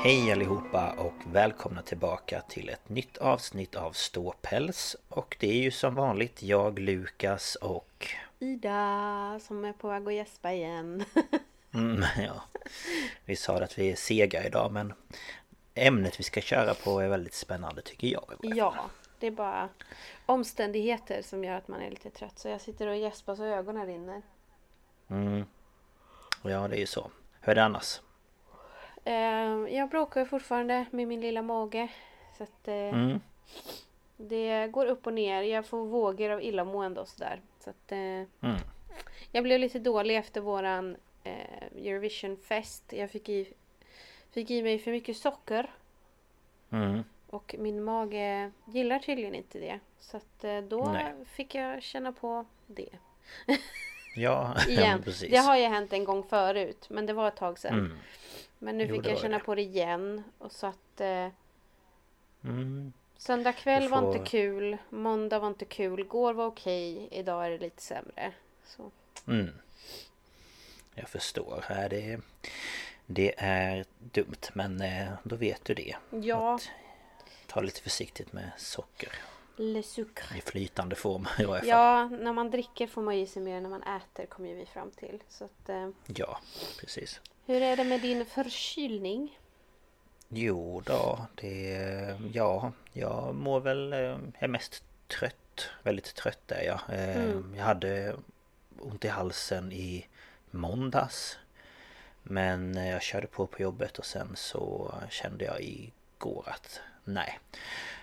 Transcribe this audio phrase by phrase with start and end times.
[0.00, 5.70] Hej allihopa och välkomna tillbaka till ett nytt avsnitt av Ståpäls Och det är ju
[5.70, 8.06] som vanligt jag, Lukas och...
[8.38, 11.04] Ida som är på väg att gäspa igen.
[11.74, 12.42] Mm, ja.
[13.24, 14.92] Vi sa att vi är sega idag men
[15.74, 18.34] ämnet vi ska köra på är väldigt spännande tycker jag.
[18.42, 18.74] Ja,
[19.18, 19.68] det är bara
[20.26, 22.38] omständigheter som gör att man är lite trött.
[22.38, 24.22] Så jag sitter och gäspar så ögonen rinner.
[25.08, 25.44] Mm.
[26.42, 27.10] Ja, det är ju så.
[27.40, 28.00] Hur är det annars?
[29.08, 31.88] Eh, jag bråkar fortfarande med min lilla mage.
[32.36, 33.20] Så att eh, Mm.
[34.16, 35.42] det går upp och ner.
[35.42, 37.40] Jag får vågor av illamående och sådär.
[37.64, 38.56] Så att eh, Mm.
[39.32, 42.84] jag blev lite dålig efter våran eh, Eurovision-fest.
[42.92, 43.52] Jag fick i,
[44.30, 45.70] fick i mig för mycket socker.
[46.70, 47.04] Mm.
[47.30, 49.78] Och min mage gillar tydligen inte det.
[50.00, 51.12] Så att eh, då Nej.
[51.24, 52.88] fick jag känna på det.
[54.16, 55.02] Ja, Igen.
[55.02, 55.30] precis.
[55.30, 56.86] det har ju hänt en gång förut.
[56.90, 57.78] Men det var ett tag sedan.
[57.78, 57.98] Mm.
[58.58, 59.44] Men nu Jo, fick jag känna det.
[59.44, 60.22] på det igen.
[60.38, 61.28] Och så att eh,
[62.44, 62.92] Mm.
[63.16, 64.76] söndag kväll Du var får- inte kul.
[64.90, 66.04] Måndag var inte kul.
[66.04, 67.08] Går var okej.
[67.10, 68.32] Idag är det lite sämre.
[68.64, 68.90] Så.
[69.26, 69.50] Mm.
[70.94, 71.64] Jag förstår.
[71.68, 72.20] Ja, Det,
[73.06, 75.96] det är dumt men eh, då vet du det.
[76.10, 76.68] Ja, Att
[77.46, 79.12] ta lite försiktigt med socker
[79.56, 80.38] le sucre.
[80.38, 81.68] i flytande form i varje fall.
[81.68, 84.54] Ja, när man dricker får man i sig mer än när man äter kommer ju
[84.54, 85.22] vi fram till.
[85.28, 86.40] Så att, eh, Ja,
[86.80, 87.20] precis.
[87.48, 89.38] Hur är det med din förkylning?
[90.28, 92.16] Jo då, det...
[92.32, 93.92] Ja, jag mår väl...
[93.92, 95.68] eh, Jag är mest trött.
[95.82, 96.80] Väldigt trött är jag.
[96.88, 97.54] Eh, Mm.
[97.56, 98.16] Jag hade
[98.80, 100.06] ont i halsen i
[100.50, 101.38] måndags.
[102.22, 107.38] Men eh, jag körde på på jobbet och sen så kände jag igår att nej.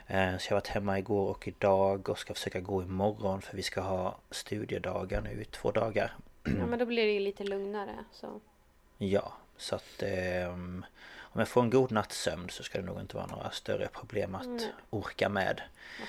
[0.07, 3.55] Eh, Så jag har varit hemma igår och idag och ska försöka gå imorgon för
[3.57, 6.15] vi ska ha studiedagar nu i två dagar.
[6.43, 7.95] Ja, men då blir det ju lite lugnare.
[8.11, 8.41] Så.
[8.97, 10.85] Ja, så att ehm,
[11.19, 13.87] om jag får en god natts sömn så ska det nog inte vara några större
[13.87, 14.73] problem att Nej.
[14.89, 15.61] orka med.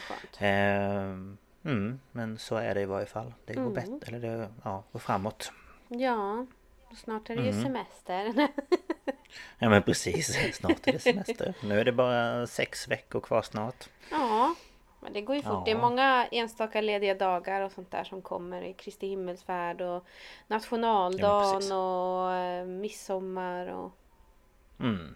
[0.09, 0.19] Vad.
[0.39, 3.33] Ehm, mm, men så är det i varje fall.
[3.45, 3.75] Det går Mm.
[3.75, 5.53] bättre, eller det ja, går framåt.
[5.89, 6.47] Ja,
[6.97, 7.63] snart är det ju Mm.
[7.63, 8.49] semester.
[9.59, 11.55] Ja men precis, snart är det semester.
[11.63, 13.89] Nu är det bara sex veckor kvar snart.
[14.11, 14.55] ja,
[15.06, 15.53] men det går ju fort.
[15.53, 15.62] Ja.
[15.65, 18.62] Det är många enstaka lediga dagar och sånt där som kommer.
[18.62, 20.03] i Kristi himmelsfärd och Ja,
[20.47, 21.72] nationaldagen precis.
[21.72, 23.93] och eh, midsommar och...
[24.81, 25.14] Mm.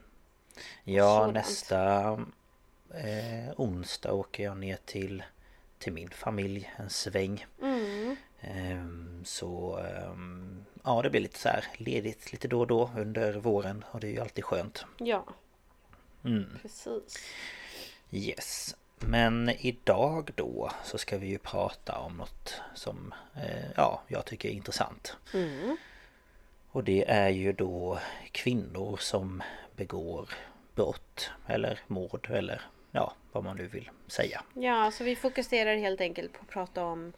[0.84, 1.34] Ja, Sådant.
[1.34, 2.12] nästa
[2.94, 5.22] eh, onsdag åker jag ner till,
[5.78, 7.46] till min familj en sväng.
[7.62, 8.16] Mm.
[8.40, 13.32] Ehm, Så ehm, ja det blir lite så här ledigt lite då och då under
[13.32, 14.84] våren och det är ju alltid skönt.
[14.98, 15.24] Ja,
[16.24, 16.58] Mm.
[16.62, 17.18] precis.
[18.10, 18.76] Yes.
[19.06, 24.48] Men idag då så ska vi ju prata om något som eh, ja, jag tycker
[24.48, 25.16] är intressant.
[25.34, 25.76] Mm.
[26.70, 27.98] Och det är ju då
[28.32, 29.42] kvinnor som
[29.76, 30.28] begår
[30.74, 34.42] brott eller mord eller ja, vad man nu vill säga.
[34.54, 37.12] Ja, så vi fokuserar helt enkelt på att prata om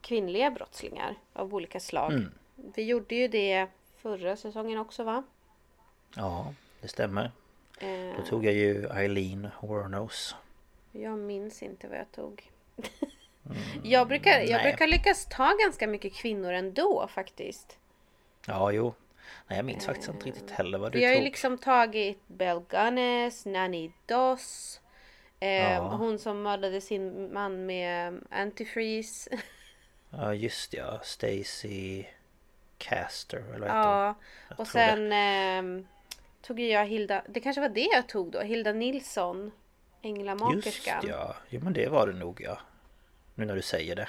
[0.00, 2.12] kvinnliga brottslingar av olika slag.
[2.12, 2.30] Mm.
[2.74, 3.66] Vi gjorde ju det
[3.96, 5.22] förra säsongen också va?
[6.14, 7.30] Ja, det stämmer.
[7.78, 10.34] Eh, Då tog jag ju Eileen Warnos.
[10.92, 12.50] Jag minns inte vad jag tog.
[13.82, 14.62] jag, brukar, jag nej.
[14.62, 17.78] brukar lyckas ta ganska mycket kvinnor ändå faktiskt.
[18.46, 18.94] Ja, jo.
[19.46, 21.24] Nej, jag minns faktiskt inte riktigt heller vad du Vi har ju tog.
[21.24, 24.80] liksom tagit Belle Gunness, Nanny Doss.
[25.40, 25.78] Eh, Ja.
[25.96, 29.30] Hon som mördade sin man med antifreeze.
[30.12, 31.00] Ja, just ja.
[31.02, 32.04] Stacy
[32.78, 34.14] Caster, eller vad ja.
[34.48, 35.86] Jag Och sen ehm,
[36.42, 39.50] tog jag Hilda, det kanske var det jag tog då, Hilda Nilsson.
[40.02, 41.04] Just Änglamakerskan.
[41.08, 41.34] ja.
[41.48, 42.58] Jo, men det var det nog ja.
[43.34, 44.08] Nu när du säger det.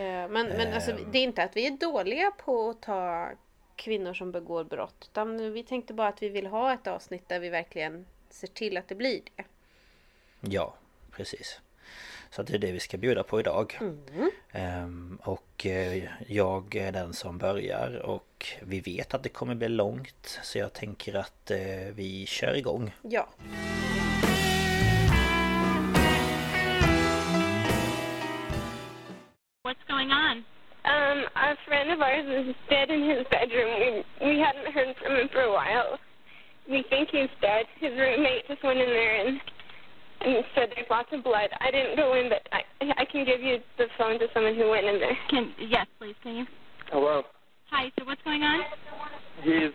[0.00, 1.10] Eh, Men, men alltså, Ehm.
[1.12, 3.30] det är inte att vi är dåliga på att ta
[3.76, 5.08] kvinnor som begår brott.
[5.12, 8.76] Utan vi tänkte bara att vi vill ha ett avsnitt där vi verkligen ser till
[8.76, 9.44] att det blir det.
[10.40, 10.74] Ja,
[11.10, 11.60] precis.
[12.30, 13.78] Så det är det vi ska bjuda på idag.
[13.80, 14.30] Mm.
[14.52, 19.68] Ehm, och eh, jag är den som börjar och vi vet att det kommer bli
[19.68, 20.40] långt.
[20.42, 21.58] Så jag tänker att eh,
[21.94, 22.94] vi kör igång.
[23.02, 23.28] Ja.
[31.84, 34.04] Friend of ours is dead in his bedroom.
[34.20, 35.98] We we hadn't heard from him for a while.
[36.68, 37.66] We think he's dead.
[37.80, 39.40] His roommate just went in there and
[40.20, 41.50] and said there's lots of blood.
[41.60, 42.62] I didn't go in, but I
[42.96, 45.16] I can give you the phone to someone who went in there.
[45.30, 46.46] Can yes, please, can you?
[46.90, 47.22] Hello.
[47.70, 47.90] Hi.
[47.98, 48.62] So what's going on?
[49.42, 49.72] He's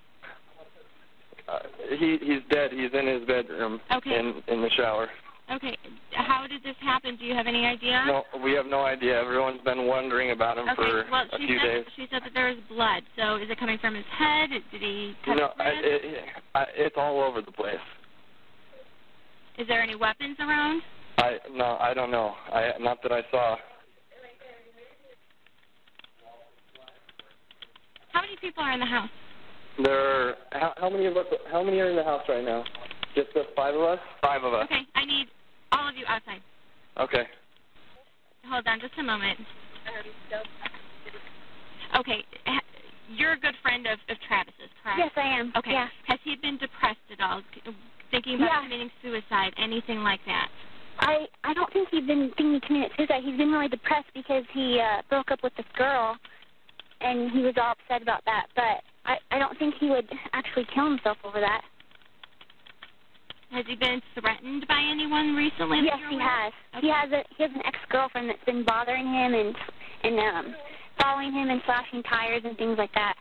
[1.48, 1.60] uh,
[1.98, 2.72] he he's dead.
[2.72, 3.80] He's in his bedroom.
[3.94, 4.18] Okay.
[4.18, 5.10] In in the shower.
[5.52, 5.78] Okay.
[6.14, 7.16] How did this happen?
[7.16, 8.04] Do you have any idea?
[8.06, 9.20] No, we have no idea.
[9.20, 10.76] Everyone's been wondering about him Okay.
[10.76, 11.86] for well, a she few said days.
[11.96, 13.04] she said that there was blood.
[13.18, 14.50] So is it coming from his head?
[14.72, 15.82] Did he cut No, his I, wrist?
[15.84, 16.26] it,
[16.56, 17.76] I, it's all over the place.
[19.58, 20.82] Is there any weapons around?
[21.18, 22.34] I no, I don't know.
[22.54, 23.58] I not that I saw.
[28.14, 29.10] How many people are in the house?
[29.84, 30.36] There.
[30.52, 31.26] How, how many of us?
[31.52, 32.64] How many are in the house right now?
[33.16, 34.00] Just the five of us.
[34.22, 34.66] Five of us.
[34.66, 34.82] Okay.
[34.96, 35.28] I need
[35.72, 36.42] all of you outside.
[36.98, 37.24] Okay.
[38.48, 39.40] Hold on just a moment.
[41.98, 42.24] Okay.
[43.10, 45.00] You're a good friend of, of Travis's, correct?
[45.00, 45.52] Yes, I am.
[45.58, 45.72] Okay.
[45.72, 45.88] Yeah.
[46.08, 47.42] Has he been depressed at all?
[48.12, 48.64] Thinking about Yeah.
[48.64, 50.50] committing suicide, anything like that?
[51.00, 53.24] I I don't think he's been thinking he committed suicide.
[53.24, 56.18] He's been really depressed because he uh, broke up with this girl,
[57.02, 58.48] and he was all upset about that.
[58.56, 61.62] But I I don't think he would actually kill himself over that.
[63.52, 65.82] Has he been threatened by anyone recently?
[65.84, 66.54] Yes, he has.
[66.74, 66.82] of?
[66.82, 69.56] He has a he has an ex girlfriend that's been bothering him and
[70.04, 70.56] and um
[71.02, 73.16] following him and slashing tires and things like that.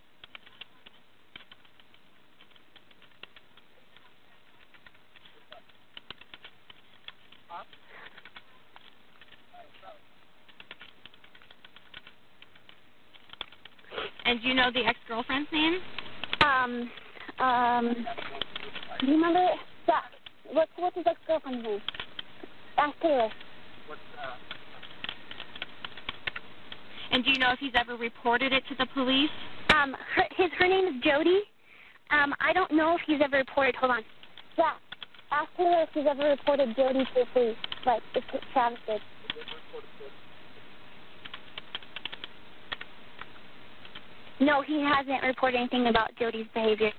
[14.27, 15.79] And do you know the ex-girlfriend's name?
[16.45, 16.91] Um
[17.39, 18.07] um
[19.01, 19.47] do you remember
[19.87, 20.18] Zach?
[20.53, 21.81] What's what's his ex girlfriend's name?
[22.77, 23.29] Ask Taylor.
[27.11, 29.31] And do you know if he's ever reported it to the police?
[29.75, 31.43] Um her his her name is Jody.
[32.11, 34.03] Um I don't know if he's ever reported hold on.
[34.57, 34.81] Zach,
[35.31, 37.57] ask Taylor if he's ever reported Jody to the police,
[37.87, 39.01] like if Travis did.
[44.41, 46.93] No, he hasn't reported anything about Jody's behavior.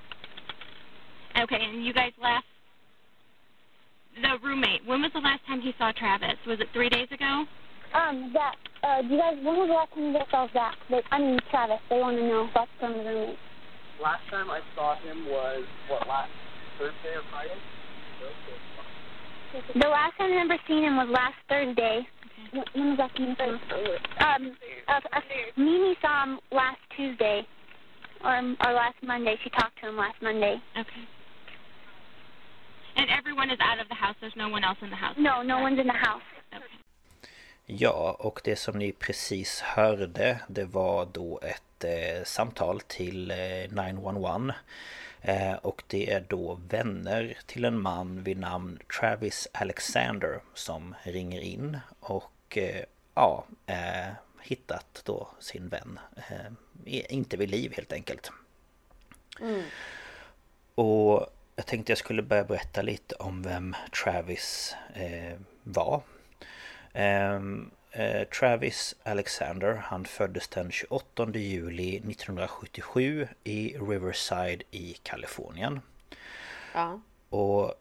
[1.40, 2.44] Okay, and you guys last...
[4.21, 6.35] The roommate, when was the last time he saw Travis?
[6.45, 7.45] Was it three days ago?
[7.95, 10.75] Um, Zach, uh, do you guys, when was the last time you guys saw Zach?
[10.89, 11.79] They, I mean, Travis.
[11.89, 13.39] They want to know about from the roommate.
[14.01, 16.31] Last time I saw him was what last
[16.77, 17.55] Thursday or Friday?
[19.73, 22.07] The last time I remember seeing him was last Thursday.
[22.51, 24.45] When when was last time saw him?
[24.45, 24.57] Um,
[24.88, 25.19] uh, uh,
[25.57, 27.47] Mimi saw him last Tuesday,
[28.23, 29.35] or or last Monday.
[29.43, 30.61] She talked to him last Monday.
[30.77, 31.18] Okay.
[33.00, 34.18] And everyone is out of the house.
[34.20, 35.15] There's no one else in the house.
[35.18, 36.27] No, no one's in the house.
[36.53, 36.68] Okay.
[37.65, 43.38] Ja, och det som ni precis hörde det var då ett eh, samtal till eh,
[43.70, 44.53] 911
[45.22, 51.41] eh, Och det är då vänner till en man vid namn Travis Alexander som ringer
[51.41, 58.32] in och eh, ja, eh, hittat då sin vän eh, inte vid liv helt enkelt.
[60.75, 61.27] Och
[61.60, 66.01] jag tänkte jag skulle börja berätta lite om vem Travis eh, var.
[66.94, 75.82] Ehm, eh, Travis Alexander, han föddes den 28 juli 1977 i Riverside i Kalifornien.
[76.74, 77.01] Ja.
[77.30, 77.74] Och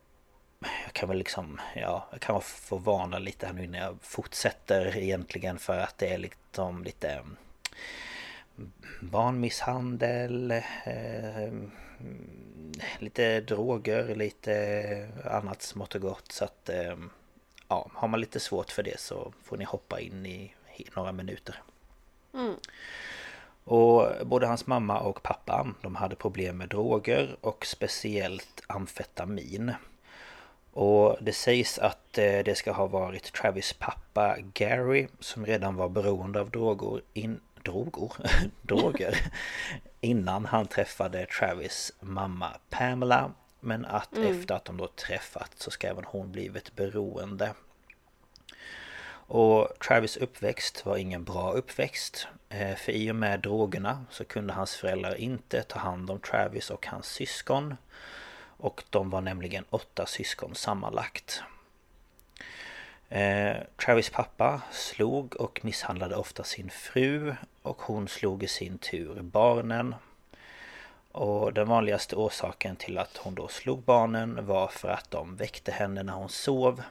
[0.61, 4.97] jag kan väl liksom, ja, jag kan få varna lite här nu innan jag fortsätter
[4.97, 7.25] egentligen för att det är liksom lite
[9.00, 10.50] barnmisshandel,
[10.85, 11.53] eh,
[12.99, 16.33] lite droger, lite annat smått och gott.
[16.33, 16.97] Så att eh,
[17.69, 20.53] ja, har man lite svårt för det så får ni hoppa in i
[20.97, 21.62] några minuter.
[22.35, 22.55] Mm.
[23.65, 29.73] Och både hans mamma och pappa de hade problem med droger och speciellt amfetamin.
[30.73, 35.88] Och det sägs att eh, det ska ha varit Travis pappa Gary som redan var
[35.88, 38.13] beroende av droger, in, droger,
[38.63, 39.33] droger
[40.01, 43.33] innan han träffade Travis mamma Pamela.
[43.61, 44.41] Men att mm.
[44.41, 47.55] efter att de då träffat så ska även hon blivit beroende.
[49.31, 52.27] Och Travis uppväxt var ingen bra uppväxt.
[52.49, 56.71] Eh, för i och med drogerna så kunde hans föräldrar inte ta hand om Travis
[56.71, 57.77] och hans syskon.
[58.41, 61.43] Och de var nämligen åtta syskon sammanlagt.
[63.09, 69.23] Eh, Travis pappa slog och misshandlade ofta sin fru och hon slog i sin tur
[69.23, 69.95] barnen.
[71.12, 75.73] Och den vanligaste orsaken till att hon då slog barnen var för att de väckte
[75.73, 76.83] henne när hon sov.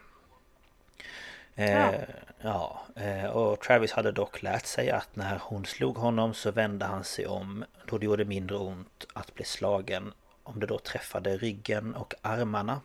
[1.56, 1.94] Eh,
[2.42, 2.82] ja.
[2.96, 7.04] Eh, och Travis hade dock lärt sig att när hon slog honom så vände han
[7.04, 11.96] sig om då det gjorde mindre ont att bli slagen om det då träffade ryggen
[11.96, 12.82] och armarna.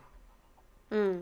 [0.90, 1.20] Mm.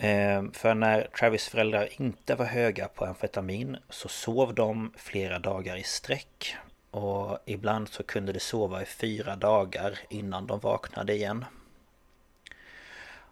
[0.00, 5.76] Eh, för när Travis föräldrar inte var höga på amfetamin så sov de flera dagar
[5.76, 6.56] i sträck.
[6.90, 11.44] Och ibland så kunde de sova i fyra dagar innan de vaknade igen.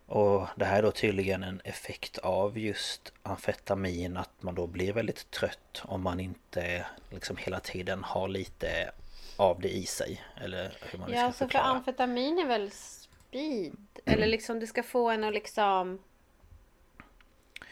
[0.06, 4.92] Och det här är då tydligen en effekt av just amfetamin att man då blir
[4.92, 8.90] väldigt trött om man inte liksom hela tiden har lite
[9.37, 10.23] av det i sig.
[10.40, 13.76] Eller hur man ja, ska alltså för amfetamin är väl speed?
[14.04, 15.99] Eller liksom det ska få en att liksom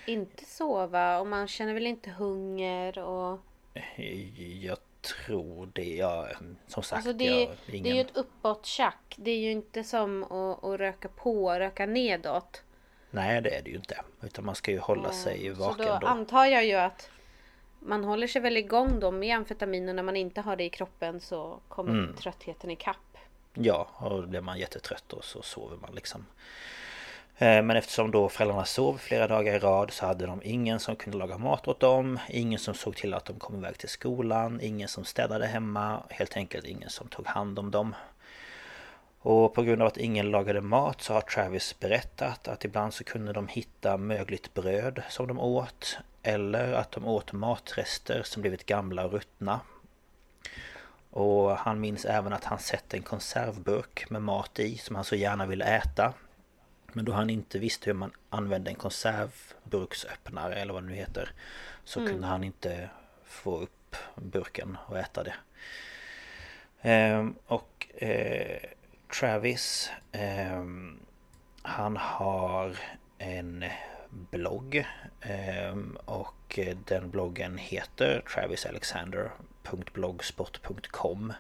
[0.06, 3.40] inte sova och man känner väl inte hunger och...
[4.60, 5.96] Jag tror det.
[5.96, 6.28] Ja,
[6.66, 6.96] som sagt.
[6.96, 7.82] Alltså det, jag, ingen...
[7.82, 9.14] det är ju ett uppåt-tjack.
[9.16, 12.62] Det är ju inte som att, att röka på och röka nedåt.
[13.10, 14.00] Nej, det är det ju inte.
[14.22, 17.10] Utan man ska ju hålla sig vaken Så då, då antar jag ju att
[17.80, 20.70] man håller sig väl igång då med amfetamin och när man inte har det i
[20.70, 22.16] kroppen så kommer mm.
[22.16, 22.96] tröttheten i kapp.
[23.54, 26.26] Ja, och då blir man jättetrött och så sover man liksom.
[27.38, 30.96] Eh, men eftersom då föräldrarna sov flera dagar i rad så hade de ingen som
[30.96, 34.60] kunde laga mat åt dem Ingen som såg till att de kom iväg till skolan
[34.62, 37.94] Ingen som städade hemma Helt enkelt ingen som tog hand om dem.
[39.18, 43.04] Och på grund av att ingen lagade mat så har Travis berättat att ibland så
[43.04, 48.66] kunde de hitta mögligt bröd som de åt Eller att de åt matrester som blivit
[48.66, 49.60] gamla och ruttna.
[51.10, 55.16] Och han minns även att han sett en konservburk med mat i som han så
[55.16, 56.12] gärna ville äta
[56.94, 61.32] men då han inte visste hur man använde en konservburksöppnare eller vad det nu heter
[61.84, 62.12] Så mm.
[62.12, 62.90] kunde han inte
[63.24, 65.34] få upp burken och äta det
[66.82, 68.60] ehm, Och eh,
[69.18, 71.00] Travis ehm,
[71.62, 72.76] Han har
[73.18, 73.64] en
[74.10, 74.86] blogg
[75.20, 81.32] ehm, Och den bloggen heter travisalexander.blogspot.com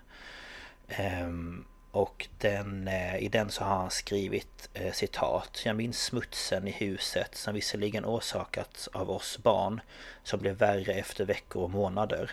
[1.94, 6.70] och den, eh, i den så har han skrivit eh, citat Jag minns smutsen i
[6.70, 9.80] huset som visserligen orsakats av oss barn
[10.22, 12.30] Som blev värre efter veckor och månader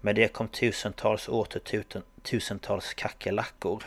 [0.00, 1.82] Men det kom tusentals och åter
[2.22, 3.84] tusentals kackerlackor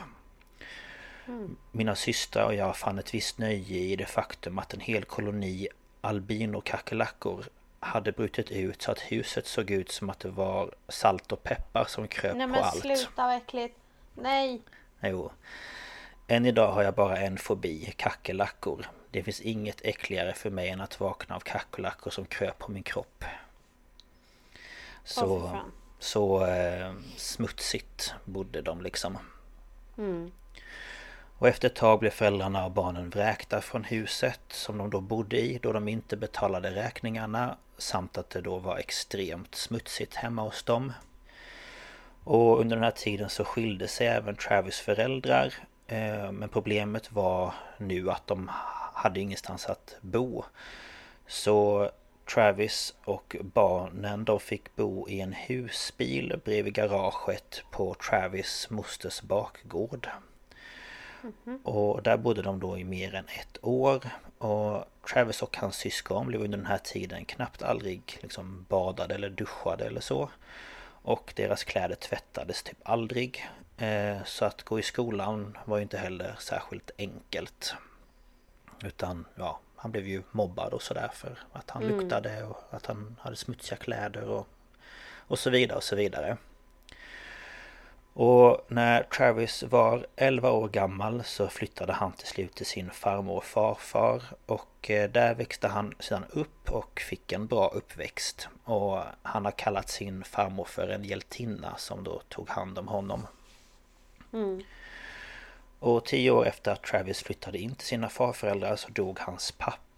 [1.27, 1.55] mm.
[1.71, 5.67] Mina systrar och jag fann ett visst nöje i det faktum att en hel koloni
[6.01, 7.45] albinokackerlackor
[7.79, 11.85] hade brutit ut så att huset såg ut som att det var salt och peppar
[11.85, 12.83] som kröp Nej, på allt.
[12.83, 13.77] Nej men sluta vad äckligt!
[14.15, 14.61] Nej!
[15.03, 15.31] Jo.
[16.27, 18.85] Än idag har jag bara en fobi, kackerlackor.
[19.11, 22.83] Det finns inget äckligare för mig än att vakna av kackerlackor som kröp på min
[22.83, 23.23] kropp.
[25.03, 25.57] Så, oh,
[25.99, 29.17] så eh, smutsigt bodde de liksom.
[29.97, 30.31] Mm.
[31.37, 35.39] Och efter ett tag blev föräldrarna och barnen vräkta från huset som de då bodde
[35.39, 40.63] i då de inte betalade räkningarna samt att det då var extremt smutsigt hemma hos
[40.63, 40.93] dem.
[42.23, 45.53] Och under den här tiden så skilde sig även Travis föräldrar.
[45.87, 48.51] Eh, men problemet var nu att de
[48.93, 50.43] hade ingenstans att bo.
[51.27, 51.89] Så
[52.33, 60.07] Travis och barnen de fick bo i en husbil bredvid garaget på Travis mosters bakgård.
[61.23, 61.63] Mm -hmm.
[61.63, 64.03] Och där bodde de då i mer än ett år.
[64.37, 69.29] Och Travis och hans syskon blev under den här tiden knappt aldrig liksom badade eller
[69.29, 70.29] duschade eller så.
[71.03, 73.49] Och deras kläder tvättades typ aldrig.
[73.77, 77.75] Eh, så att gå i skolan var ju inte heller särskilt enkelt.
[78.83, 81.99] Utan ja, han blev ju mobbad och sådär för att han mm.
[81.99, 84.47] luktade och att han hade smutsiga kläder och,
[85.27, 86.37] och så vidare och så vidare.
[88.13, 93.37] Och när Travis var 11 år gammal så flyttade han till slut till sin farmor
[93.37, 98.47] och farfar och eh, där växte han sedan upp och fick en bra uppväxt.
[98.63, 103.27] Och han har kallat sin farmor för en hjältinna som då tog hand om honom.
[104.33, 104.61] Mm.
[105.79, 109.92] Och tio år efter att Travis flyttade in till sina farföräldrar så dog hans pappa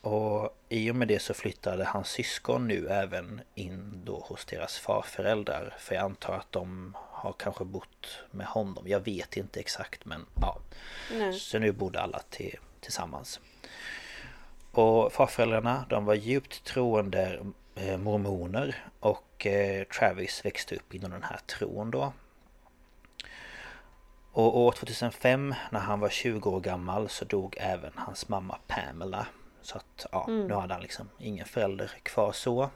[0.00, 4.78] och i och med det så flyttade hans syskon nu även in då hos deras
[4.78, 5.74] farföräldrar.
[5.78, 8.84] För jag antar att de har kanske bott med honom.
[8.86, 10.58] Jag vet inte exakt men ja.
[11.12, 11.32] Nej.
[11.32, 13.40] Så nu bodde alla till, tillsammans.
[14.72, 17.40] Och farföräldrarna de var djupt troende
[17.74, 22.12] eh, mormoner och eh, Travis växte upp inom den här tron då.
[24.32, 29.26] Och år 2005 när han var 20 år gammal så dog även hans mamma Pamela.
[29.64, 30.46] Så att ja, Mm.
[30.46, 32.70] nu hade han liksom ingen förälder kvar så.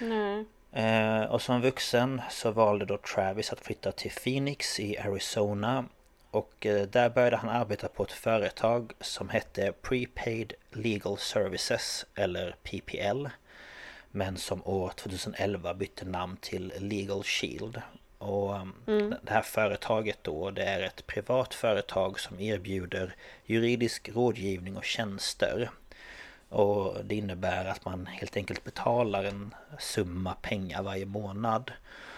[0.00, 0.44] Nej.
[0.72, 5.84] Eh, och som vuxen så valde då Travis att flytta till Phoenix i Arizona.
[6.30, 12.54] Och eh, där började han arbeta på ett företag som hette Prepaid Legal Services eller
[12.62, 13.26] PPL.
[14.10, 17.82] Men som år 2011 bytte namn till Legal Shield.
[18.18, 19.14] Och um, Mm.
[19.22, 23.14] det här företaget då det är ett privat företag som erbjuder
[23.46, 25.70] juridisk rådgivning och tjänster.
[26.50, 31.72] Och det innebär att man helt enkelt betalar en summa pengar varje månad.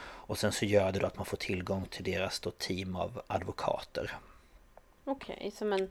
[0.04, 3.22] Och sen så gör det då att man får tillgång till deras då team av
[3.26, 4.16] advokater.
[5.04, 5.90] Okej, som en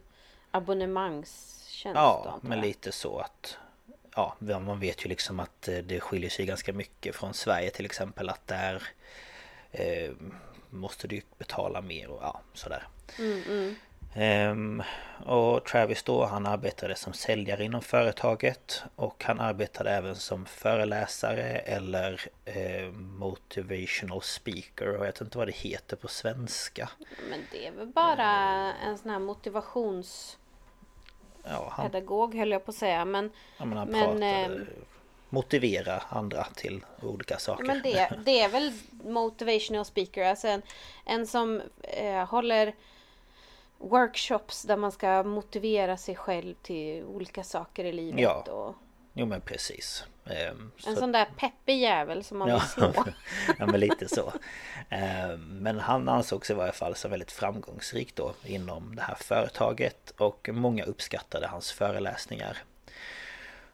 [0.52, 3.58] abonnemangstjänst då, Ja, antar men lite så att...
[4.16, 7.86] Ja, man vet ju liksom att eh, det skiljer sig ganska mycket från Sverige till
[7.86, 8.84] exempel att där
[9.72, 10.12] eh,
[10.70, 12.88] måste du betala mer och ja, sådär.
[13.20, 13.76] Mm, mm.
[14.14, 14.84] Ehm,
[15.26, 21.44] och Travis då, han arbetade som säljare inom företaget och han arbetade även som föreläsare
[21.44, 26.90] eller eh, motivational speaker och jag vet inte vad det heter på svenska.
[27.30, 28.30] Men det är väl bara
[28.74, 30.38] en sån här motivationspedagog
[31.44, 31.74] Ja,
[32.32, 33.06] han, höll jag på att säga.
[33.06, 34.68] Men, ja, men han men, pratade, ehm,
[35.30, 37.64] motivera andra till olika saker.
[37.64, 40.26] men det, det är väl motivational speaker.
[40.26, 40.62] Alltså en,
[41.06, 42.74] en som eh, håller
[43.82, 48.20] workshops där man ska motivera sig själv till olika saker i livet.
[48.22, 48.76] Ja, Och
[49.14, 50.04] Jo men precis.
[50.26, 52.94] Ehm, en så- sån där peppig jävel som man vill slå.
[53.60, 54.34] ja men lite så.
[54.90, 60.14] Eh, Men han ansågs i varje fall som väldigt framgångsrik då inom det här företaget
[60.18, 62.58] och många uppskattade hans föreläsningar.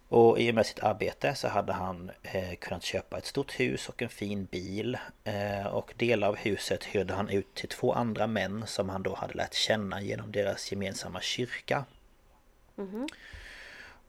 [0.10, 3.90] Och i och med sitt arbete så hade han eh, kunnat köpa ett stort hus
[3.90, 4.98] och en fin bil.
[5.24, 9.16] Eh, och delar av huset hyrde han ut till två andra män som han då
[9.16, 11.86] hade lärt känna genom deras gemensamma kyrka.
[12.76, 13.08] Mhm.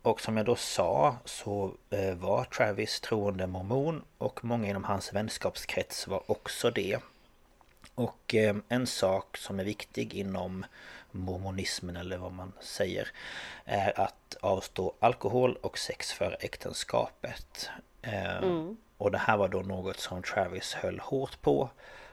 [0.03, 5.13] Och som jag då sa så eh, var Travis troende mormon och många inom hans
[5.13, 6.99] vänskapskrets var också det.
[7.95, 10.65] Och eh, en sak som är viktig inom
[11.19, 13.09] mormonismen eller vad man säger
[13.65, 17.71] är att avstå alkohol och sex före äktenskapet.
[18.03, 18.77] Eh, Mm.
[19.01, 21.71] Och det här var då något som Travis höll hårt på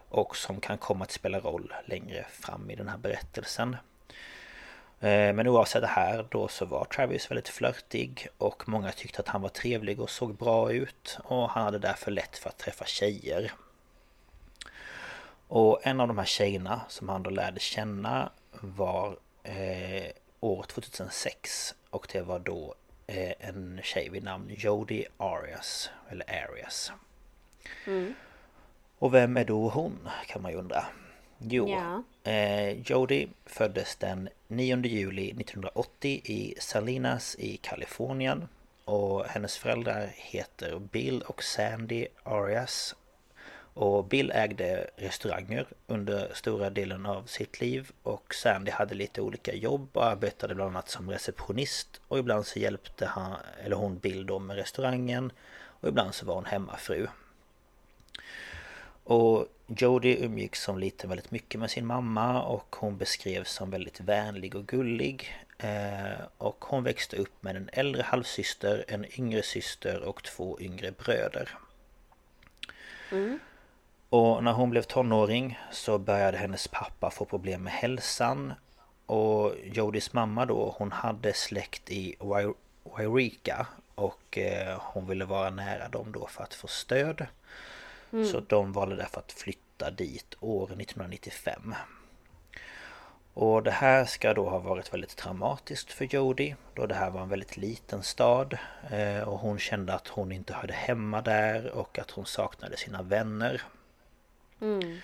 [0.10, 3.78] och som kan komma att spela roll längre fram i den här berättelsen.
[5.00, 9.28] Eh, Men oavsett det här då så var Travis väldigt flörtig och många tyckte att
[9.28, 12.86] han var trevlig och såg bra ut och han hade därför lätt för att träffa
[12.86, 13.52] tjejer.
[15.48, 18.30] Och en av de här tjejerna som han då lärde känna
[18.66, 22.76] var eh, år 2006 och det var då
[23.08, 26.92] eh, en tjej vid namn Jodie Arias eller Arias.
[27.88, 28.14] Mm.
[29.00, 30.86] Och vem är då hon kan man ju undra.
[31.38, 32.04] Jo, Ja.
[32.32, 38.48] eh, Jodie föddes den 9 juli 1980 i Salinas i Kalifornien.
[38.86, 42.96] Och hennes föräldrar heter Bill och Sandy Arias.
[43.76, 49.54] Och Bill ägde restauranger under stora delen av sitt liv och Sandy hade lite olika
[49.54, 54.26] jobb och arbetade bland annat som receptionist och ibland så hjälpte han, eller hon Bill
[54.26, 57.08] då med restaurangen och ibland så var hon hemmafru.
[59.04, 64.00] Och Jodie umgicks som liten väldigt mycket med sin mamma och hon beskrevs som väldigt
[64.00, 65.36] vänlig och gullig.
[65.58, 70.92] Eh, och hon växte upp med en äldre halvsyster, en yngre syster och två yngre
[70.92, 71.50] bröder.
[73.12, 73.40] Mm.
[74.10, 78.54] Och när hon blev tonåring så började hennes pappa få problem med hälsan.
[79.06, 85.50] Och Jodis mamma då, hon hade släkt i Wai- Wairika och eh, hon ville vara
[85.50, 87.26] nära dem då för att få stöd.
[88.14, 88.26] Mm.
[88.26, 91.76] Så de valde därför att flytta dit år 1995.
[93.34, 97.22] Och det här ska då ha varit väldigt traumatiskt för Jodie då det här var
[97.22, 98.58] en väldigt liten stad
[98.92, 103.02] eh, och hon kände att hon inte hörde hemma där och att hon saknade sina
[103.02, 103.62] vänner.
[104.62, 104.98] Mm.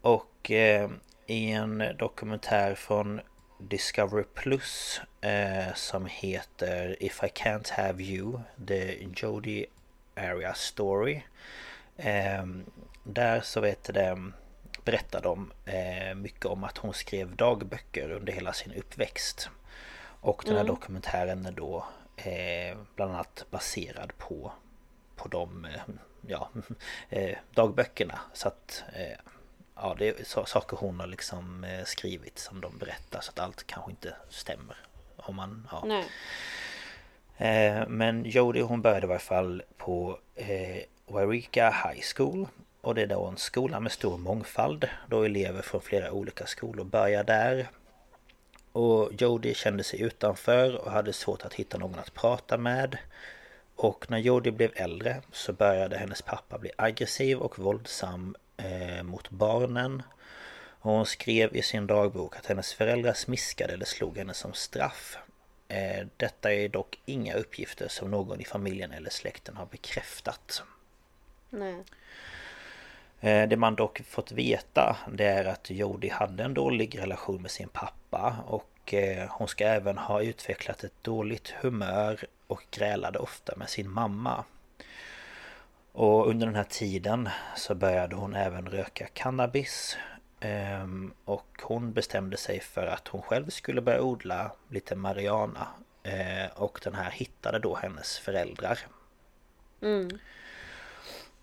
[0.00, 0.90] Och eh,
[1.26, 3.20] i en dokumentär från
[3.58, 9.66] Discovery Plus eh, som heter If I Can't Have You The Jody
[10.16, 11.22] Area Story
[11.96, 12.46] eh,
[13.04, 14.32] Där så vet det
[14.84, 19.50] berättar de eh, mycket om att hon skrev dagböcker under hela sin uppväxt.
[20.20, 20.74] Och den här Mm.
[20.74, 24.52] dokumentären är då eh, bland annat baserad på,
[25.16, 25.80] på de eh,
[26.28, 26.50] ja,
[27.08, 28.18] eh, dagböckerna.
[28.32, 29.18] Så att eh,
[29.74, 33.66] ja, det är saker hon har liksom eh, skrivit som de berättar så att allt
[33.66, 34.76] kanske inte stämmer.
[35.16, 35.84] Om man, ja.
[35.86, 36.04] Nej.
[37.88, 42.46] Men Jodie hon började i varje fall på eh, Wairika High School
[42.80, 46.84] och det är då en skola med stor mångfald då elever från flera olika skolor
[46.84, 47.68] börjar där.
[48.72, 52.98] Och Jodie kände sig utanför och hade svårt att hitta någon att prata med.
[53.78, 59.30] Och när Jodie blev äldre så började hennes pappa bli aggressiv och våldsam eh, mot
[59.30, 60.02] barnen.
[60.80, 65.18] Och hon skrev i sin dagbok att hennes föräldrar smiskade eller slog henne som straff.
[65.68, 70.62] Eh, detta är dock inga uppgifter som någon i familjen eller släkten har bekräftat.
[71.50, 71.84] Nej.
[73.20, 77.50] Eh, Det man dock fått veta det är att Jodie hade en dålig relation med
[77.50, 83.56] sin pappa och eh, hon ska även ha utvecklat ett dåligt humör och grälade ofta
[83.56, 84.44] med sin mamma.
[85.92, 89.96] Och under den här tiden så började hon även röka cannabis
[90.40, 95.68] Ehm, Och hon bestämde sig för att hon själv skulle börja odla lite marijuana
[96.02, 98.78] Eh, Och den här hittade då hennes föräldrar
[99.82, 100.18] Mm.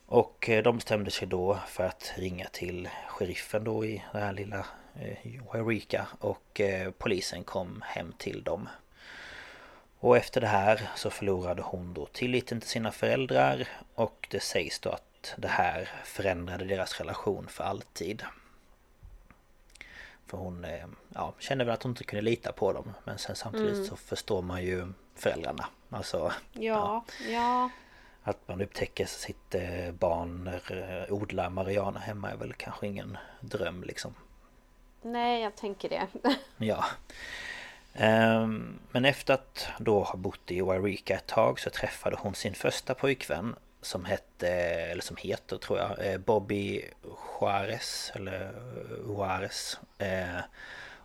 [0.06, 4.34] Och eh, de bestämde sig då för att ringa till sheriffen då i det här
[4.34, 4.66] lilla
[4.96, 6.62] eh, Wairika och
[6.98, 8.70] polisen kom hem till dem.
[10.00, 14.80] Och efter det här så förlorade hon då tilliten till sina föräldrar och det sägs
[14.80, 18.24] då att det här förändrade deras relation för alltid.
[20.28, 23.36] För hon eh, ja, kände väl att hon inte kunde lita på dem men sen
[23.36, 23.86] samtidigt Mm.
[23.86, 25.66] så förstår man ju föräldrarna.
[25.90, 27.70] Alltså Ja, ja.
[28.24, 33.84] att man upptäcker sitt eh, barn eh, odlar marijuana hemma är väl kanske ingen dröm
[33.84, 34.14] liksom.
[35.02, 36.08] Nej, jag tänker det.
[36.58, 36.86] Ja.
[37.96, 42.54] Ehm, men efter att då ha bott i Wairika ett tag så träffade hon sin
[42.54, 44.50] första pojkvän som hette,
[44.92, 46.86] eller som heter tror jag, eh, Bobby
[47.42, 49.80] Juarez eller eh, Juarez.
[49.98, 50.42] Ehm,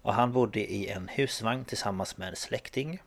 [0.03, 3.03] och han bodde i en husvagn tillsammans med en släkting.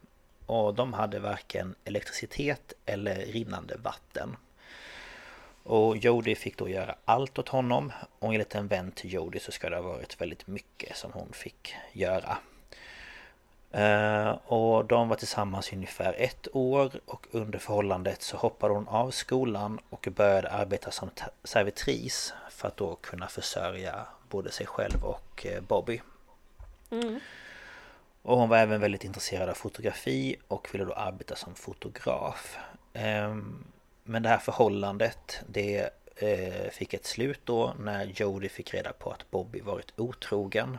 [0.45, 4.35] Och de hade varken elektricitet eller rinnande vatten.
[5.63, 9.51] Och Jodie fick då göra allt åt honom och enligt en vän till Jodie så
[9.51, 12.37] ska det ha varit väldigt mycket som hon fick göra.
[13.73, 18.87] Eh, och de var tillsammans i ungefär ett år och under förhållandet så hoppade hon
[18.87, 21.09] av skolan och började arbeta som
[21.43, 26.01] servitris för att då kunna försörja både sig själv och eh, Bobby.
[26.91, 27.19] Mm.
[28.21, 32.57] Och hon var även väldigt intresserad av fotografi och ville då arbeta som fotograf.
[32.93, 33.63] Ehm,
[34.03, 39.11] Men det här förhållandet det eh, fick ett slut då när Jodie fick reda på
[39.11, 40.77] att Bobby varit otrogen.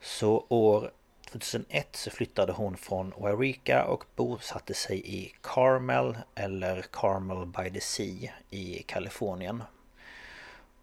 [0.00, 0.90] Så år
[1.32, 7.80] 2001 så flyttade hon från Wairika och bosatte sig i Carmel eller Carmel by the
[7.80, 9.62] Sea i Kalifornien.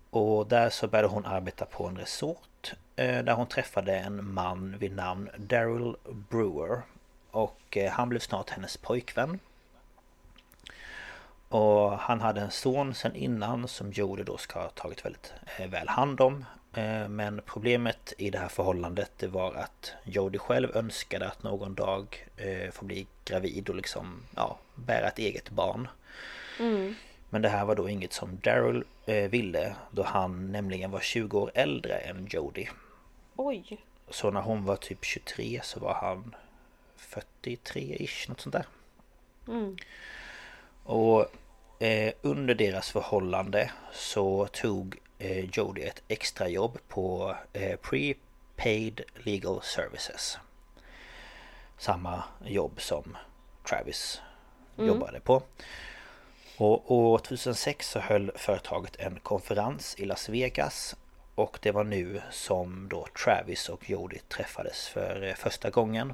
[0.09, 4.77] Och där så började hon arbeta på en resort eh, där hon träffade en man
[4.77, 5.95] vid namn Daryl
[6.29, 6.81] Brewer.
[7.31, 9.39] Och eh, han blev snart hennes pojkvän.
[11.49, 15.67] Och han hade en son sen innan som Jodie då ska ha tagit väldigt eh,
[15.67, 16.45] väl hand om.
[16.73, 21.75] Eh, Men problemet i det här förhållandet det var att Jodie själv önskade att någon
[21.75, 25.87] dag eh, få bli gravid och liksom ja, bära ett eget barn.
[26.59, 26.95] Mm.
[27.29, 31.39] Men det här var då inget som Daryl eh, ville då han nämligen var 20
[31.39, 32.69] år äldre än Jodie.
[33.35, 33.77] Oj.
[34.09, 36.35] Så när hon var typ 23 så var han
[36.97, 38.65] 43-ish, något sånt där.
[39.47, 39.77] Mm.
[40.83, 41.25] Och
[41.79, 50.37] eh, under deras förhållande så tog eh, Jodie ett extrajobb på eh, Prepaid Legal Services.
[51.77, 53.17] Samma jobb som
[53.69, 54.21] Travis
[54.77, 54.87] Mm.
[54.87, 55.41] jobbade på.
[56.57, 60.95] Och år 2006 så höll företaget en konferens i Las Vegas
[61.35, 66.13] och det var nu som då Travis och Jodie träffades för eh, första gången.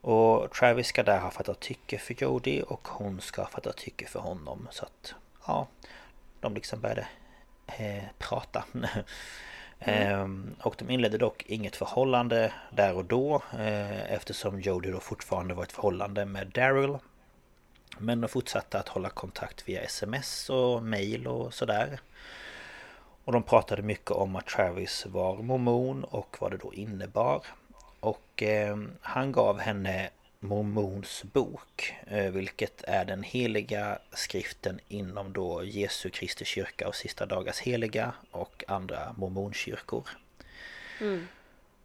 [0.00, 4.06] Och Travis ska där ha fattat tycke för Jodie och hon ska ha fattat tycke
[4.06, 5.14] för honom så att
[5.46, 5.66] ja,
[6.40, 7.06] de liksom började
[8.18, 8.64] prata.
[9.80, 15.54] Ehm, och de inledde dock inget förhållande där och då eh, eftersom Jodie då fortfarande
[15.54, 16.98] var ett förhållande med Daryl.
[17.98, 22.00] Men de fortsatte att hålla kontakt via sms och mail och sådär.
[23.24, 27.42] Och de pratade mycket om att Travis var mormon och vad det då innebar.
[28.00, 35.64] Och eh, han gav henne Mormons bok, eh, vilket är den heliga skriften inom då
[35.64, 40.08] Jesu Kristi kyrka och Sista Dagars heliga och andra mormonkyrkor.
[41.00, 41.28] Mm.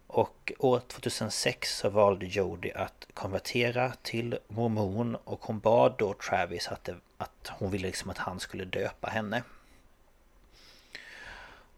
[0.07, 6.67] Och år 2006 så valde Jody att konvertera till mormon och hon bad då Travis
[6.67, 9.43] att, det, att hon ville liksom att han skulle döpa henne.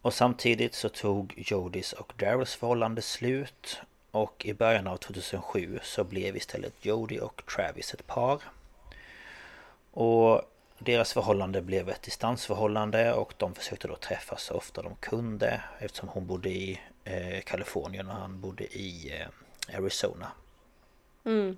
[0.01, 3.81] Och samtidigt så tog Jodys och Daryls förhållande slut
[4.15, 8.41] och i början av 2007 så blev istället Jody och Travis ett par.
[9.91, 10.41] Och
[10.79, 16.09] deras förhållande blev ett distansförhållande och de försökte då träffas så ofta de kunde eftersom
[16.09, 20.31] hon bodde i eh, Kalifornien och han bodde i eh, Arizona.
[21.23, 21.57] Mm.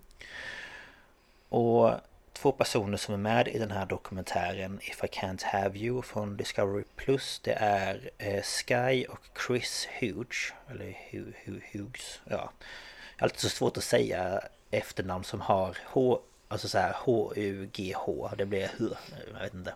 [1.49, 1.91] Och
[2.37, 6.37] två personer som är med i den här dokumentären If I Can't Have You från
[6.37, 12.31] Discovery Plus det är eh, Sky och Chris Hughes eller Hu- Hu- Hughes ja.
[12.35, 16.19] Jag har alltid så svårt att säga efternamn som har H
[16.49, 18.85] Alltså så här H-U-G-H Det blir H
[19.33, 19.75] Jag vet inte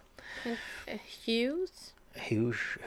[1.28, 2.78] Hughes Hughes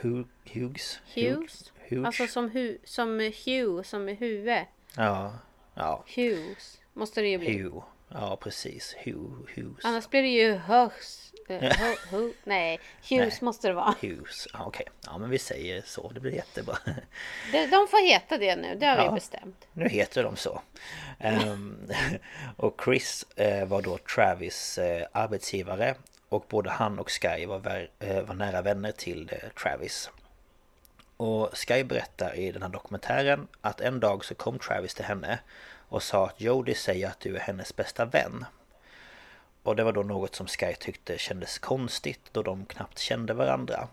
[1.14, 1.72] Hughes?
[1.88, 4.64] Hughes Alltså som, hu som Hugh, som är huvud.
[4.96, 5.38] Ja
[5.74, 6.80] Ja Hughes.
[6.92, 7.58] Måste det ju bli.
[7.58, 7.82] Hugh
[8.16, 11.32] Ja precis Hugh Hughes Annars blir det ju Hughes.
[11.48, 13.38] Eh, hu, hu, nej, Hughes Nej.
[13.44, 13.94] måste det vara.
[14.00, 14.86] Hughes, ja, okej.
[15.06, 16.76] Ja men vi säger så, det blir jättebra.
[17.52, 19.10] De, de får heta det nu, det har Ja.
[19.10, 19.66] vi bestämt.
[19.72, 20.62] Nu heter de så.
[21.18, 21.90] Ehm,
[22.56, 25.94] och Chris eh, var då Travis eh, arbetsgivare
[26.28, 30.10] och både han och Sky var, vär, eh, var nära vänner till eh, Travis.
[31.16, 35.38] Och Sky berättar i den här dokumentären att en dag så kom Travis till henne
[35.88, 38.44] och sa att Jody säger att du är hennes bästa vän.
[39.62, 43.88] Och det var då något som Sky tyckte kändes konstigt då de knappt kände varandra.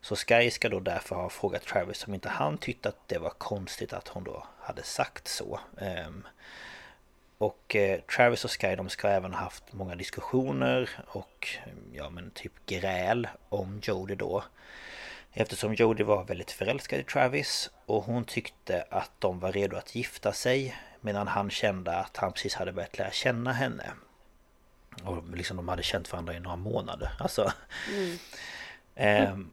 [0.00, 3.30] Så Sky ska då därför ha frågat Travis om inte han tyckte att det var
[3.30, 5.60] konstigt att hon då hade sagt så.
[5.78, 6.26] Ehm,
[7.38, 11.48] och eh, Travis och Sky de ska även ha haft många diskussioner och
[11.92, 14.44] ja men typ gräl om Jody då.
[15.40, 19.94] Eftersom Jody var väldigt förälskad i Travis och hon tyckte att de var redo att
[19.94, 23.90] gifta sig medan han kände att han precis hade börjat lära känna henne.
[25.04, 27.10] Och liksom de hade känt varandra i några månader.
[27.18, 27.52] Alltså.
[28.94, 29.50] Ehm,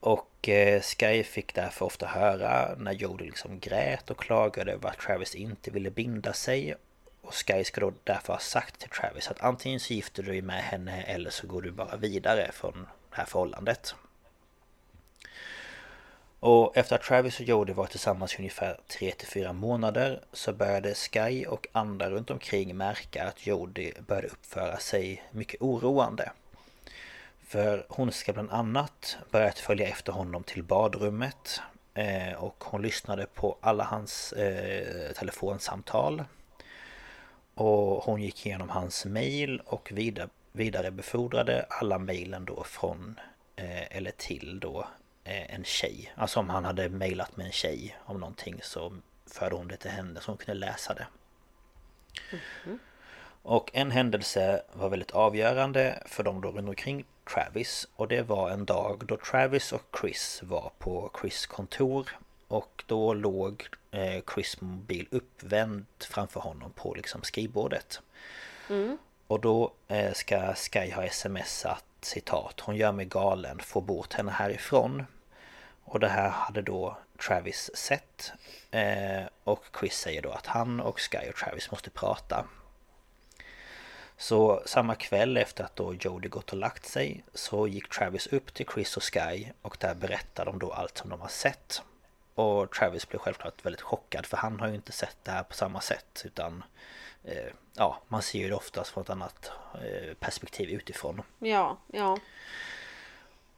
[0.00, 4.98] och eh, Sky fick därför ofta höra när Jody liksom grät och klagade över att
[4.98, 6.74] Travis inte ville binda sig.
[7.20, 10.42] Och Sky ska då därför ha sagt till Travis att antingen så gifter du dig
[10.42, 13.94] med henne eller så går du bara vidare från det här förhållandet.
[16.40, 21.46] Och efter att Travis och Jody var tillsammans i ungefär 3-4 månader så började Sky
[21.46, 26.32] och andra runt omkring märka att Jody började uppföra sig mycket oroande.
[27.42, 31.60] För hon ska bland annat börjat följa efter honom till badrummet
[31.94, 36.24] eh, och hon lyssnade på alla hans eh, telefonsamtal.
[37.54, 43.20] Och hon gick igenom hans mail och vidare, vidarebefordrade alla mejlen då från
[43.56, 44.86] eh, eller till då
[45.28, 46.12] en tjej.
[46.14, 48.92] Alltså om han hade mejlat med en tjej om någonting så
[49.26, 51.06] förde hon det till henne så hon kunde läsa det.
[53.42, 58.50] Och en händelse var väldigt avgörande för dem då runt omkring Travis och det var
[58.50, 64.60] en dag då Travis och Chris var på Chris kontor och då låg eh, Chris
[64.60, 68.00] mobil uppvänd framför honom på liksom skrivbordet.
[69.26, 74.32] Och då eh, ska Sky ha smsat citat Hon gör mig galen, få bort henne
[74.32, 75.04] härifrån.
[75.90, 76.96] Och det här hade då
[77.26, 78.32] Travis sett.
[78.70, 82.44] Eh, och Chris säger då att han och Sky och Travis måste prata.
[84.16, 88.54] Så samma kväll efter att då Jody gått och lagt sig så gick Travis upp
[88.54, 91.82] till Chris och Sky och där berättade de då allt som de har sett.
[92.34, 95.54] Och Travis blev självklart väldigt chockad för han har ju inte sett det här på
[95.54, 96.64] samma sätt utan
[97.24, 101.22] eh, Ja, man ser ju det oftast från ett annat eh, perspektiv utifrån.
[101.38, 102.18] Ja, ja.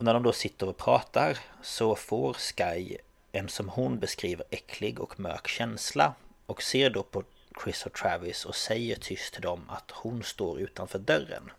[0.01, 2.97] Och när de då sitter och pratar så får Sky
[3.33, 6.15] en som hon beskriver äcklig och mörk känsla
[6.47, 7.23] och ser då på
[7.65, 11.51] Chris och Travis och säger tyst till dem att hon står utanför dörren.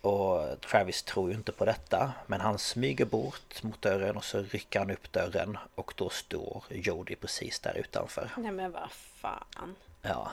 [0.00, 4.42] Och Travis tror ju inte på detta men han smyger bort mot dörren och så
[4.42, 8.30] rycker han upp dörren och då står Jody precis där utanför.
[8.36, 9.76] Nej men vad fan.
[10.02, 10.30] Ja.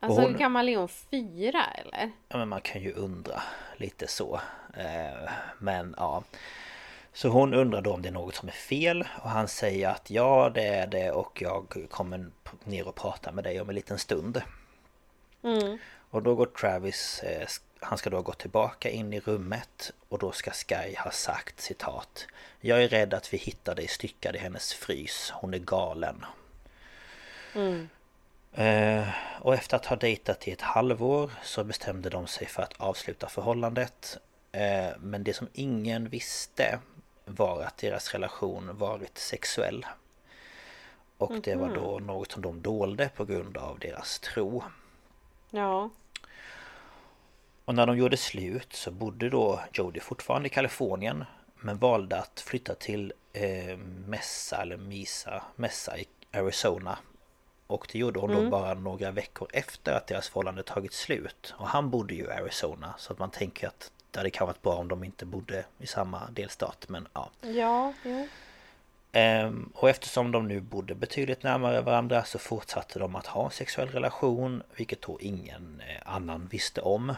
[0.00, 0.88] Alltså hon- hur gammal är hon?
[0.88, 2.10] Fyra eller?
[2.28, 3.42] Ja men man kan ju undra
[3.76, 4.40] lite så.
[4.76, 6.22] Eh, Men ja.
[7.12, 10.10] Så hon undrar då om det är något som är fel och han säger att
[10.10, 12.30] ja det är det och jag kommer
[12.64, 14.42] ner och prata med dig om en liten stund.
[15.42, 15.78] Mm.
[16.10, 17.46] Och då går Travis eh,
[17.80, 22.26] han ska då gått tillbaka in i rummet och då ska Sky ha sagt citat
[22.60, 26.24] Jag är rädd att vi hittar dig styckad i hennes frys, hon är galen.
[27.54, 27.88] Mm.
[28.52, 29.08] Eh,
[29.40, 33.28] och efter att ha dejtat i ett halvår så bestämde de sig för att avsluta
[33.28, 34.18] förhållandet.
[34.52, 36.78] Eh, men det som ingen visste
[37.24, 39.86] var att deras relation varit sexuell.
[41.18, 44.62] Och det var då något som de dolde på grund av deras tro.
[45.50, 45.90] Ja.
[47.64, 52.40] Och när de gjorde slut så bodde då Jodie fortfarande i Kalifornien men valde att
[52.40, 56.98] flytta till eh, Mesa eller Misa, Mesa i Arizona.
[57.70, 61.54] Och det gjorde hon då bara några veckor efter att deras förhållande tagit slut.
[61.56, 64.62] Och han bodde ju i Arizona så att man tänker att det hade kanske varit
[64.62, 67.30] bra om de inte bodde i samma delstat men ja.
[67.40, 68.28] Ja, jo.
[69.12, 73.50] Ehm, och eftersom de nu bodde betydligt närmare varandra så fortsatte de att ha en
[73.50, 77.14] sexuell relation vilket då ingen eh, annan visste om.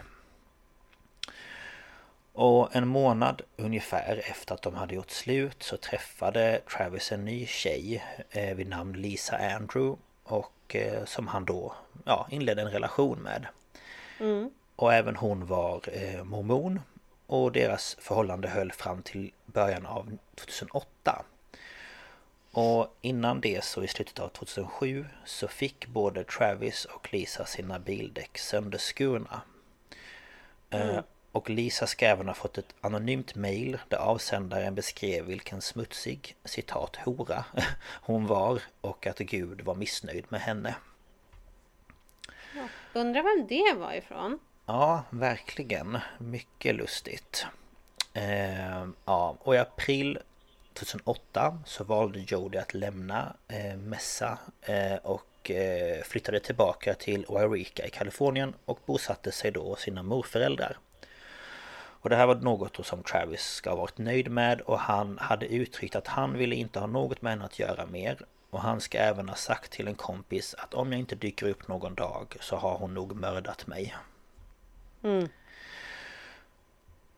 [2.32, 7.46] Och en månad ungefär efter att de hade gjort slut så träffade Travis en ny
[7.46, 9.96] tjej eh, vid namn Lisa Andrew
[10.33, 13.47] och eh, som han då ja, inledde en relation med.
[14.21, 14.51] Mm.
[14.77, 16.81] Och även hon var eh, mormon
[17.27, 21.25] och deras förhållande höll fram till början av 2008.
[22.51, 27.79] Och innan det så i slutet av 2007 så fick både Travis och Lisa sina
[27.79, 29.40] bildäck sönderskurna.
[30.71, 31.01] Eh,
[31.33, 36.97] Och Lisa ska även ha fått ett anonymt mail där avsändaren beskrev vilken smutsig, citat,
[36.97, 37.45] hora
[38.03, 40.75] hon var och att Gud var missnöjd med henne.
[42.92, 44.38] Undrar vem det var ifrån?
[44.66, 45.99] Ja, verkligen.
[46.18, 47.47] Mycket lustigt.
[48.14, 50.18] Eh, ja, och i april
[50.75, 57.87] 2008 så valde Jodie att lämna eh, Messa eh, och eh, flyttade tillbaka till Wairika
[57.87, 60.77] i Kalifornien och bosatte sig då hos sina morföräldrar.
[62.02, 65.46] Och det här var något som Travis ska ha varit nöjd med och han hade
[65.46, 68.18] uttryckt att han ville inte ha något med henne att göra mer.
[68.50, 71.68] Och han ska även ha sagt till en kompis att om jag inte dyker upp
[71.68, 73.94] någon dag så har hon nog mördat mig.
[75.02, 75.28] Mm.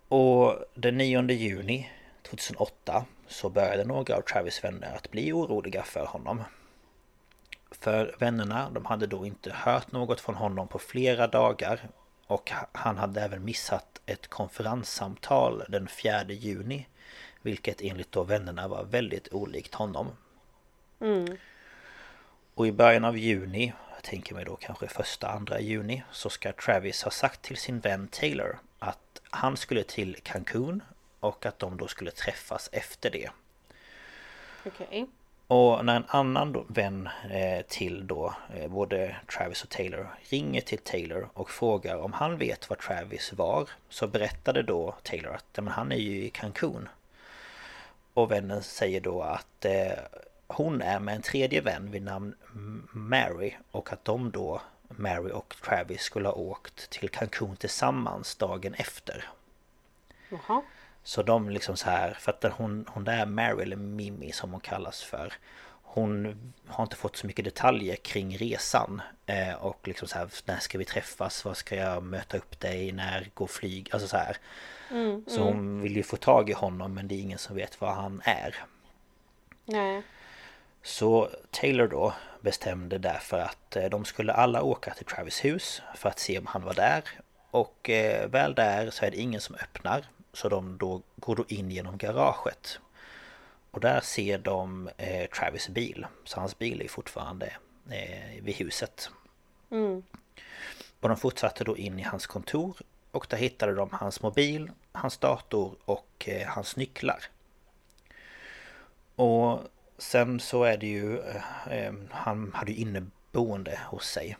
[0.08, 1.90] Och den 9 juni
[2.22, 6.44] 2008 så började några av Travis vänner att bli oroliga för honom.
[7.70, 11.88] För vännerna, de hade då inte hört något från honom på flera dagar
[12.26, 16.86] och han hade även missat ett konferenssamtal den 4 juni
[17.42, 20.10] Vilket enligt då vännerna var väldigt olikt honom.
[21.00, 21.36] Mm.
[22.54, 26.52] Och i början av juni, jag tänker mig då kanske första, andra juni Så ska
[26.52, 30.82] Travis ha sagt till sin vän Taylor att han skulle till Cancun
[31.20, 33.30] Och att de då skulle träffas efter det.
[34.66, 35.06] Okej.
[35.54, 40.60] Och när en annan då, vän eh, till då, eh, både Travis och Taylor, ringer
[40.60, 45.56] till Taylor och frågar om han vet var Travis var Så berättade då Taylor att
[45.56, 46.88] men han är ju i Cancun
[48.14, 49.98] Och vännen säger då att eh,
[50.46, 52.34] hon är med en tredje vän vid namn
[52.92, 58.74] Mary och att de då, Mary och Travis, skulle ha åkt till Cancun tillsammans dagen
[58.74, 59.24] efter
[60.28, 60.62] Jaha
[61.04, 64.60] så de liksom så här, för att hon, hon där Mary eller Mimi som hon
[64.60, 65.32] kallas för
[65.82, 66.36] Hon
[66.66, 70.78] har inte fått så mycket detaljer kring resan eh, Och liksom så här, när ska
[70.78, 71.44] vi träffas?
[71.44, 72.92] Var ska jag möta upp dig?
[72.92, 73.88] När går flyg?
[73.92, 74.36] Alltså så här
[74.90, 77.80] Mm, Så hon vill ju få tag i honom men det är ingen som vet
[77.80, 78.54] var han är
[79.64, 80.02] Nej.
[80.82, 86.08] Så Taylor då bestämde därför att eh, de skulle alla åka till Travis hus för
[86.08, 87.02] att se om han var där
[87.50, 91.44] Och eh, väl där så är det ingen som öppnar Så de då går då
[91.48, 92.78] in genom garaget.
[93.70, 96.06] Och där ser de eh, Travis bil.
[96.24, 97.46] Så hans bil är fortfarande
[97.90, 99.10] eh, vid huset.
[99.70, 100.02] Mm.
[101.00, 102.76] Och de fortsatte då in i hans kontor.
[103.10, 107.24] Och där hittade de hans mobil, hans dator och eh, hans nycklar.
[109.16, 109.60] Och
[109.98, 114.36] sen så är det ju eh, eh, Han hade ju inneboende hos sig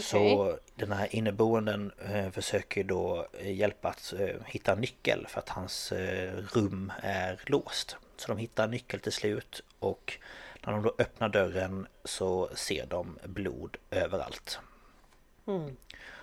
[0.00, 5.48] Så den här inneboenden eh, försöker då eh, hjälpa att eh, hitta nyckel för att
[5.48, 5.92] hans
[6.52, 10.18] rum är låst Så de hittar nyckel till slut och
[10.62, 14.58] när de då öppnar dörren så ser de blod överallt
[15.48, 15.76] Mm.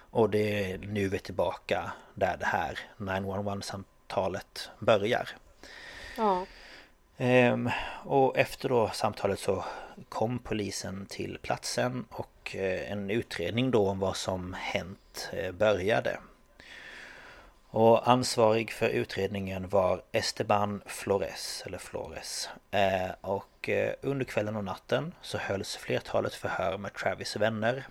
[0.09, 5.29] och det är nu vi är tillbaka där det här 911-samtalet börjar.
[6.17, 6.45] Ja.
[7.17, 7.69] Ehm,
[8.03, 9.65] och efter då samtalet så
[10.09, 16.19] kom polisen till platsen och eh, en utredning då om vad som hänt eh, började.
[17.69, 22.49] Och ansvarig för utredningen var Esteban Flores, eller Flores.
[22.71, 27.87] Eh, och eh, under kvällen och natten så hölls flertalet förhör med Travis vänner.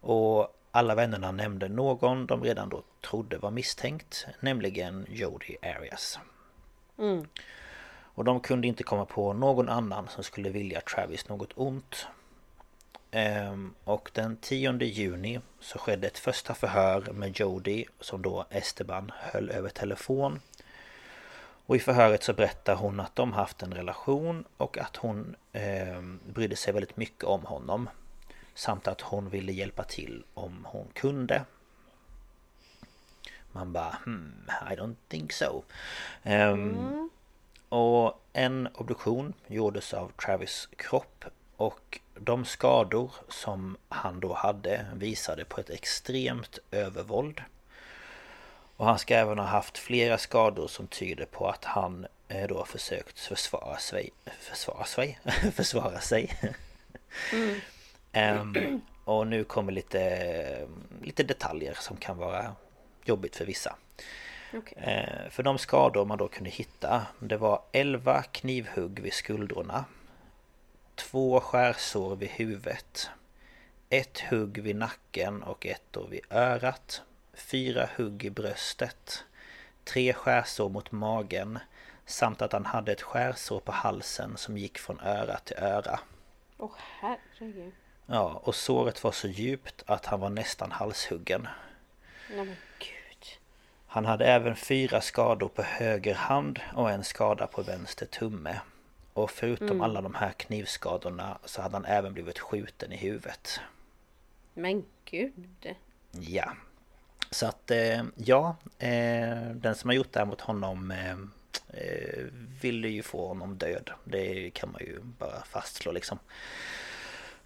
[0.00, 6.18] Och alla vännerna nämnde någon de redan då trodde var misstänkt, nämligen Jody Arias.
[6.98, 7.26] Mm.
[8.20, 12.06] Och de kunde inte komma på någon annan som skulle vilja Travis något ont.
[13.10, 19.12] Ehm, och den 10 juni så skedde ett första förhör med Jody som då Esteban
[19.14, 20.40] höll över telefon.
[21.66, 26.02] Och i förhöret så berättar hon att de haft en relation och att hon eh,
[26.26, 27.88] brydde sig väldigt mycket om honom.
[28.54, 31.44] Samt att hon ville hjälpa till om hon kunde.
[33.52, 35.62] Man bara hmm, I don't think so.
[36.22, 37.10] Um,
[37.70, 41.24] och en obduktion gjordes av Travis kropp
[41.56, 47.42] och de skador som han då hade visade på ett extremt övervåld.
[48.76, 52.64] Och han ska även ha haft flera skador som tyder på att han eh, då
[52.64, 54.10] försökt försvara sig.
[54.40, 55.18] Försvara sig?
[55.54, 56.38] försvara sig.
[57.32, 57.60] Mm.
[58.12, 60.68] Ehm, och nu kommer lite,
[61.02, 62.54] lite detaljer som kan vara
[63.04, 63.76] jobbigt för vissa.
[64.54, 64.78] Okej.
[64.78, 69.84] Eh, för de skador man då kunde hitta Det var 11 knivhugg vid skuldrorna
[70.94, 73.10] Två skärsår vid huvudet
[73.88, 77.02] Ett hugg vid nacken och ett då vid örat
[77.34, 79.24] Fyra hugg i bröstet
[79.84, 81.58] Tre skärsår mot magen
[82.06, 86.00] Samt att han hade ett skärsår på halsen som gick från öra till öra
[86.58, 87.72] Åh herregud.
[88.06, 91.48] Ja, och såret var så djupt att han var nästan halshuggen
[92.30, 92.56] Nej.
[93.92, 98.60] Han hade även fyra skador på höger hand och en skada på vänster tumme.
[99.12, 99.80] Och förutom Mm.
[99.80, 103.60] alla de här knivskadorna så hade han även blivit skjuten i huvudet.
[104.54, 105.74] Men gud.
[106.10, 106.52] Ja.
[107.30, 111.16] Så att eh, ja, eh, den som har gjort det här mot honom eh,
[112.62, 113.90] ville ju få honom död.
[114.04, 116.18] Det kan man ju bara fastslå liksom.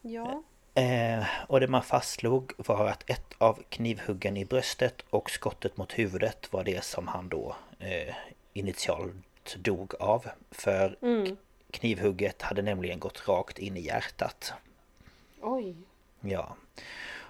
[0.03, 0.43] Ja.
[0.75, 5.93] Eh, och det man fastslog var att ett av knivhuggen i bröstet och skottet mot
[5.93, 8.14] huvudet var det som han då eh,
[8.53, 10.27] initialt dog av.
[10.51, 11.37] För Mm.
[11.70, 14.53] knivhugget hade nämligen gått rakt in i hjärtat.
[15.41, 15.77] Oj.
[16.20, 16.57] Ja.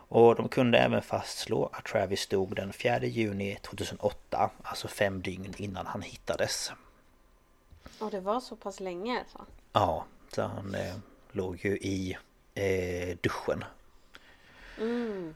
[0.08, 5.54] Och de kunde även fastslå att Travis dog den 4 juni 2008, alltså fem dygn
[5.56, 6.72] innan han hittades.
[7.98, 9.46] Och det var så pass länge alltså?
[9.72, 10.94] Ja, så han eh,
[11.32, 12.16] låg ju i
[12.54, 13.64] eh, duschen
[14.78, 15.34] Mm.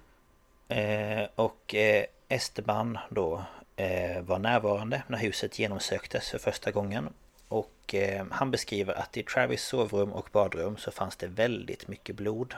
[0.68, 3.44] Eh, och eh, Esteban då
[3.76, 7.08] eh, var närvarande när huset genomsöktes för första gången.
[7.48, 12.16] Och eh, han beskriver att i Travis sovrum och badrum så fanns det väldigt mycket
[12.16, 12.54] blod.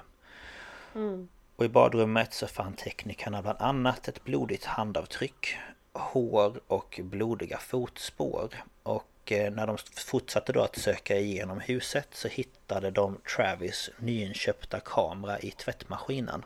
[0.95, 1.29] Mm.
[1.57, 5.57] Och i badrummet så fann teknikerna bland annat ett blodigt handavtryck,
[5.93, 8.55] hår och blodiga fotspår.
[8.83, 14.81] Och eh, när de fortsatte då att söka igenom huset så hittade de Travis nyinköpta
[14.81, 16.45] kamera i tvättmaskinen.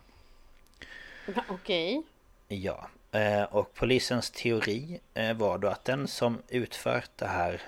[1.48, 2.02] Okej.
[2.48, 7.62] Ja, eh, och polisens teori eh, var då att den som utfört det här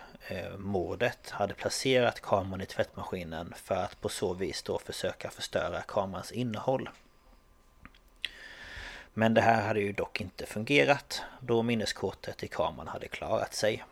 [0.59, 6.33] mordet hade placerat kameran i tvättmaskinen för att på så vis då försöka förstöra kamerans
[6.33, 6.89] innehåll.
[9.19, 13.85] Men det här hade ju dock inte fungerat då minneskortet i kameran hade klarat sig.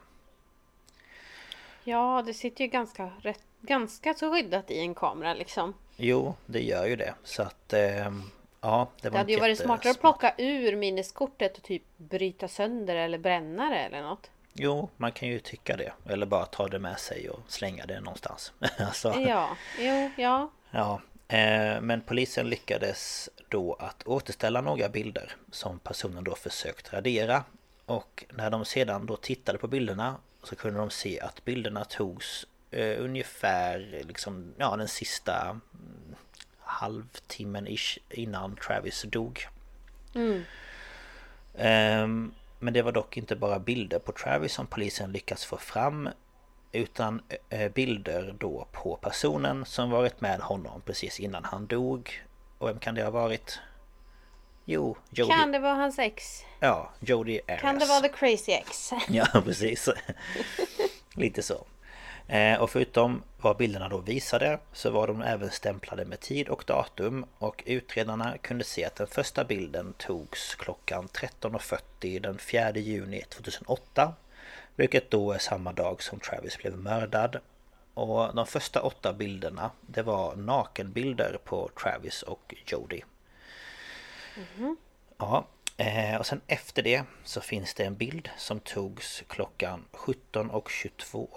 [1.84, 5.74] Ja, det sitter ju ganska, rätt, ganska så skyddat i en kamera liksom.
[5.96, 7.14] Jo, det gör ju det.
[7.24, 7.72] Så att...
[7.72, 8.12] Eh,
[8.60, 12.48] ja, det Det var hade ju varit smartare att plocka ur minneskortet och typ bryta
[12.48, 14.30] sönder eller bränna det eller något.
[14.52, 15.92] Jo, man kan ju tycka det.
[16.08, 18.52] Eller bara ta det med sig och slänga det någonstans.
[18.78, 20.50] alltså, Ja, jo, ja.
[20.70, 27.44] Ja, eh, men polisen lyckades då att återställa några bilder som personen då försökt radera.
[27.86, 30.16] Och när de sedan då tittade på bilderna
[30.46, 36.14] så kunde de se att bilderna togs eh, ungefär liksom, ja den sista mm,
[36.60, 39.46] halvtimmen ish innan Travis dog.
[40.14, 40.42] Mm.
[41.54, 46.08] Ehm, Men det var dock inte bara bilder på Travis som polisen lyckats få fram
[46.72, 52.22] utan eh, bilder då på personen som varit med honom precis innan han dog.
[52.58, 53.58] Och vem kan det ha varit?
[54.64, 55.30] Jo, Jody.
[55.32, 56.44] Kan det vara hans ex?
[56.60, 57.60] Ja, Jody Arias.
[57.60, 58.92] Kan det vara the crazy ex?
[59.08, 59.88] Ja, precis.
[61.14, 61.66] Lite så.
[62.28, 66.64] Eh, Och förutom vad bilderna då visade så var de även stämplade med tid och
[66.66, 73.22] datum och utredarna kunde se att den första bilden togs klockan 13.40 den 4 juni
[73.28, 74.12] 2008
[74.76, 77.36] vilket då är samma dag som Travis blev mördad.
[77.94, 82.54] Och de första åtta bilderna det var nakenbilder på Travis och
[84.36, 84.74] Jody.
[85.18, 91.28] Ja, eh, och sen efter det så finns det en bild som togs klockan 17.22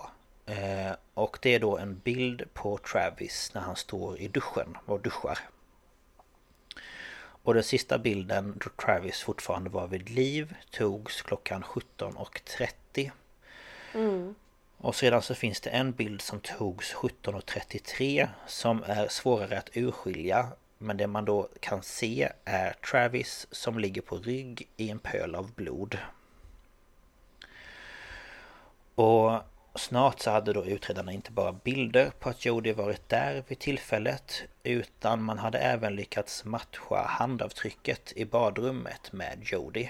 [0.46, 5.00] eh, Och det är då en bild på Travis när han står i duschen och
[5.00, 5.40] duschar
[7.44, 13.12] Och den sista bilden då Travis fortfarande var vid liv togs klockan 17.30.
[13.94, 14.36] Mm.
[14.78, 20.52] Och sedan så finns det en bild som togs 17.33 som är svårare att urskilja.
[20.78, 25.36] Men det man då kan se är Travis som ligger på rygg i en pöl
[25.36, 25.98] av blod.
[28.96, 29.42] Och
[29.76, 34.44] snart så hade då utredarna inte bara bilder på att Jody varit där vid tillfället
[34.64, 39.90] utan man hade även lyckats matcha handavtrycket i badrummet med Jody.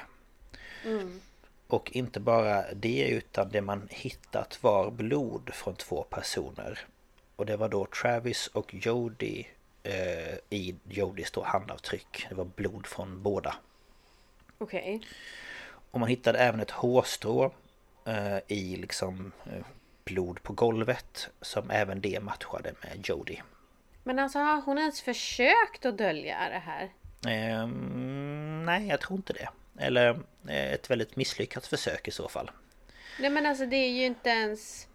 [0.85, 1.21] Mm.
[1.67, 6.79] Och inte bara det utan det man hittat var blod från två personer.
[7.35, 9.56] Och det var då Travis och Jody eh,
[10.49, 12.25] i Jodys då handavtryck.
[12.29, 13.55] Det var blod från båda.
[14.57, 15.01] Okej.
[15.91, 17.53] Och man hittade även ett hårstrå
[18.05, 19.65] eh, i liksom eh,
[20.03, 23.37] blod på golvet som även det matchade med Jody.
[24.03, 26.91] Men alltså har hon ens försökt att dölja det här?
[27.27, 29.49] Ehm, nej, jag tror inte det.
[29.79, 30.09] Eller
[30.47, 32.51] eh, ett väldigt misslyckat försök i så fall.
[33.19, 34.86] Nej men alltså det är ju inte ens...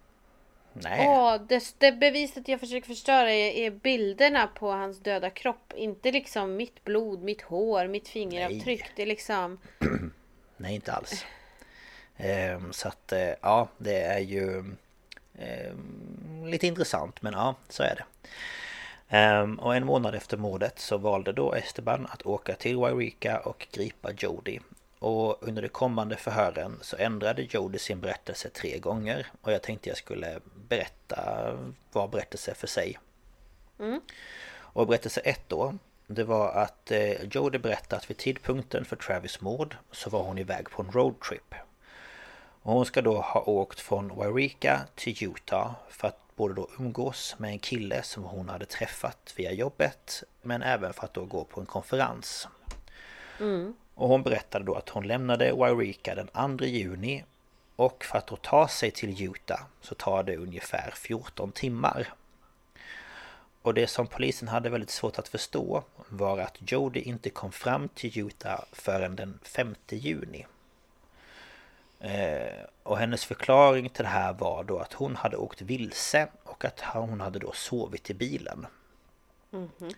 [0.73, 1.07] Nej.
[1.07, 5.73] Åh, det, det beviset jag försöker förstöra är, är bilderna på hans döda kropp.
[5.75, 8.85] Inte liksom mitt blod, mitt hår, mitt fingeravtryck.
[8.95, 9.59] Det är liksom...
[10.57, 11.25] Nej, inte alls.
[12.17, 14.63] Ehm, så att eh, ja, det är ju
[15.39, 18.05] ehm, lite intressant men ja, så är det.
[19.17, 23.67] Ehm, och en månad efter mordet så valde då Esteban att åka till Wairika och
[23.71, 24.59] gripa Jody.
[25.03, 29.27] Och under de kommande förhören så ändrade Jody sin berättelse tre gånger.
[29.41, 30.39] Och jag tänkte jag skulle
[30.69, 31.51] berätta
[31.91, 32.99] var berättelse för sig.
[33.79, 34.01] Mm.
[34.55, 35.77] Och berättelse ett då
[36.07, 40.37] Det var att eh, Jody berättade att vid tidpunkten för Travis mord så var hon
[40.37, 41.55] iväg på en roadtrip.
[42.61, 47.35] Och hon ska då ha åkt från Wairika till Utah för att både då umgås
[47.37, 51.43] med en kille som hon hade träffat via jobbet men även för att då gå
[51.43, 52.47] på en konferens.
[53.39, 53.75] Mm.
[53.95, 57.23] Och hon berättade då att hon lämnade Wairika den 2 juni
[57.75, 62.13] och för att då ta sig till Utah så tar det ungefär 14 timmar.
[63.61, 67.89] Och det som polisen hade väldigt svårt att förstå var att Jody inte kom fram
[67.89, 70.45] till Utah förrän den 5 juni.
[71.99, 76.65] Eh, och hennes förklaring till det här var då att hon hade åkt vilse och
[76.65, 78.67] att hon hade då sovit i bilen.
[79.49, 79.93] Mhm.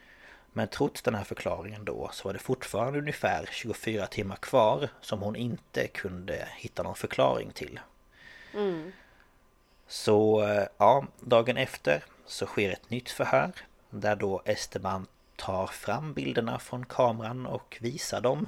[0.57, 5.21] Men trots den här förklaringen då så var det fortfarande ungefär 24 timmar kvar som
[5.21, 7.79] hon inte kunde hitta någon förklaring till.
[8.53, 8.91] Mm.
[9.87, 13.51] Så eh, ja, dagen efter så sker ett nytt förhör
[13.89, 18.47] där då Esteban tar fram bilderna från kameran och visar dem.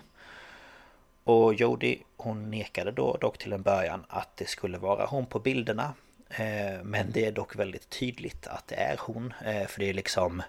[1.23, 5.39] Och Jody hon nekade då dock till en början att det skulle vara hon på
[5.39, 5.93] bilderna.
[6.29, 9.33] Eh, Men det är dock väldigt tydligt att det är hon.
[9.45, 10.43] eh, För det är liksom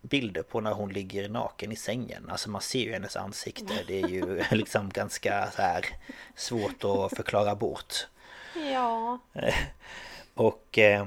[0.00, 2.30] bilder på när hon ligger naken i sängen.
[2.30, 3.84] Alltså man ser ju hennes ansikte.
[3.86, 5.86] Det är ju liksom ganska så här
[6.34, 8.06] svårt att förklara bort.
[8.72, 9.18] Ja.
[10.34, 11.06] Och eh,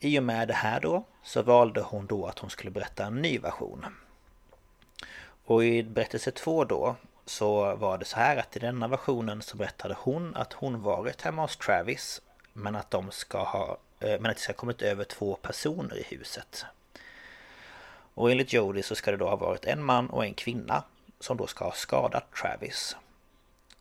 [0.00, 3.22] i och med det här då så valde hon då att hon skulle berätta en
[3.22, 3.86] ny version.
[5.44, 9.56] Och i berättelse två då så var det så här att i denna versionen så
[9.56, 12.20] berättade hon att hon varit hemma hos Travis
[12.52, 15.96] men att de ska ha eh, men att det ska ha kommit över två personer
[15.96, 16.64] i huset.
[18.14, 20.84] Och enligt Jody så ska det då ha varit en man och en kvinna
[21.20, 22.96] som då ska ha skadat Travis.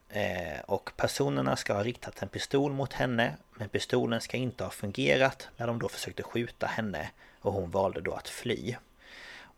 [0.10, 4.72] Eh, och personerna ska ha riktat en pistol mot henne men pistolen ska inte ha
[4.72, 7.12] fungerat när de då försökte skjuta henne
[7.42, 8.76] och hon valde då att fly.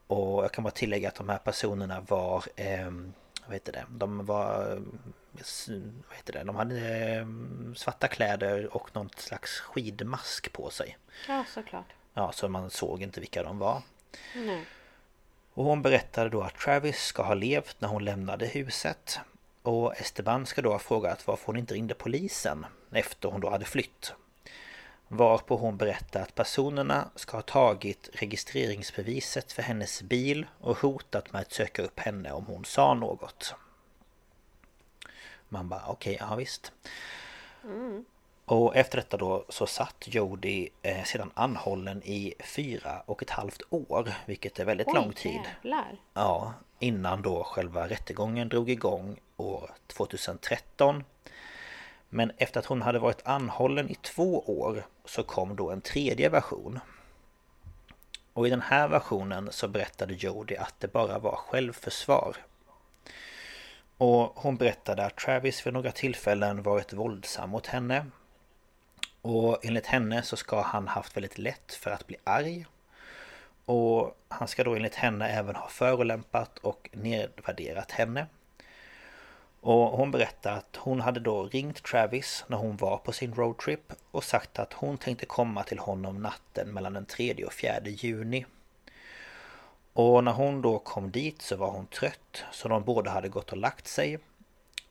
[0.08, 2.92] Och jag kan bara tillägga att de här personerna var eh,
[3.46, 3.86] vad heter det?
[3.90, 4.82] De var...
[6.08, 6.44] Vad heter det?
[6.44, 7.26] De hade eh,
[7.76, 10.98] svarta kläder och någon slags skidmask på sig.
[11.28, 11.86] Ja, såklart.
[12.14, 13.82] Ja, så man såg inte vilka de var.
[14.36, 14.66] Nej.
[15.54, 19.20] Och hon berättade då att Travis ska ha levt när hon lämnade huset.
[19.62, 23.66] Och Esteban ska då ha frågat varför hon inte ringde polisen efter hon då hade
[23.66, 24.14] flytt.
[25.08, 31.42] Varpå hon berättade att personerna ska ha tagit registreringsbeviset för hennes bil och hotat med
[31.42, 33.56] att söka upp henne om hon sa något.
[35.50, 36.72] Man bara okej, okay, ja visst.
[37.64, 38.06] Mm.
[38.52, 43.62] Och efter detta då så satt Jody eh, sedan anhållen i fyra och ett halvt
[43.70, 45.42] år, vilket är väldigt Oj, lång tid.
[45.64, 45.98] jävlar.
[46.14, 51.04] Ja, innan då själva rättegången drog igång år 2013.
[52.10, 56.30] Men efter att hon hade varit anhållen i två år så kom då en tredje
[56.30, 56.80] version.
[58.34, 62.36] Och i den här versionen så berättade Jody att det bara var självförsvar.
[63.98, 68.06] Och hon berättade att Travis vid några tillfällen varit våldsam mot henne.
[69.22, 72.66] Och enligt henne så ska han haft väldigt lätt för att bli arg.
[73.66, 78.28] Och han ska då enligt henne även ha förolämpat och nedvärderat henne.
[79.62, 83.94] Och hon berättar att hon hade då ringt Travis när hon var på sin roadtrip
[84.12, 88.46] och sagt att hon tänkte komma till honom natten mellan den 3 och 4 juni.
[89.94, 93.52] Och när hon då kom dit så var hon trött så de båda hade gått
[93.52, 94.20] och lagt sig.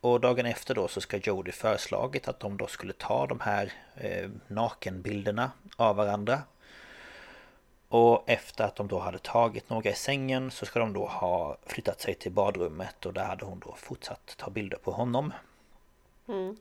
[0.01, 3.73] Och dagen efter då så ska Jody föreslagit att de då skulle ta de här
[3.97, 6.43] eh, nakenbilderna av varandra.
[7.89, 11.57] Och efter att de då hade tagit några i sängen så ska de då ha
[11.67, 15.33] flyttat sig till badrummet och där hade hon då fortsatt ta bilder på honom.
[16.29, 16.57] Mm.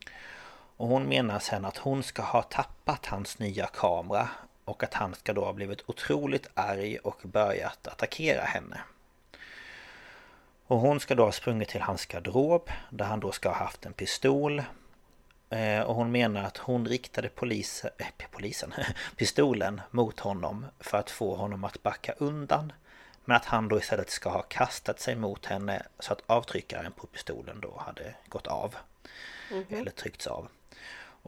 [0.78, 4.30] Och hon menar sen att hon ska ha tappat hans nya kamera
[4.66, 8.82] och att han ska då ha blivit otroligt arg och börjat attackera henne.
[10.70, 13.86] Och hon ska då ha sprungit till hans garderob där han då ska ha haft
[13.86, 14.64] en pistol.
[15.50, 18.74] Eh, och hon menar att hon riktade polis, äh, polisen,
[19.16, 22.74] pistolen mot honom för att få honom att backa undan.
[23.26, 27.08] Men att han då istället ska ha kastat sig mot henne så att avtryckaren på
[27.08, 28.76] pistolen då hade gått av.
[29.52, 29.66] Mhm.
[29.70, 30.48] Eller tryckts av.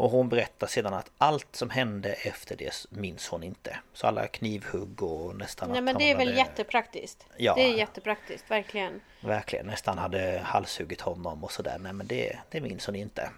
[0.01, 3.79] Och hon berättar sedan att allt som hände efter det minns hon inte.
[3.93, 7.25] Så alla knivhugg och nästan Nej men det är väl hade- jättepraktiskt.
[7.37, 7.55] Ja.
[7.55, 9.01] Det är jättepraktiskt, verkligen.
[9.23, 11.77] Verkligen, nästan hade halshuggit honom och sådär.
[11.79, 13.29] Nej men det, det minns hon inte.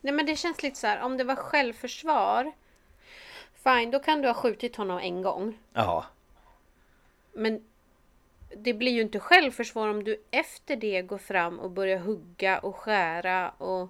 [0.00, 2.52] Nej men det känns lite så här, om det var självförsvar
[3.54, 5.58] Fine, då kan du ha skjutit honom en gång.
[5.72, 6.04] Ja,
[7.32, 7.64] Men
[8.56, 12.76] det blir ju inte självförsvar om du efter det går fram och börjar hugga och
[12.76, 13.88] skära och...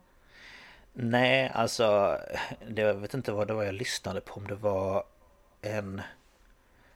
[1.01, 2.19] nej alltså
[2.69, 5.05] det, Jag vet inte vad det var jag lyssnade på om det var
[5.63, 6.03] en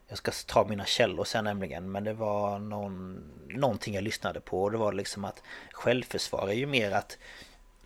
[0.08, 4.62] Jag ska ta mina källor sen nämligen men det var någon, någonting jag lyssnade på
[4.62, 5.42] och det var liksom att
[5.72, 7.18] Självförsvar är ju mer att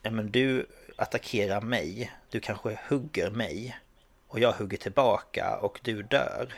[0.03, 3.79] ja, men du attackerar mig Du kanske hugger mig
[4.29, 6.55] Och jag hugger tillbaka och du dör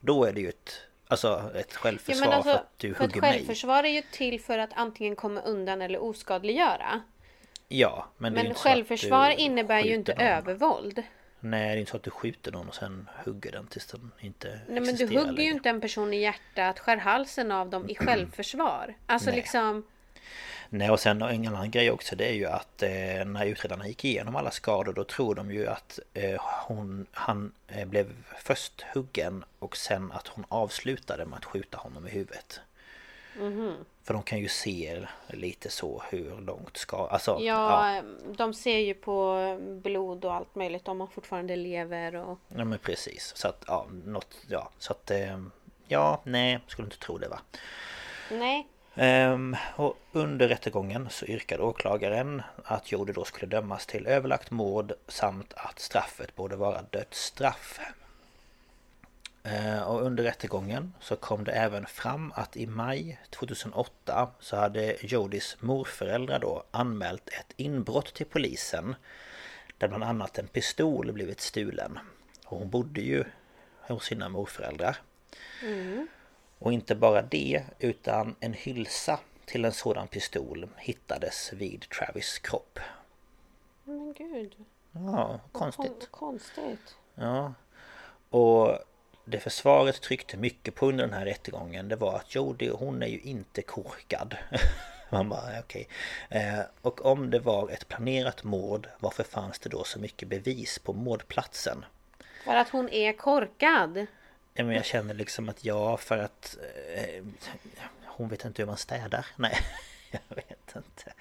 [0.00, 0.80] Då är det ju ett
[1.10, 4.40] Alltså ett självförsvar för att du alltså, för ett hugger mig självförsvar är ju till
[4.40, 7.02] för att antingen komma undan eller oskadliggöra.
[7.68, 10.22] Ja, men, ju Men självförsvar innebär ju inte någon.
[10.26, 11.02] övervåld.
[11.40, 14.10] Nej, det är inte så att du skjuter någon och sen hugger den tills den
[14.20, 15.42] inte Nej men du hugger ju längre.
[15.42, 18.94] inte en person i hjärtat, skär halsen av dem i självförsvar.
[19.06, 19.36] Alltså Nej.
[19.36, 19.84] liksom...
[20.70, 24.04] Nej, och sen en annan grej också det är ju att eh, när utredarna gick
[24.04, 28.06] igenom alla skador då tror de ju att eh, hon, han eh, blev
[28.38, 32.60] först huggen och sen att hon avslutade med att skjuta honom i huvudet.
[33.40, 33.84] Mhm.
[34.04, 36.96] För de kan ju se lite så hur långt ska...
[37.06, 38.02] Alltså, Ja,
[38.36, 39.38] de ser ju på
[39.84, 42.38] blod och allt möjligt om man fortfarande lever och...
[42.48, 43.32] Ja men precis.
[43.36, 45.42] Så att, ja, något, ja, så att, eh,
[45.88, 47.40] ja, nej, skulle inte tro det va.
[48.30, 48.66] Nej.
[48.94, 54.92] Ehm, och under rättegången så yrkade åklagaren att Jody då skulle dömas till överlagt mord
[55.08, 57.80] samt att straffet borde vara dödsstraff.
[59.48, 64.96] Ehm, och under rättegången så kom det även fram att i maj 2008 så hade
[65.00, 68.94] Jodys morföräldrar då anmält ett inbrott till polisen
[69.78, 71.98] där bland annat en pistol blivit stulen.
[72.46, 73.24] Och hon bodde ju
[73.80, 74.96] hos sina morföräldrar.
[76.58, 82.78] Och inte bara det, utan en hylsa till en sådan pistol hittades vid Travis kropp.
[83.84, 84.54] Men gud.
[84.92, 85.86] Ja, konstigt.
[85.86, 86.96] Kon- konstigt.
[87.14, 87.54] Ja.
[88.30, 88.78] Och
[89.30, 93.06] det försvaret tryckte mycket på under den här rättegången det var att Jodie hon är
[93.06, 94.36] ju inte korkad.
[95.10, 95.88] Man bara okej.
[96.28, 100.78] Eh, och om det var ett planerat mord varför fanns det då så mycket bevis
[100.78, 101.84] på mordplatsen?
[102.44, 104.06] För att hon är korkad.
[104.54, 106.56] Ja, men jag känner liksom att ja för att
[106.94, 107.24] eh,
[108.04, 109.26] Hon vet inte hur man städar.
[109.36, 109.58] Nej,
[110.10, 111.12] jag vet inte.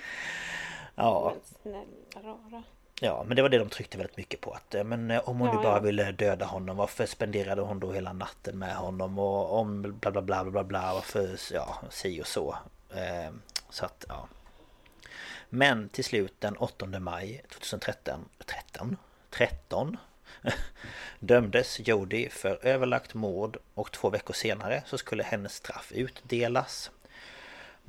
[0.96, 1.34] Ja,
[1.64, 2.64] Men snälla rara.
[3.02, 5.40] Ja men det var det de tryckte väldigt mycket på att eh, Men eh, om
[5.40, 5.80] hon Ja, nu bara ja.
[5.80, 10.22] ville döda honom Varför spenderade hon då hela natten med honom och om bla bla
[10.22, 12.58] bla bla bla Varför ja, si och så
[12.96, 13.34] eh,
[13.70, 14.28] Så att ja
[15.50, 18.98] Men till slut den 8 maj 2013 13
[19.30, 19.98] 13
[21.20, 26.92] Dömdes Jody för överlagt mord och två veckor senare så skulle hennes straff utdelas.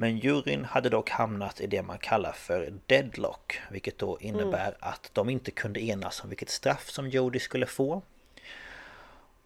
[0.01, 5.11] Men juryn hade dock hamnat i det man kallar för deadlock, vilket då innebär att
[5.13, 8.03] de inte kunde enas om vilket straff som Jody skulle få.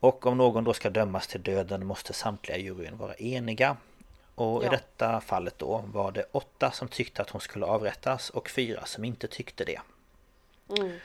[0.01, 3.77] Och om någon då ska dömas till döden måste samtliga i juryn vara eniga.
[4.35, 4.71] Och i Ja.
[4.71, 9.05] detta fallet då var det åtta som tyckte att hon skulle avrättas och fyra som
[9.05, 9.81] inte tyckte det.
[10.79, 10.99] Mm.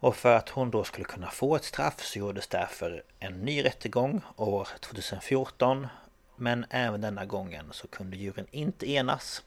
[0.00, 3.64] Och för att hon då skulle kunna få ett straff så gjordes därför en ny
[3.64, 5.86] rättegång år 2014
[6.40, 9.42] Men även denna gången så kunde juryn inte enas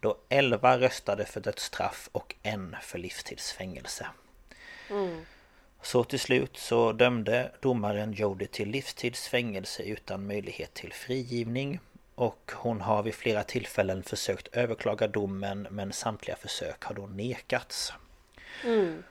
[0.00, 4.06] Då 11 röstade för dödsstraff och en för livstidsfängelse
[4.90, 5.26] Mm.
[5.82, 11.80] Så till slut så dömde domaren Jody till livstids fängelse utan möjlighet till frigivning.
[12.14, 17.92] Och hon har vid flera tillfällen försökt överklaga domen men samtliga försök har då nekats.
[18.64, 19.02] Mm.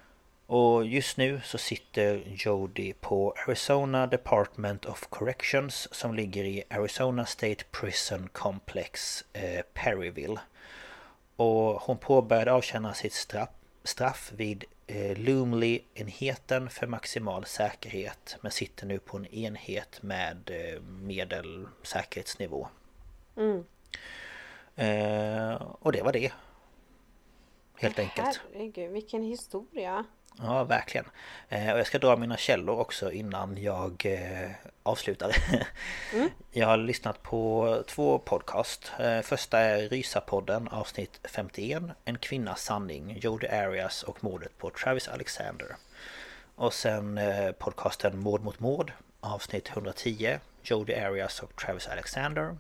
[0.48, 7.26] Och just nu så sitter Jody på Arizona Department of Corrections som ligger i Arizona
[7.26, 10.39] State Prison Complex eh, Perryville.
[11.36, 13.50] Och hon påbörjade avtjäna sitt straff,
[13.84, 20.82] straff vid eh, Lumley-enheten för maximal säkerhet men sitter nu på en enhet med eh,
[20.82, 22.68] medel säkerhetsnivå.
[23.38, 23.64] Mm.
[24.76, 26.32] Eh, och det var det.
[27.76, 28.41] Helt enkelt.
[28.54, 30.06] Herregud, vilken historia.
[30.41, 31.05] Ja, verkligen.
[31.49, 34.51] Eh, och jag ska dra mina källor också innan jag eh,
[34.83, 35.36] avslutar.
[36.13, 36.29] Mm.
[36.51, 38.91] Jag har lyssnat på två podcast.
[38.99, 41.83] Eh, första är Rysapodden avsnitt 51.
[42.05, 45.67] En kvinnas sanning, Jodi Arias och mordet på Travis Alexander.
[46.55, 47.19] Och sen
[47.59, 50.39] podcasten Mord mot mord avsnitt 110.
[50.63, 52.57] Jodi Arias och Travis Alexander.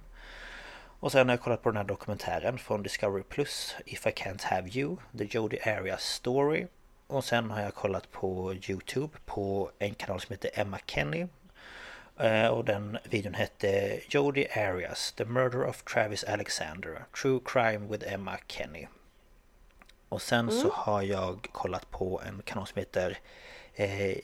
[0.99, 4.43] Och sen har jag kollat på den här dokumentären från Discovery Plus If I Can't
[4.43, 6.67] Have You The Jodi Arias Story
[7.07, 11.27] och sen har jag kollat på Youtube på en kanal som heter Emma Kenny.
[12.17, 18.13] Eh, Och den videon hette Jodi Arias The Murder of Travis Alexander True Crime with
[18.13, 18.87] Emma Kenny.
[20.09, 23.17] Och sen så har jag kollat på en kanal som heter
[23.75, 24.17] eh,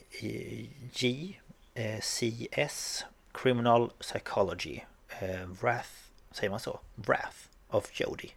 [1.73, 4.79] JCS Criminal Psychology.
[5.19, 5.89] Eh, Wrath,
[6.31, 6.79] säger man så?
[6.95, 7.37] Wrath
[7.69, 8.31] of Jodi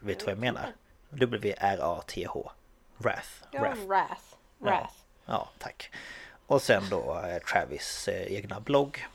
[0.00, 0.72] Vet du vad jag menar?
[1.10, 2.50] W-R-A-T-H
[2.98, 4.22] Wrath Ja, Wrath Wrath.
[4.58, 4.94] Wrath.
[5.26, 5.90] Ja, tack.
[6.46, 9.06] Och sen då eh, Travis eh, egna blogg.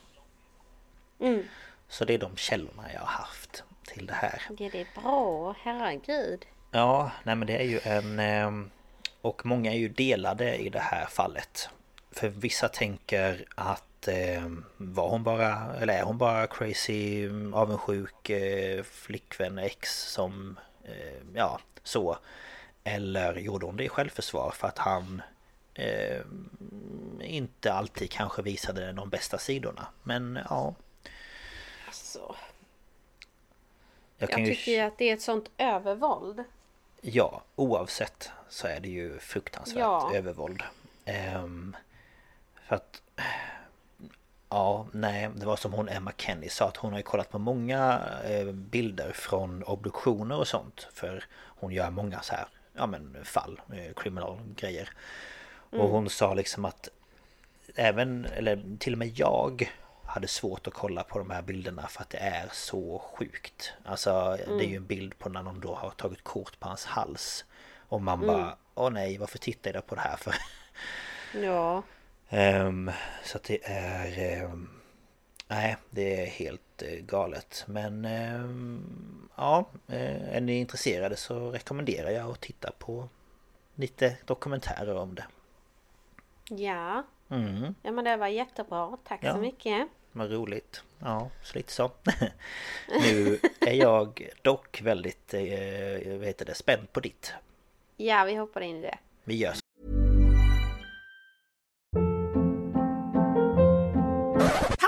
[1.19, 1.43] Mm.
[1.87, 4.41] Så det är de källorna jag har haft till det här.
[4.49, 5.55] Ja, det är bra.
[5.63, 6.45] Herregud.
[6.71, 8.19] Ja, nej men det är ju en...
[8.19, 8.67] eh,
[9.21, 11.69] Och många är ju delade i det här fallet.
[12.11, 18.83] För vissa tänker att eh, var hon bara, eller är hon bara crazy, avundsjuk eh,
[18.83, 20.59] flickvän ex som,
[21.35, 22.17] ja, så.
[22.83, 25.21] Eller gjorde hon det i självförsvar för att han
[25.73, 26.21] eh,
[27.21, 29.87] inte alltid kanske visade de bästa sidorna.
[30.03, 30.75] Men ja,
[31.87, 32.35] Alltså,
[34.17, 36.43] jag jag tycker ju att det är ett sånt övervåld.
[37.01, 40.11] Ja, oavsett så är det ju fruktansvärt Ja.
[40.15, 40.63] övervåld.
[41.05, 41.75] Ehm,
[42.67, 43.01] för att...
[44.51, 47.39] Ja, nej, det var som hon Emma Kenny sa att hon har ju kollat på
[47.39, 50.87] många eh, bilder från obduktioner och sånt.
[50.93, 54.89] För hon gör många så här, ja men fall, eh, kriminalgrejer.
[55.69, 56.89] Och hon sa liksom att
[57.75, 59.71] även, eller till och med jag
[60.05, 63.73] hade svårt att kolla på de här bilderna för att det är så sjukt.
[63.85, 66.85] Alltså det är ju en bild på när de då har tagit kort på hans
[66.85, 67.45] hals.
[67.77, 70.35] Och man bara, åh nej, varför tittar jag på det här för?
[71.43, 71.83] Ja.
[72.33, 72.91] Ehm,
[73.23, 74.19] så att det är...
[74.43, 74.69] ehm,
[75.47, 77.63] nej, det är helt eh, galet.
[77.67, 83.09] Men ehm, ja, eh, är ni intresserade så rekommenderar jag att titta på
[83.75, 85.25] lite dokumentärer om det.
[86.49, 87.03] Ja.
[87.29, 88.97] Mm, Ja men det var jättebra.
[89.07, 89.33] Tack Ja.
[89.33, 89.87] så mycket.
[90.11, 90.83] vad roligt.
[90.99, 91.91] Ja, så lite så.
[93.01, 97.33] nu är jag dock väldigt, eh, vad heter det, spänd på ditt.
[97.97, 98.97] Ja, vi hoppar in i det.
[99.23, 99.53] Vi gör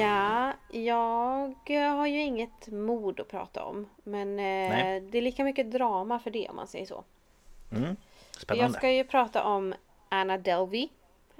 [0.00, 0.52] Ja,
[1.68, 3.88] jag har ju inget mod att prata om.
[4.02, 7.04] Men eh, det är lika mycket drama för det om man säger så.
[7.72, 7.96] Mm, Jag
[8.42, 8.78] spännande.
[8.78, 9.74] ska ju prata om
[10.08, 10.88] Anna Delvey.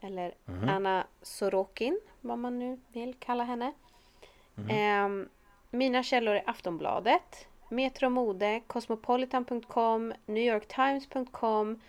[0.03, 0.69] Eller Mhm.
[0.69, 3.73] Anna Sorokin, vad man nu vill kalla henne.
[4.55, 4.71] Mhm.
[4.71, 5.29] Ehm,
[5.71, 11.81] mina källor är Aftonbladet, Metro Mode, Cosmopolitan.com, NewYorkTimes.com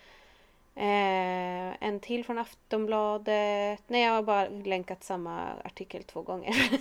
[0.76, 3.82] eh, En till från Aftonbladet.
[3.88, 6.56] Nej, jag har bara länkat samma artikel två gånger.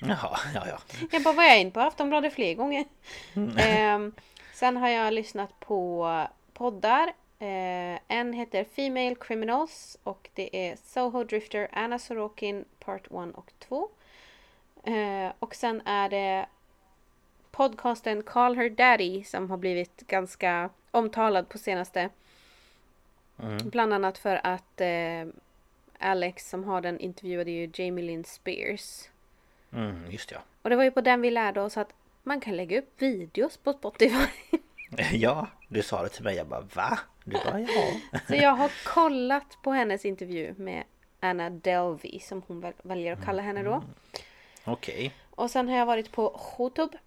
[0.00, 0.78] Jaha, ja ja.
[1.10, 2.84] Jag bara, var jag in på Aftonbladet fler gånger?
[3.58, 4.08] Eh,
[4.54, 6.08] sen har jag lyssnat på
[6.52, 7.12] poddar.
[7.38, 13.52] Eh, en heter Female Criminals och det är Soho Drifter, Anna Sorokin Part 1 och
[13.58, 13.88] 2.
[14.84, 16.46] Eh, och sen är det
[17.50, 22.08] podcasten Call Her Daddy som har blivit ganska omtalad på senaste.
[23.42, 23.68] Mm.
[23.70, 25.26] Bland annat för att eh,
[25.98, 29.08] Alex som har den intervjuade ju Jamie Lynn Spears.
[29.72, 30.38] Mm, just ja.
[30.62, 33.56] Och det var ju på den vi lärde oss att man kan lägga upp videos
[33.56, 34.26] på Spotify.
[35.12, 36.36] Ja, du sa det till mig.
[36.36, 36.98] Jag bara va?
[37.24, 37.84] Du bara ja.
[38.28, 40.84] Så jag har kollat på hennes intervju med
[41.20, 43.82] Anna Delvey som hon väl- väljer att kalla henne då.
[44.64, 45.14] Okej.
[45.30, 46.98] Och sen har jag varit på Youtube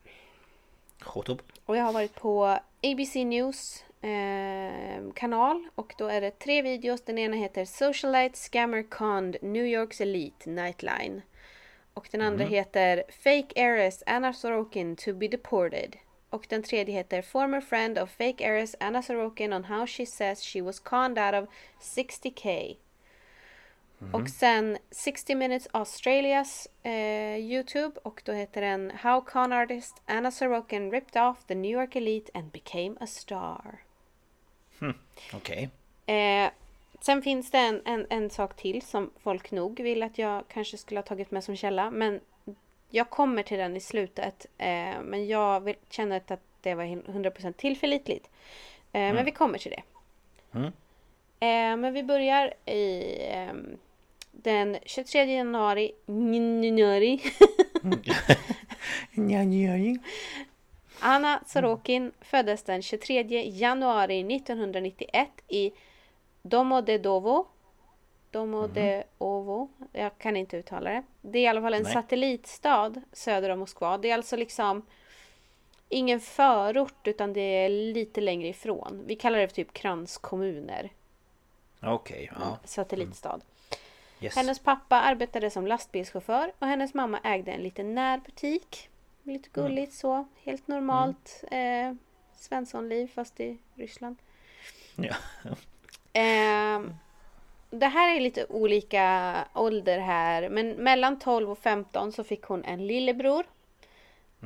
[1.00, 1.42] Khotub.
[1.66, 7.02] och jag har varit på ABC News eh, kanal och då är det tre videos.
[7.02, 11.22] Den ena heter Socialite Scammer Conned New Yorks Elite Nightline.
[11.94, 15.98] Och den andra heter Fake Heiress Anna Sorokin to be deported.
[16.30, 20.44] Och den tredje heter Former friend of fake heiress Anna Sorokin on how she says
[20.44, 21.50] she was conned out of
[21.82, 22.76] 60k.
[24.12, 30.32] Och sen 60 minutes Australias eh, Youtube och då heter den How con artist Anna
[30.32, 33.80] Sorokin ripped off the New York elite and became a star.
[35.34, 35.70] Okej.
[36.06, 36.50] Eh,
[37.02, 40.78] sen finns det en, en, en sak till som folk nog vill att jag kanske
[40.78, 41.92] skulle ha tagit med som källa.
[41.92, 42.20] Men
[42.90, 44.46] jag kommer till den i slutet.
[44.58, 48.30] Eh, men jag vill, känner att det var 100% tillförlitligt.
[48.92, 49.84] Eh, Men vi kommer till det.
[50.60, 50.72] Mm.
[51.40, 53.78] Eh, men vi börjar i ehm,
[54.32, 55.92] den 23 januari.
[59.16, 60.00] januari.
[61.04, 65.72] Anna Sorokin föddes den 23 januari 1991 i
[66.42, 67.48] Domodedovo.
[68.32, 69.70] Domodedovo.
[69.92, 71.04] Jag kan inte uttala det.
[71.22, 71.94] Det är i alla fall en Nej.
[71.94, 73.98] satellitstad söder om Moskva.
[73.98, 74.86] Det är alltså liksom
[75.90, 79.04] ingen förort utan det är lite längre ifrån.
[79.06, 80.90] Vi kallar det för typ kranskommuner.
[81.82, 82.58] Okej, ja.
[82.64, 83.40] Satellitstad.
[84.20, 84.36] Yes.
[84.36, 88.90] Hennes pappa arbetade som lastbilschaufför och hennes mamma ägde en liten närbutik.
[89.24, 90.28] Lite gulligt så.
[90.44, 91.94] Helt normalt eh,
[92.36, 94.18] Svenssonliv fast i Ryssland.
[94.96, 95.16] Ja.
[96.14, 96.82] Eh,
[97.70, 100.50] det här är lite olika ålder här.
[100.50, 103.46] Men mellan 12 och 15 så fick hon en lillebror.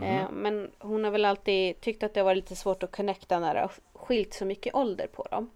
[0.01, 3.53] Eh, men hon har väl alltid tyckt att det var lite svårt att connecta när
[3.53, 5.49] det har skilt så mycket ålder på dem.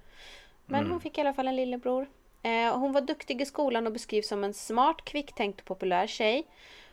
[0.66, 2.08] Men hon fick i alla fall en lillebror.
[2.44, 6.48] Eh, hon var duktig i skolan och beskrivs som en smart, kvicktänkt och populär tjej.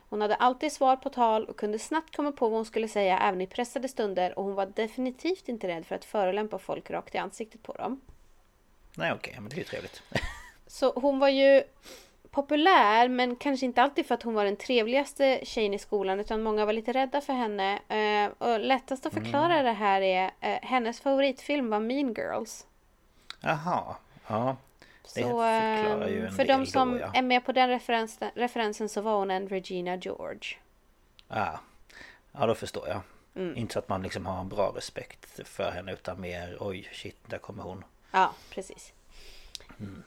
[0.09, 3.19] Hon hade alltid svar på tal och kunde snabbt komma på vad hon skulle säga
[3.19, 7.15] även i pressade stunder och hon var definitivt inte rädd för att förolämpa folk rakt
[7.15, 8.01] i ansiktet på dem.
[8.95, 10.03] Nej, okej, men det är ju trevligt.
[10.67, 11.63] Så hon var ju
[12.31, 16.43] populär men kanske inte alltid för att hon var den trevligaste tjejen i skolan utan
[16.43, 17.79] många var lite rädda för henne.
[17.87, 22.65] Eh, och lättast att förklara det här är eh, hennes favoritfilm var Mean Girls.
[23.41, 23.95] Jaha,
[24.27, 24.55] ja.
[25.15, 27.11] Det Så eh, en för de som då, ja.
[27.13, 30.57] är med på den referensen, referensen så var hon en Regina George.
[31.27, 31.59] Ja,
[32.31, 33.01] ja då förstår jag.
[33.35, 33.57] Mm.
[33.57, 37.17] Inte så att man liksom har en bra respekt för henne utan mer oj shit
[37.25, 37.83] där kommer hon.
[38.11, 38.93] Ja, precis.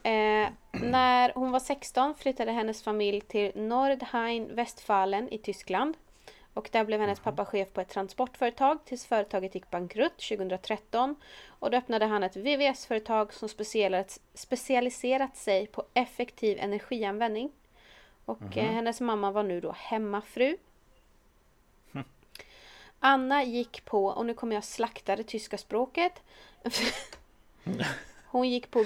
[0.03, 5.97] Eh, när hon var 16 flyttade hennes familj till Nordrhein Westfalen i Tyskland.
[6.53, 11.15] Och där blev hennes pappa chef på ett transportföretag tills företaget gick bankrutt 2013.
[11.47, 13.49] Och då öppnade han ett VVS-företag som
[14.33, 17.51] specialiserat, sig på effektiv energianvändning.
[18.25, 20.57] Och eh, hennes mamma var nu då hemmafru.
[23.03, 26.21] Anna gick på, och nu kommer jag slakta det tyska språket.
[28.25, 28.85] Hon gick på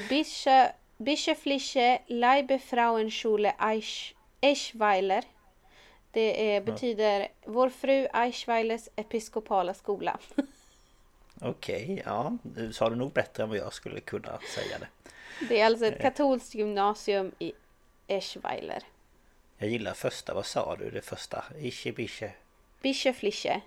[0.97, 5.23] Bischöfliche Leibefrauenschule Eisch, Eichweiler.
[6.15, 10.19] Det är, betyder Vår fru Eichweilers episkopala skola.
[11.41, 12.37] Okej, ja.
[12.43, 14.87] Du sa det nog bättre än vad jag skulle kunna säga det.
[15.49, 17.53] Det är alltså ett katolskt gymnasium i
[18.07, 18.83] Eschweiler.
[19.57, 20.89] Jag gillar första, vad sa du?
[20.89, 21.43] Det första?
[21.59, 22.31] Ische, bische,
[22.81, 23.61] Bischöfliche.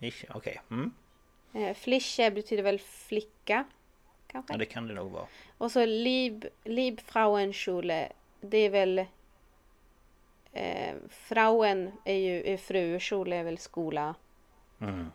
[0.00, 0.60] ische, okej.
[0.70, 0.92] Mm.
[1.54, 3.64] Eh, Fliche betyder väl flicka.
[4.26, 4.52] Kanske.
[4.52, 5.26] Ja det kan det nog vara.
[5.58, 8.12] Och så Lieb, Liebfrauenschule.
[8.40, 9.04] Det är väl...
[10.54, 14.14] Eh, Frauen är ju är fru, Schule är väl skola.
[14.80, 15.10] Mm.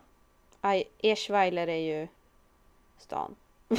[0.98, 2.08] Eschweiler är ju
[2.98, 3.36] stan.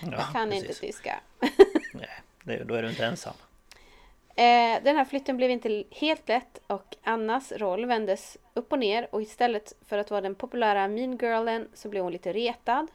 [0.00, 0.80] Ja, Jag kan inte precis.
[0.80, 1.20] tyska.
[1.94, 2.08] Nej,
[2.42, 3.34] det, då är du inte ensam.
[4.28, 9.08] Eh, den här flytten blev inte helt lätt och Annas roll vändes upp och ner
[9.10, 12.86] och istället för att vara den populära mean girlen så blev hon lite retad.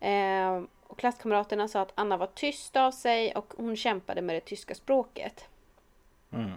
[0.00, 4.40] Eh, och klasskamraterna sa att Anna var tyst av sig och hon kämpade med det
[4.40, 5.48] tyska språket.
[6.32, 6.52] Mm.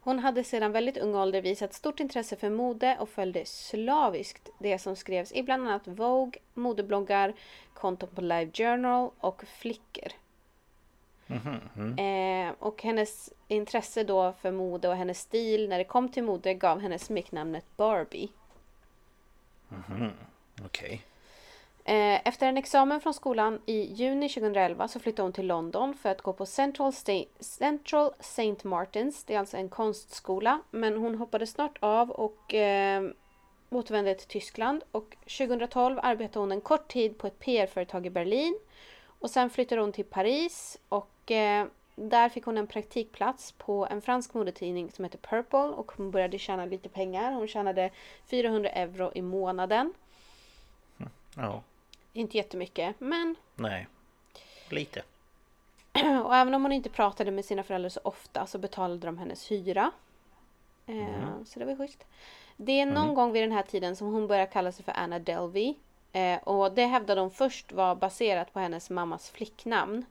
[0.00, 4.78] Hon hade sedan väldigt ung ålder visat stort intresse för mode och följde slaviskt det
[4.78, 7.34] som skrevs i bland annat Vogue, modebloggar,
[7.74, 10.12] konton på Live Journal och flickor.
[11.26, 11.98] Mhm, mm.
[12.48, 16.54] Eh, och hennes intresse då för mode och hennes stil när det kom till mode
[16.54, 18.28] gav henne smeknamnet Barbie.
[19.68, 20.10] Mhm,
[20.64, 20.92] Okej.
[20.92, 21.15] Eh,
[21.88, 26.08] Eh, efter en examen från skolan i juni 2011 så flyttade hon till London för
[26.08, 29.24] att gå på Central, St Central Saint Martins.
[29.24, 30.60] Det är alltså en konstskola.
[30.70, 33.10] Men hon hoppade snart av och eh,
[33.70, 34.84] återvände till Tyskland.
[34.92, 38.58] Och 2012 arbetade hon en kort tid på ett PR-företag i Berlin.
[39.18, 44.02] Och sen flyttade hon till Paris och eh, där fick hon en praktikplats på en
[44.02, 47.32] fransk modetidning som heter Purple och hon började tjäna lite pengar.
[47.32, 47.90] Hon tjänade
[48.24, 49.94] 400 euro i månaden.
[51.36, 51.62] Ja,
[52.16, 53.86] inte jättemycket, men nej.
[54.70, 55.02] Lite.
[56.24, 59.50] och även om hon inte pratade med sina föräldrar så ofta så betalade de hennes
[59.50, 59.90] hyra.
[60.86, 61.46] Mhm.
[61.46, 62.04] Så det var schysst.
[62.56, 65.18] Det är någon gång vid den här tiden som hon börjar kalla sig för Anna
[65.18, 65.74] Delvey.
[66.12, 70.04] Eh, och det hävdade de först var baserat på hennes mammas flicknamn.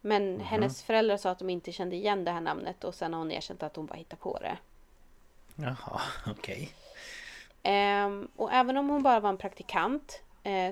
[0.00, 3.18] Men hennes föräldrar sa att de inte kände igen det här namnet och sen har
[3.20, 4.58] hon erkänt att hon bara hittade på det.
[5.54, 6.72] Jaha, okej.
[7.62, 10.22] Ehm, och även om hon bara var en praktikant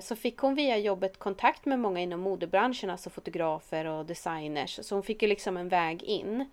[0.01, 4.79] så fick hon via jobbet kontakt med många inom modebranschen, alltså fotografer och designers.
[4.83, 6.49] Så hon fick ju liksom en väg in.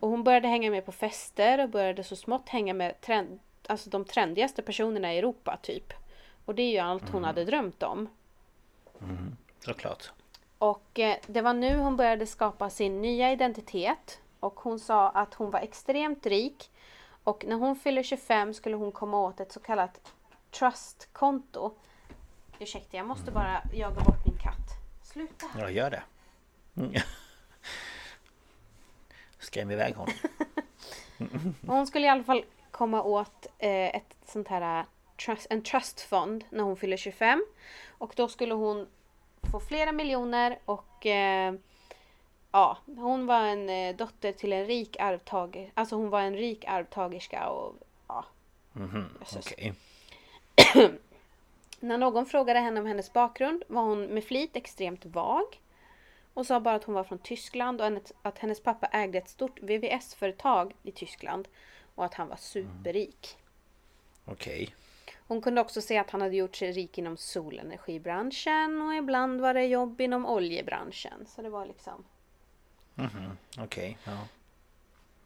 [0.00, 3.90] Och hon började hänga med på fester och började så smått hänga med trend, alltså
[3.90, 5.92] de trendigaste personerna i Europa typ.
[6.44, 8.08] Och det är ju allt hon hade drömt om.
[9.60, 10.10] Såklart.
[10.58, 14.20] Och eh, det var nu hon började skapa sin nya identitet.
[14.40, 16.70] Och hon sa att hon var extremt rik.
[17.24, 20.12] Och när hon fyller 25 skulle hon komma åt ett så kallat
[20.50, 21.74] trustkonto.
[22.60, 24.68] Ursäkta, jag måste bara jaga bort min katt.
[25.02, 25.46] Sluta!
[25.58, 26.02] Ja, gör det.
[26.76, 26.92] Mm.
[29.38, 30.14] Skräm iväg honom.
[31.66, 34.84] Hon skulle i alla fall komma åt eh, ett sånt här
[35.24, 37.44] trust, en trustfond när hon fyller 25.
[37.88, 38.86] Och då skulle hon
[39.50, 41.54] få flera miljoner och eh,
[42.52, 45.70] ja, hon var en eh, dotter till en rik arvtagare.
[45.74, 47.74] Alltså hon var en rik arvtagerska och
[48.08, 48.24] ja.
[48.72, 49.52] Mhm, Jösses.
[49.52, 49.74] Okej.
[51.80, 55.60] När någon frågade henne om hennes bakgrund var hon med flit extremt vag.
[56.34, 59.60] Och sa bara att hon var från Tyskland och att hennes pappa ägde ett stort
[59.62, 61.48] VVS-företag i Tyskland.
[61.94, 63.36] Och att han var superrik.
[64.24, 64.74] Okej.
[65.28, 69.54] Hon kunde också se att han hade gjort sig rik inom solenergibranschen och ibland var
[69.54, 71.26] det jobb inom oljebranschen.
[71.26, 72.04] Så det var liksom...
[72.94, 74.18] Mhm, Okej, ja.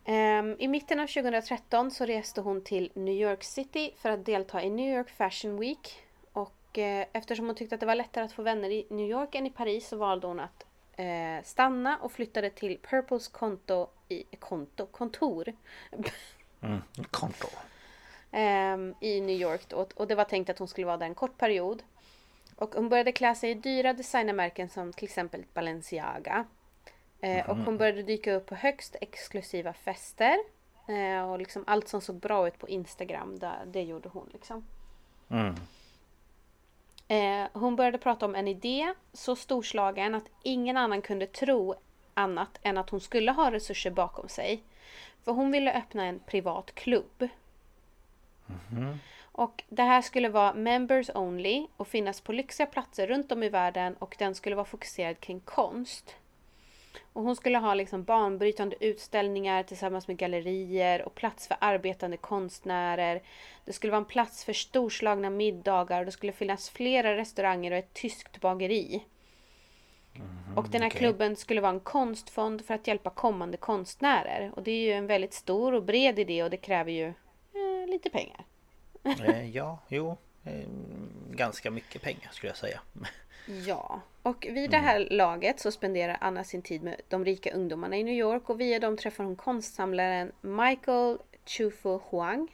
[0.04, 4.62] Ehm, I mitten av 2013 så reste hon till New York City för att delta
[4.62, 6.02] i New York Fashion Week.
[6.72, 9.34] Och eh, eftersom hon tyckte att det var lättare att få vänner i New York
[9.34, 10.66] än i Paris så valde hon att
[10.96, 15.52] eh, stanna och flyttade till Purples konto i, konto, kontor
[16.60, 16.82] Mm.
[17.10, 17.48] Konto.
[18.30, 19.68] ehm, i New York.
[19.68, 19.86] Då.
[19.94, 21.82] Och det var tänkt att hon skulle vara där en kort period.
[22.56, 26.44] Och hon började klä sig i dyra designermärken som till exempel Balenciaga.
[27.20, 30.36] Eh, och hon började dyka upp på högst exklusiva fester.
[31.30, 34.64] Och liksom allt som såg bra ut på Instagram, det gjorde hon liksom.
[35.30, 35.54] Mm.
[37.08, 41.74] Eh, hon började prata om en idé så storslagen att ingen annan kunde tro
[42.14, 44.62] annat än att hon skulle ha resurser bakom sig.
[45.24, 47.28] För hon ville öppna en privat klubb.
[49.22, 53.48] Och det här skulle vara members only och finnas på lyxiga platser runt om i
[53.48, 56.16] världen och den skulle vara fokuserad kring konst.
[57.12, 63.22] Och hon skulle ha liksom banbrytande utställningar tillsammans med gallerier och plats för arbetande konstnärer.
[63.64, 67.78] Det skulle vara en plats för storslagna middagar och det skulle finnas flera restauranger och
[67.78, 69.04] ett tyskt bageri.
[70.56, 70.98] och den här okej.
[70.98, 74.52] klubben skulle vara en konstfond för att hjälpa kommande konstnärer.
[74.54, 77.88] Och det är ju en väldigt stor och bred idé och det kräver ju eh,
[77.90, 78.44] lite pengar.
[79.04, 80.16] Eh, ja, jo.
[80.44, 80.68] Eh,
[81.30, 82.80] ganska mycket pengar skulle jag säga.
[83.66, 87.96] Ja, och vid det här laget så spenderar Anna sin tid med de rika ungdomarna
[87.96, 92.48] i New York och via dem träffar hon konstsamlaren Michael Chufu Huang.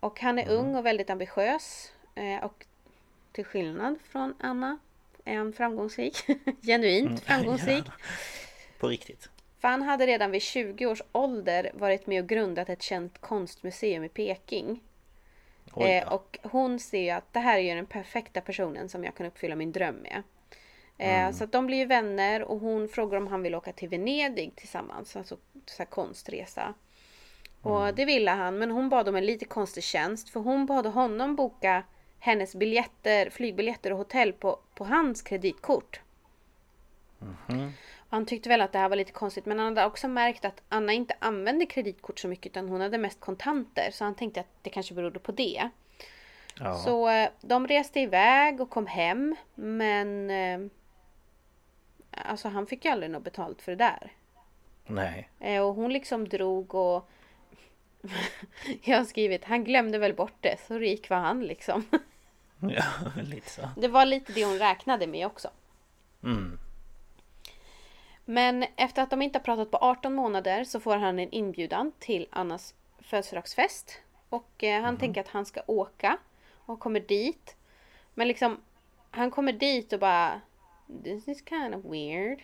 [0.00, 2.66] Och han är ung och väldigt ambitiös eh, och
[3.32, 4.78] till skillnad från Anna
[5.24, 6.16] är han framgångsrik.
[6.62, 7.84] Genuint framgångsrik.
[8.78, 9.28] På riktigt.
[9.58, 14.04] För han hade redan vid 20 års ålder varit med och grundat ett känt konstmuseum
[14.04, 14.80] i Peking.
[15.74, 19.04] Oj Eh, och hon ser ju att det här är ju den perfekta personen som
[19.04, 20.22] jag kan uppfylla min dröm med.
[20.98, 23.88] Eh, Så att de blir ju vänner och hon frågar om han vill åka till
[23.88, 25.16] Venedig tillsammans.
[25.16, 25.36] Alltså
[25.66, 26.74] så här konstresa.
[27.62, 30.86] Och det ville han men hon bad om en lite konstig tjänst för hon bad
[30.86, 31.82] honom boka
[32.18, 36.00] hennes biljetter, flygbiljetter och hotell på, på hans kreditkort.
[37.48, 37.56] Och
[38.08, 40.62] Han tyckte väl att det här var lite konstigt men han hade också märkt att
[40.68, 44.46] Anna inte använde kreditkort så mycket utan hon hade mest kontanter så han tänkte att
[44.62, 45.68] det kanske berodde på det.
[46.60, 46.74] Ja.
[46.74, 50.60] Så eh, de reste iväg och kom hem men eh,
[52.10, 54.12] Alltså han fick ju aldrig något betalt för det där.
[54.86, 55.28] Nej.
[55.40, 57.08] Eh, Och hon liksom drog och
[58.82, 61.84] Jag har skrivit han glömde väl bort det så rik var han liksom.
[62.60, 62.84] Ja,
[63.22, 63.68] lite så.
[63.76, 65.48] Det var lite det hon räknade med också.
[66.22, 66.58] Mm.
[68.28, 71.92] Men efter att de inte har pratat på 18 månader så får han en inbjudan
[71.98, 74.00] till Annas födelsedagsfest.
[74.28, 76.18] Och eh, han tänker att han ska åka
[76.54, 77.56] och kommer dit.
[78.14, 78.60] Men liksom
[79.10, 80.40] han kommer dit och bara
[81.04, 82.42] This is kind of weird.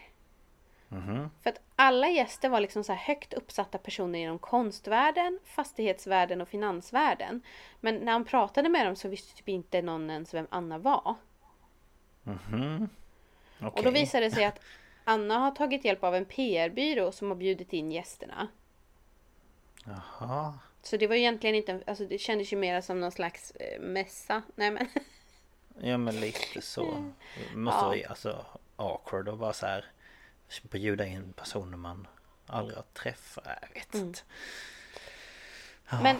[0.89, 1.31] Mhm.
[1.43, 6.49] För att alla gäster var liksom så här högt uppsatta personer inom konstvärlden, fastighetsvärlden och
[6.49, 7.43] finansvärlden.
[7.81, 11.15] Men när han pratade med dem så visste typ inte någon ens vem Anna var.
[12.23, 12.89] Mhm.
[13.61, 14.61] Och då visade det sig att
[15.05, 18.49] Anna har tagit hjälp av en PR-byrå som har bjudit in gästerna.
[19.85, 20.59] Jaha.
[20.83, 24.43] Så det var egentligen inte, alltså det kändes ju mer som någon slags eh, mässa.
[24.55, 24.87] Nej men.
[25.85, 27.13] Ja men lite så.
[27.51, 27.87] Det måste Ja.
[27.89, 28.47] vara alltså
[28.77, 29.85] awkward och bara så här
[30.63, 32.07] bjuda in personer man
[32.47, 33.45] aldrig har träffat.
[33.47, 34.07] Jag vet Mm.
[34.07, 34.21] inte.
[36.03, 36.17] Men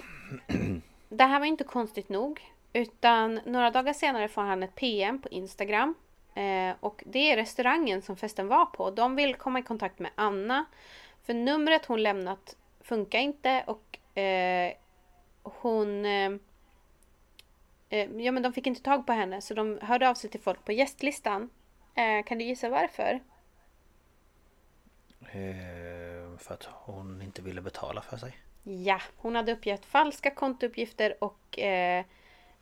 [1.09, 2.53] det här var inte konstigt nog.
[2.73, 5.95] Utan några dagar senare får han ett PM på Instagram.
[6.35, 8.91] Eh, och det är restaurangen som festen var på.
[8.91, 10.65] De vill komma i kontakt med Anna.
[11.23, 14.73] För numret hon lämnat funkar inte och eh,
[15.43, 16.05] hon...
[16.05, 16.33] Eh,
[17.89, 20.41] eh, ja men de fick inte tag på henne så de hörde av sig till
[20.41, 21.51] folk på gästlistan.
[21.95, 23.21] Eh, kan du gissa varför?
[25.21, 28.37] Eh, för att hon inte ville betala för sig.
[28.63, 31.59] Ja, hon hade uppgett falska kontouppgifter och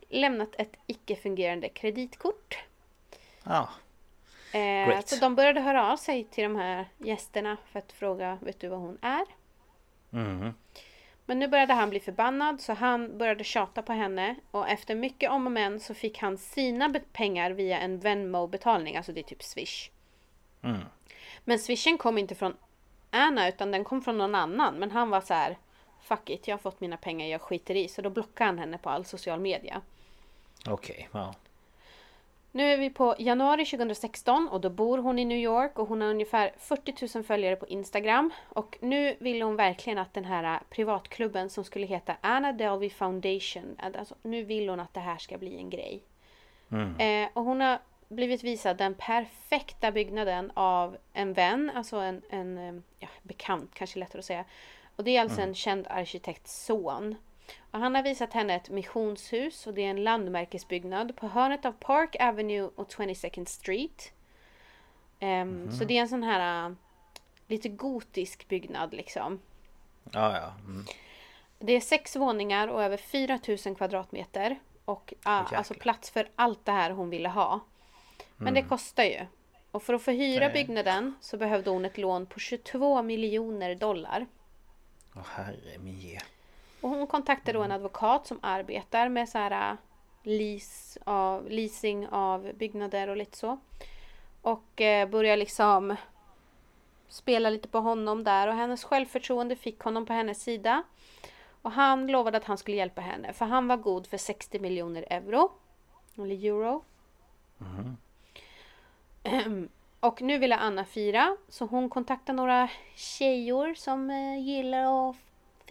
[0.09, 2.59] lämnat ett icke-fungerande kreditkort.
[3.45, 3.69] Ja.
[4.59, 8.61] Eh, så de började höra av sig till de här gästerna för att fråga, vet
[8.61, 9.25] du vad hon är?
[10.11, 10.55] Mhm.
[11.27, 15.31] Men nu började han bli förbannad så han började tjata på henne och efter mycket
[15.31, 19.43] om och men så fick han sina pengar via en Venmo-betalning, alltså det är typ
[19.43, 19.91] Swish.
[20.63, 20.81] Mm.
[21.45, 22.57] Men swishen kom inte från
[23.11, 24.75] Anna utan den kom från någon annan.
[24.75, 25.59] Men han var så här,
[26.01, 27.89] fuck it, jag har fått mina pengar, jag skiter i.
[27.89, 29.81] Så då blockade han henne på all social media.
[30.69, 31.35] Okej, ja.
[32.53, 36.01] Nu är vi på januari 2016 och då bor hon i New York och hon
[36.01, 38.31] har ungefär 40 000 följare på Instagram.
[38.49, 43.77] Och nu vill hon verkligen att den här privatklubben som skulle heta Anna Delvey Foundation,
[43.79, 46.03] alltså, nu vill hon att det här ska bli en grej.
[46.99, 47.79] Eh, och hon har
[48.09, 53.99] blivit visad den perfekta byggnaden av en vän, alltså en, en eh, ja, bekant kanske
[53.99, 54.45] lättare att säga.
[54.97, 57.17] Och det är alltså en känd arkitekts son.
[57.71, 61.73] Och han har visat henne ett missionshus och det är en landmärkesbyggnad på hörnet av
[61.73, 64.13] Park Avenue och 22nd Street.
[65.19, 66.75] Ehm, Så det är en sån här äh,
[67.47, 69.41] lite gotisk byggnad liksom.
[70.13, 70.53] Ja, ja.
[70.65, 70.85] Mm.
[71.59, 74.59] Det är sex våningar och över 4000 kvadratmeter.
[74.85, 77.61] Och ah, alltså plats för allt det här hon ville ha.
[78.37, 79.27] Men det kostar ju.
[79.71, 80.53] Och för att få hyra Nej.
[80.53, 84.27] byggnaden så behövde hon ett lån på 22 miljoner dollar.
[85.17, 86.19] Åh herre min ge.
[86.81, 89.77] Och hon kontaktade då en advokat som arbetar med så här äh,
[90.23, 93.59] lease av, leasing av byggnader och lite så.
[94.43, 95.97] Och eh, börjar liksom
[97.09, 100.83] spela lite på honom där och hennes självförtroende fick honom på hennes sida.
[101.63, 105.05] Och han lovade att han skulle hjälpa henne för han var god för 60 miljoner
[105.11, 105.53] euro.
[106.17, 106.85] Eller euro.
[109.23, 109.69] Ehm,
[110.01, 115.17] Och nu ville Anna fira så hon kontaktade några tjejor som eh, gillar att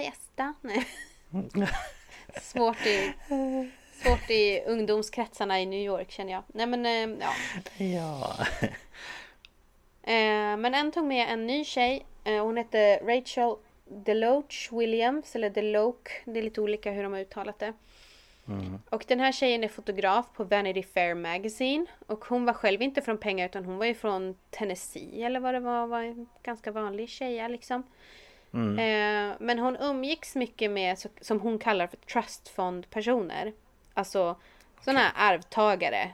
[0.03, 0.53] festa.
[0.61, 0.87] Nej.
[2.41, 3.13] svårt, i,
[3.93, 6.43] svårt i ungdomskretsarna i New York känner jag.
[6.47, 7.33] Nej men eh, ja.
[7.85, 8.45] Ja.
[10.03, 12.05] Eh, men en tog med en ny tjej.
[12.23, 13.55] Eh, hon hette Rachel
[13.85, 16.21] Deloach Williams, eller Deloach.
[16.25, 17.73] Det är lite olika hur de har uttalat det.
[18.89, 21.85] Och den här tjejen är fotograf på Vanity Fair Magazine.
[22.07, 25.53] Och hon var själv inte från pengar utan hon var ju från Tennessee eller vad
[25.53, 25.87] det var.
[25.87, 27.83] var en ganska vanlig tjeja liksom.
[28.79, 33.53] Eh, men hon umgicks mycket med, så, som hon kallar för trustfond-personer.
[33.93, 34.35] Alltså
[34.81, 36.11] sådana här arvtagare.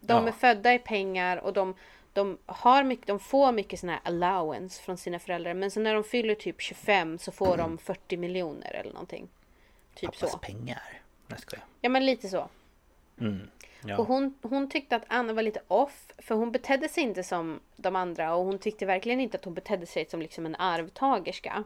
[0.00, 0.28] De Ja.
[0.28, 1.74] är födda i pengar och de,
[2.12, 5.54] de, har mycket, de får mycket sån här allowance från sina föräldrar.
[5.54, 9.28] Men så när de fyller typ 25 så får de 40 miljoner eller någonting.
[9.94, 10.38] Typ Pappas så.
[10.38, 11.00] pengar.
[11.26, 11.64] Nej, skojar.
[11.80, 12.48] Ja men lite så.
[13.20, 13.50] Mm.
[13.88, 13.98] Ja.
[13.98, 16.06] Och hon, hon tyckte att Anna var lite off.
[16.18, 18.34] För hon betedde sig inte som de andra.
[18.34, 21.64] Och hon tyckte verkligen inte att hon betedde sig som liksom en arvtagerska.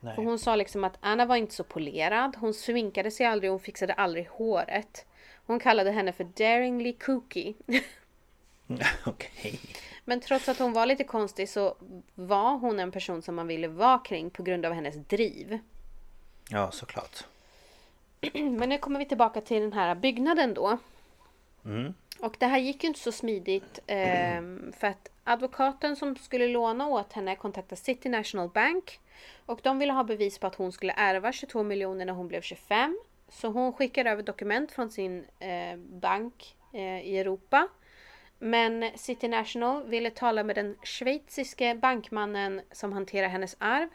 [0.00, 0.14] Nej.
[0.14, 2.36] För hon sa liksom att Anna var inte så polerad.
[2.36, 3.50] Hon sminkade sig aldrig.
[3.50, 5.06] Hon fixade aldrig håret.
[5.46, 7.54] Hon kallade henne för daringly kooky.
[9.06, 9.60] Okej.
[10.04, 11.76] Men trots att hon var lite konstig så
[12.14, 15.58] var hon en person som man ville vara kring på grund av hennes driv.
[16.50, 17.24] Ja, såklart.
[18.32, 20.78] Men nu kommer vi tillbaka till den här byggnaden då.
[21.64, 21.94] Mm.
[22.20, 26.86] Och det här gick ju inte så smidigt eh, för att advokaten som skulle låna
[26.86, 29.00] åt henne kontaktade City National Bank
[29.46, 32.40] och de ville ha bevis på att hon skulle ärva 22 miljoner när hon blev
[32.40, 32.98] 25.
[33.28, 37.68] Så hon skickade över dokument från sin eh, bank eh, i Europa.
[38.38, 43.88] Men City National ville tala med den schweiziske bankmannen som hanterar hennes arv.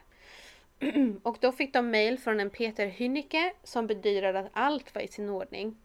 [1.24, 5.08] Och då fick de mail från en Peter Hünicke som bedyrade att allt var i
[5.08, 5.76] sin ordning.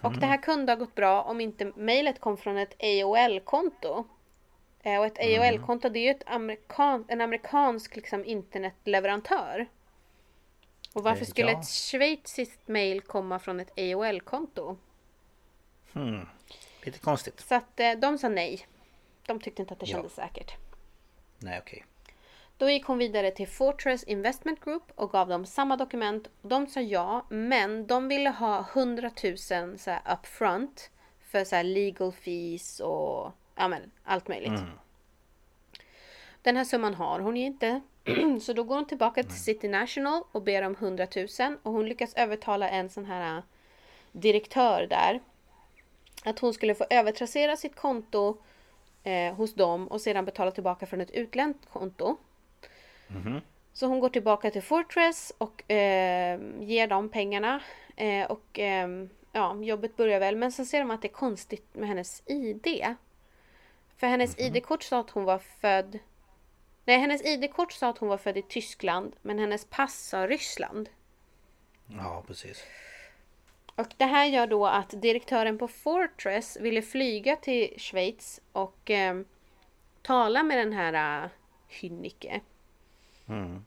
[0.00, 4.04] Och det här kunde ha gått bra om inte mejlet kom från ett AOL-konto.
[4.82, 9.66] Eh, Och ett AOL-konto det är ju ett amerikan, en amerikansk liksom, internetleverantör.
[10.94, 11.58] Och varför Eh, skulle ja.
[11.60, 14.76] ett schweiziskt mejl komma från ett AOL-konto?
[15.92, 16.28] Hmm.
[16.84, 17.40] Lite konstigt.
[17.40, 18.66] Så att eh, de sa nej.
[19.26, 19.96] De tyckte inte att det Ja.
[19.96, 20.52] kändes säkert.
[21.38, 21.84] Nej, okej.
[22.62, 26.28] Då gick hon vidare till Fortress Investment Group och gav dem samma dokument.
[26.42, 29.38] De sa ja, men de ville ha 100 000
[29.78, 30.90] så här upfront
[31.20, 34.60] för så här legal fees och ja, men, allt möjligt.
[36.42, 37.80] Den här summan har hon ju inte.
[38.40, 41.86] Så då går hon tillbaka till City National och ber om 100 000 och hon
[41.86, 43.42] lyckas övertala en sån här äh,
[44.12, 45.20] direktör där
[46.24, 48.36] att hon skulle få övertrassera sitt konto
[49.02, 52.16] eh, hos dem och sedan betala tillbaka från ett utländskt konto.
[53.72, 57.60] Så hon går tillbaka till Fortress och eh, ger dem pengarna.
[57.96, 58.88] Eh, och eh,
[59.32, 60.36] ja, jobbet börjar väl.
[60.36, 62.96] Men så ser de att det är konstigt med hennes ID.
[63.96, 65.98] För hennes ID-kort sa att hon var född...
[66.84, 69.16] Nej, hennes ID-kort sa att hon var född i Tyskland.
[69.22, 70.88] Men hennes pass sa Ryssland.
[71.86, 72.64] Ja, precis.
[73.74, 79.20] Och det här gör då att direktören på Fortress ville flyga till Schweiz och eh,
[80.02, 81.30] tala med den här uh,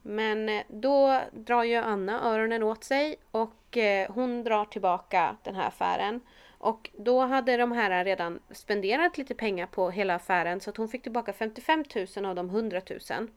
[0.02, 5.56] Men eh, då drar ju Anna öronen åt sig och eh, hon drar tillbaka den
[5.56, 6.22] här affären.
[6.58, 10.90] Och då hade de här redan spenderat lite pengar på hela affären så att hon
[10.90, 11.84] fick tillbaka 55
[12.16, 13.28] 000 av de 100 000.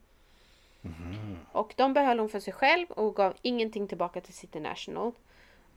[1.53, 5.13] Och de behöll hon för sig själv och gav ingenting tillbaka till City National.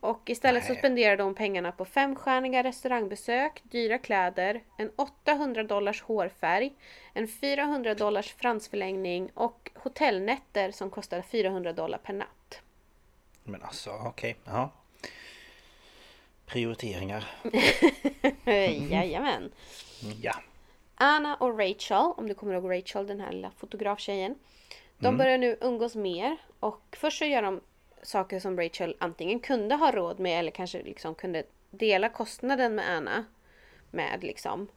[0.02, 0.78] Och istället så Nej.
[0.78, 6.72] spenderade hon pengarna på femstjärniga restaurangbesök, dyra kläder, en 800 dollars hårfärg,
[7.14, 12.60] en 400 dollars fransförlängning och hotellnätter som kostade 400 dollar per natt.
[13.44, 14.36] Men alltså, okej.
[14.44, 14.70] Ja.
[16.46, 17.30] Prioriteringar.
[18.90, 19.52] Jajamän.
[20.22, 20.34] Ja.
[20.94, 24.34] Anna och Rachel, om du kommer ihåg Rachel, den här lilla fotograftjejen.
[24.98, 27.60] De börjar nu umgås mer och först så gör de
[28.02, 32.90] saker som Rachel antingen kunde ha råd med eller kanske liksom kunde dela kostnaden med
[32.90, 33.24] Anna
[33.90, 34.68] med liksom.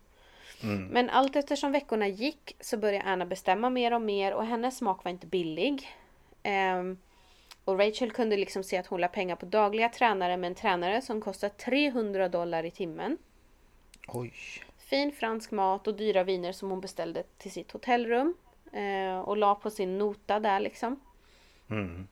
[0.89, 5.03] Men allt eftersom veckorna gick så började Anna bestämma mer och mer och hennes smak
[5.03, 5.87] var inte billig.
[6.43, 6.97] Ehm,
[7.65, 11.01] och Rachel kunde liksom se att hon la pengar på dagliga tränare med en tränare
[11.01, 13.17] som kostar 300 dollar i timmen.
[14.07, 14.33] Oj.
[14.77, 18.33] Fin fransk mat och dyra viner som hon beställde till sitt hotellrum.
[18.73, 20.99] Eh, och la på sin nota där liksom.
[21.69, 22.07] Mm.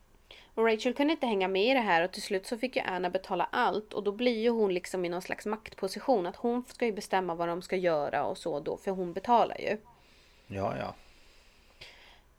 [0.56, 2.82] Och Rachel kunde inte hänga med i det här och till slut så fick ju
[2.82, 6.64] Anna betala allt och då blir ju hon liksom i någon slags maktposition att hon
[6.68, 9.78] ska ju bestämma vad de ska göra och så då för hon betalar ju.
[10.48, 10.94] Ja, ja.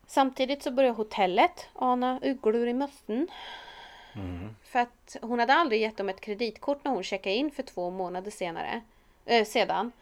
[0.06, 3.28] Samtidigt så börjar hotellet ana ugglor i mössen.
[4.64, 7.90] För att hon hade aldrig gett dem ett kreditkort när hon checkade in för två
[7.90, 8.80] månader senare,
[9.26, 9.92] eh, sedan.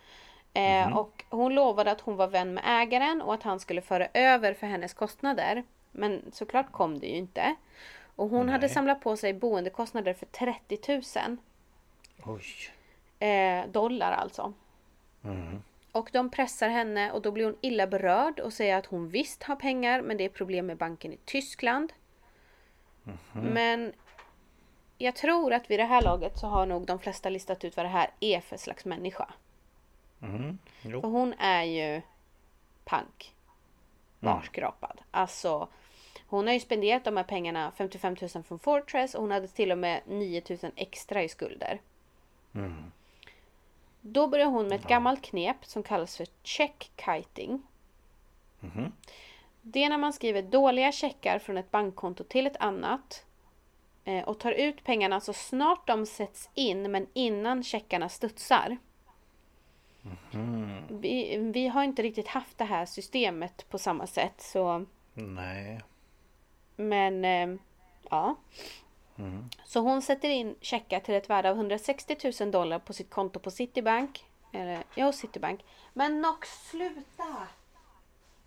[0.55, 4.09] Eh, Och hon lovade att hon var vän med ägaren och att han skulle föra
[4.15, 5.65] över för hennes kostnader.
[5.91, 7.55] Men såklart kom det ju inte.
[8.17, 8.75] Och hon hade Nej.
[8.75, 10.79] samlat på sig boendekostnader för 30
[11.27, 11.37] 000
[12.25, 12.45] Oj.
[13.29, 14.53] eh, dollar alltså.
[15.93, 19.43] Och de pressar henne och då blir hon illa berörd och säger att hon visst
[19.43, 21.93] har pengar men det är problem med banken i Tyskland.
[23.33, 23.93] Men
[24.99, 27.87] jag tror att vid det här laget så har nog de flesta listat ut vad
[27.87, 29.29] det här är för slags människa.
[30.23, 30.59] Mm.
[30.83, 32.03] För hon är ju
[32.85, 33.35] pank.
[34.21, 35.01] Barskrapad.
[35.11, 35.69] Alltså
[36.37, 39.73] hon har ju spenderat de här pengarna 55 000 från Fortress och hon hade till
[39.73, 41.81] och med 9 000 extra i skulder.
[44.01, 47.63] Då börjar hon med ett gammalt knep som kallas för check kiting.
[49.63, 53.25] Det är när man skriver dåliga checkar från ett bankkonto till ett annat.
[54.05, 58.77] eh, och tar ut pengarna så snart de sätts in men innan checkarna studsar.
[60.33, 60.83] Mm.
[61.01, 65.81] Vi, vi har inte riktigt haft det här systemet på samma sätt så Nej.
[66.89, 67.59] Men eh,
[68.11, 68.37] ja.
[69.19, 69.45] Mm.
[69.65, 73.41] Så hon sätter in checkar till ett värde av 160 000 dollar på sitt konto
[73.41, 74.25] på Citibank.
[74.53, 75.65] Eller, ja, Citibank.
[75.93, 77.49] Men Nox, sluta!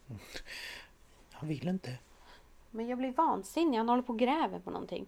[1.31, 1.97] Han vill inte.
[2.71, 5.05] Men jag blir vansinnig, han håller på och gräver på någonting.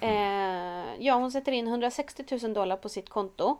[0.00, 3.56] Eh, ja, hon sätter in 160 000 dollar på sitt konto.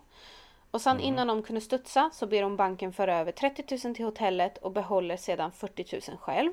[0.70, 4.04] Och sen innan de kunde studsa så ber hon banken föra över 30 000 till
[4.04, 6.52] hotellet och behåller sedan 40 000 själv.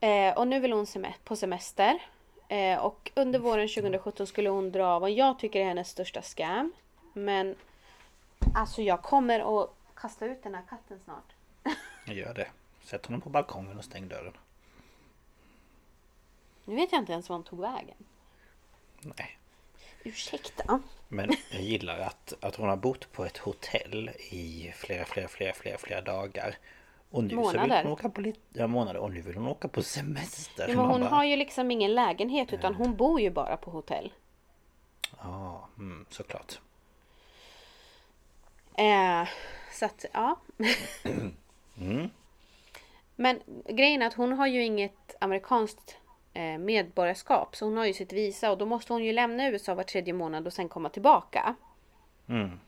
[0.00, 2.02] Eh, och nu vill hon sem- på semester.
[2.48, 6.72] Eh, och under våren 2017 skulle hon dra vad jag tycker är hennes största scam.
[7.12, 7.56] Men
[8.54, 11.32] alltså jag kommer att kasta ut den här katten snart.
[12.16, 12.48] Gör det.
[12.84, 14.32] Sätt honom på balkongen och stäng dörren.
[16.64, 17.96] Nu vet jag inte ens var hon tog vägen.
[19.00, 19.38] Nej.
[20.02, 20.80] Ursäkta.
[21.08, 25.52] Men jag gillar att, att hon har bott på ett hotell i flera, flera, flera,
[25.52, 26.56] flera, flera dagar.
[27.10, 27.82] Och nu så vill Månader.
[27.82, 29.00] hon åka på lite, ja, månader.
[29.00, 30.68] Och nu vill hon åka på semester.
[30.68, 33.70] Ja, men hon bara, har ju liksom ingen lägenhet utan hon bor ju bara på
[33.70, 34.12] hotell.
[35.22, 36.60] Ja, mm, såklart.
[38.74, 39.28] Eh,
[39.72, 40.36] så att, ja.
[41.80, 42.10] Mm.
[43.16, 45.96] Men grejen är att hon har ju inget amerikanskt
[46.32, 47.56] eh, medborgarskap.
[47.56, 50.12] Så hon har ju sitt visa och då måste hon ju lämna USA var tredje
[50.12, 51.54] månad och sen komma tillbaka.
[52.28, 52.60] Mm.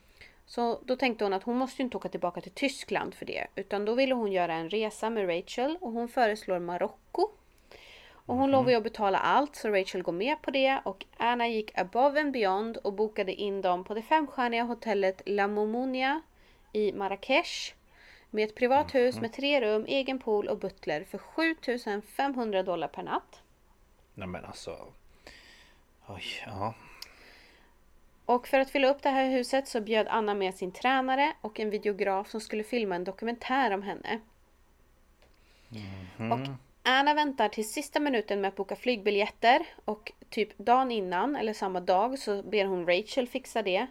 [0.48, 3.46] Så då tänkte hon att hon måste ju inte åka tillbaka till Tyskland för det.
[3.54, 7.28] Utan då ville hon göra en resa med Rachel och hon föreslår Marocko.
[8.10, 11.48] Och hon lovar ju att betala allt så Rachel går med på det och Anna
[11.48, 16.22] gick above and beyond och bokade in dem på det femstjärniga hotellet La Momonia
[16.72, 17.74] i Marrakesh.
[18.30, 23.02] Med ett privat hus med tre rum, egen pool och butler för 7500 dollar per
[23.02, 23.42] natt.
[24.14, 24.92] Nej men alltså.
[26.06, 26.74] Oj, ja.
[28.28, 31.60] Och för att fylla upp det här huset så bjöd Anna med sin tränare och
[31.60, 34.20] en videograf som skulle filma en dokumentär om henne.
[36.32, 36.48] Och
[36.82, 41.80] Anna väntar till sista minuten med att boka flygbiljetter och typ dagen innan eller samma
[41.80, 43.86] dag så ber hon Rachel fixa det.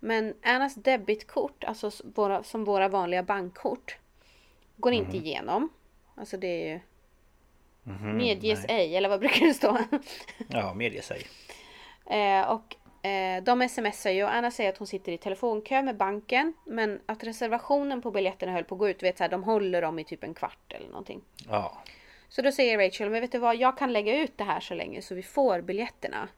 [0.00, 3.96] Men Annas debitkort, alltså våra, som våra vanliga bankkort,
[4.76, 5.68] går inte igenom.
[6.14, 6.80] Alltså det är ju
[8.14, 9.78] medges ej, eller vad brukar det stå?
[10.48, 11.22] Ja, medge sig.
[12.06, 15.96] Eh, och eh, de smsar ju och Anna säger att hon sitter i telefonkö med
[15.96, 16.54] banken.
[16.64, 19.02] Men att reservationen på biljetterna höll på att gå ut.
[19.02, 21.20] Vet, så här, de håller dem i typ en kvart eller någonting.
[21.48, 21.82] Ja.
[22.28, 24.74] Så då säger Rachel, men vet du vad, jag kan lägga ut det här så
[24.74, 26.28] länge så vi får biljetterna.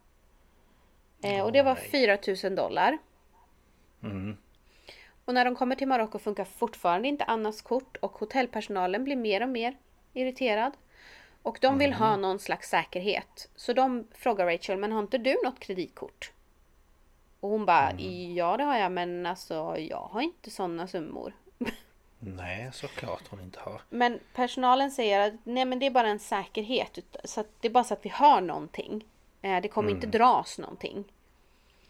[1.23, 2.99] Eh, och det var 4000 dollar.
[4.03, 4.37] Mm.
[5.25, 9.43] Och när de kommer till Marocko funkar fortfarande inte Annas kort och hotellpersonalen blir mer
[9.43, 9.77] och mer
[10.13, 10.73] irriterad.
[11.43, 13.49] Och de vill ha någon slags säkerhet.
[13.57, 16.33] Så de frågar Rachel, men har inte du något kreditkort?
[17.45, 17.93] Och hon bara,
[18.35, 21.33] ja det har jag men alltså jag har inte sådana summor.
[22.19, 23.81] Nej, såklart hon inte har.
[23.91, 26.99] Men personalen säger att nej men det är bara en säkerhet.
[27.25, 29.05] Så att det är bara så att vi har någonting.
[29.43, 31.05] Eh, Det kommer inte dras någonting.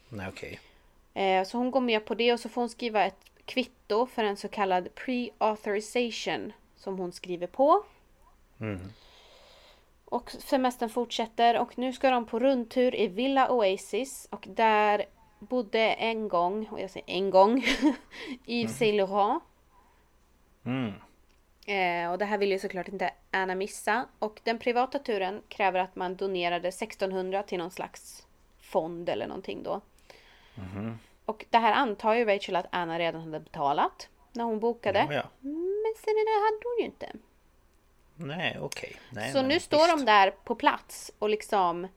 [0.08, 0.60] Nej, okej.
[1.14, 4.24] Eh, Så hon går med på det och så får hon skriva ett kvitto för
[4.24, 7.84] en så kallad pre-authorization som hon skriver på.
[8.60, 8.80] Mm.
[10.04, 15.04] Och semestern fortsätter och nu ska de på rundtur i Villa Oasis och där
[15.44, 17.64] bodde en gång, och jag säger en gång,
[18.46, 19.42] Yves Saint Laurent.
[20.64, 20.92] Mm.
[21.66, 24.06] Eh, och det här vill ju såklart inte Anna missa.
[24.18, 28.26] Och den privata turen kräver att man donerade 1600 till någon slags
[28.60, 29.80] fond eller någonting då.
[31.24, 34.98] Och det här antar ju Rachel att Anna redan hade betalat när hon bokade.
[34.98, 35.22] Ja, ja.
[35.40, 37.12] Men sen det hade hon ju inte.
[38.16, 38.96] Nej, okej.
[39.10, 39.98] Nej, Så men nu står visst.
[39.98, 41.88] de där på plats och liksom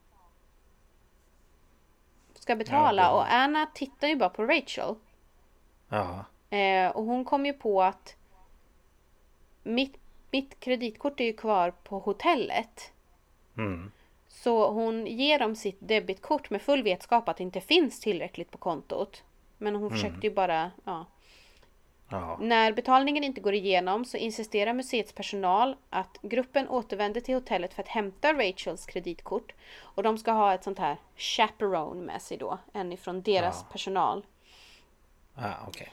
[2.47, 4.95] ska betala Ja, och Anna tittar ju bara på Rachel.
[5.89, 6.25] Ja.
[6.57, 8.15] Eh, och hon kom ju på att
[9.63, 9.97] mitt,
[10.31, 12.91] mitt kreditkort är ju kvar på hotellet.
[13.57, 13.91] Mm.
[14.27, 18.57] Så hon ger dem sitt debitkort med full vetskap att det inte finns tillräckligt på
[18.57, 19.23] kontot.
[19.57, 21.05] Men hon försökte ju bara, ja.
[22.09, 22.37] Ja.
[22.41, 27.83] När betalningen inte går igenom så insisterar museets personal att gruppen återvänder till hotellet för
[27.83, 29.53] att hämta Rachels kreditkort.
[29.79, 34.25] Och de ska ha ett sånt här chaperone med sig då, en ifrån deras personal.
[35.35, 35.91] Ah, okej.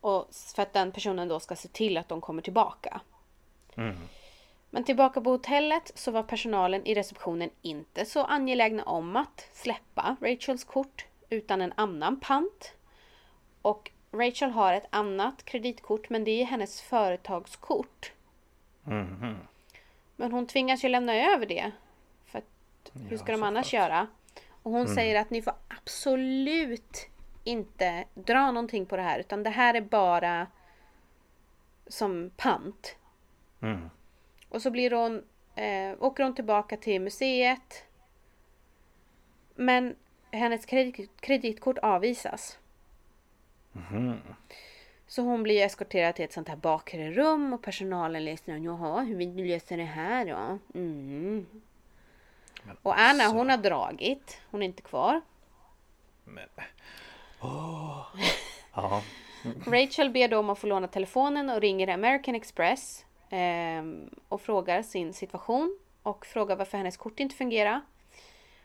[0.00, 3.00] Och för att den personen då ska se till att de kommer tillbaka.
[3.76, 3.96] Mm.
[4.70, 10.16] Men tillbaka på hotellet så var personalen i receptionen inte så angelägna om att släppa
[10.20, 12.72] Rachels kort utan en annan pant.
[13.62, 18.12] Och Rachel har ett annat kreditkort men det är hennes företagskort.
[18.84, 19.36] Mhm.
[20.16, 21.70] Men hon tvingas ju lämna över det.
[23.08, 24.06] hur ska de annars göra?
[24.62, 24.94] Och hon Mm.
[24.94, 27.08] säger att ni får absolut
[27.44, 30.46] inte dra någonting på det här utan det här är bara
[31.86, 32.96] som pant.
[33.62, 33.90] Mm.
[34.48, 35.24] Och så blir hon,
[35.54, 37.84] eh, åker hon tillbaka till museet.
[39.54, 39.96] Men
[40.30, 42.58] hennes kredit, kreditkort avvisas.
[43.74, 44.20] Mhm.
[45.06, 49.16] Så hon blir eskorterad till ett sånt här bakre rum och personalen läser Jaha, hur
[49.16, 50.58] vill du lösa det här då?
[50.78, 51.46] Mm.
[52.82, 54.40] Och Anna hon har dragit.
[54.50, 55.20] Hon är inte kvar.
[56.24, 56.48] Men...
[58.76, 59.02] Ja.
[59.66, 63.04] Rachel ber då om att få låna telefonen och ringer American Express.
[63.30, 65.78] ehm, och frågar sin situation.
[66.02, 67.80] Och frågar varför hennes kort inte fungerar.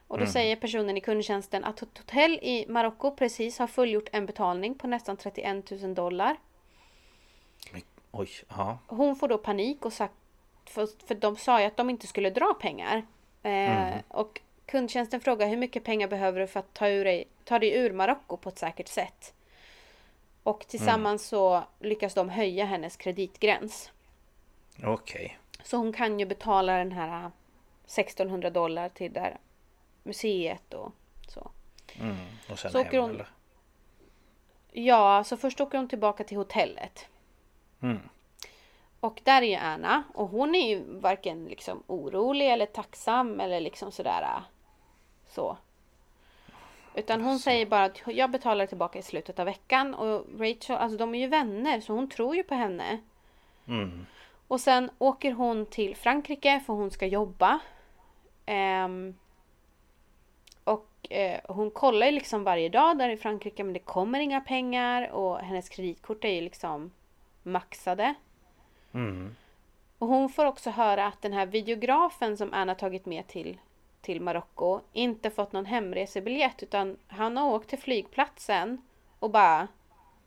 [0.09, 0.33] Och då Mm.
[0.33, 4.87] säger personen i kundtjänsten att ett hotell i Marocko precis har fullgjort en betalning på
[4.87, 6.37] nästan 31 000 dollar.
[8.11, 8.77] Oj, ja.
[8.87, 10.13] Hon får då panik och sagt,
[10.65, 12.97] för, för de sa ju att de inte skulle dra pengar.
[13.43, 13.99] Eh, Mm.
[14.07, 17.73] Och kundtjänsten frågar hur mycket pengar behöver du för att ta, ur dig, ta dig
[17.77, 19.33] ur Marocko på ett säkert sätt.
[20.43, 23.91] Och tillsammans så lyckas de höja hennes kreditgräns.
[24.83, 25.37] Okej.
[25.63, 27.31] Så hon kan ju betala den här
[27.85, 29.37] 1600 dollar till där
[30.03, 30.91] museet och
[31.27, 31.51] så.
[31.99, 32.15] Mm.
[32.51, 33.27] Och sen Så hem hon- eller?
[34.71, 37.07] Ja, så först åker hon tillbaka till hotellet.
[37.81, 37.99] Mm.
[38.99, 43.59] Och där är ju Anna och hon är ju varken liksom orolig eller tacksam eller
[43.59, 44.41] liksom sådär äh,
[45.27, 45.57] så.
[46.95, 50.97] Utan hon säger bara att jag betalar tillbaka i slutet av veckan och Rachel, alltså
[50.97, 52.99] de är ju vänner så hon tror ju på henne.
[53.67, 54.05] Mm.
[54.47, 57.59] Och sen åker hon till Frankrike för hon ska jobba.
[58.45, 59.15] Ehm,
[60.69, 64.41] och eh, hon kollar ju liksom varje dag där i Frankrike men det kommer inga
[64.41, 66.91] pengar och hennes kreditkort är ju liksom
[67.43, 68.13] maxade.
[68.91, 69.35] Mm.
[69.97, 73.57] Och hon får också höra att den här videografen som Anna tagit med till,
[74.01, 78.81] till Marocko inte fått någon hemresebiljett utan han har åkt till flygplatsen
[79.19, 79.67] och bara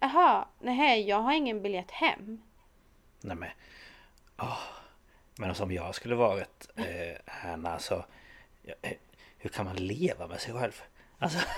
[0.00, 2.42] Jaha, nej jag har ingen biljett hem.
[3.20, 3.48] Nej men...
[4.38, 4.58] åh.
[5.38, 8.04] Men som jag skulle varit eh, här alltså...
[8.62, 8.92] ja, eh,
[9.42, 10.82] Hur kan man leva med sig själv?
[11.18, 11.38] Alltså...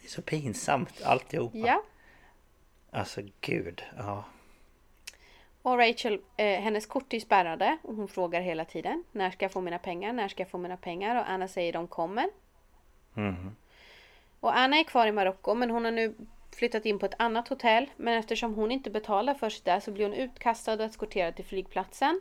[0.00, 1.58] Det är så pinsamt alltihopa.
[1.58, 1.82] Ja.
[2.90, 4.24] Alltså gud, ja.
[5.62, 9.52] Och Rachel, eh, hennes kort är spärrade och hon frågar hela tiden När ska jag
[9.52, 10.12] få mina pengar?
[10.12, 11.16] När ska jag få mina pengar?
[11.20, 12.28] Och Anna säger de kommer.
[13.16, 13.56] Mm.
[14.40, 16.14] Och Anna är kvar i Marocko men hon har nu
[16.56, 17.90] flyttat in på ett annat hotell.
[17.96, 21.44] Men eftersom hon inte betalar för sig där så blir hon utkastad och eskorterad till
[21.44, 22.20] flygplatsen.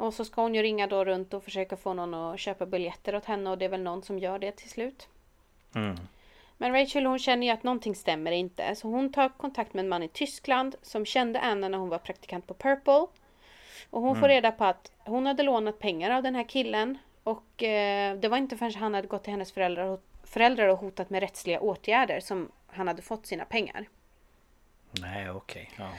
[0.00, 3.14] Och så ska hon ju ringa då runt och försöka få någon att köpa biljetter
[3.14, 5.08] åt henne och det är väl någon som gör det till slut.
[5.74, 5.96] Mm.
[6.56, 9.88] Men Rachel hon känner ju att någonting stämmer inte så hon tar kontakt med en
[9.88, 13.06] man i Tyskland som kände Anna när hon var praktikant på Purple.
[13.90, 14.28] Och hon får Mm.
[14.28, 18.36] reda på att hon hade lånat pengar av den här killen och eh, det var
[18.38, 22.20] inte förrän han hade gått till hennes föräldrar och, föräldrar och hotat med rättsliga åtgärder
[22.20, 23.88] som han hade fått sina pengar.
[25.00, 25.90] Nej okej, ja.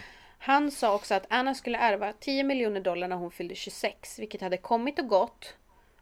[0.44, 4.42] Han sa också att Anna skulle ärva 10 miljoner dollar när hon fyllde 26 vilket
[4.42, 5.56] hade kommit och gått.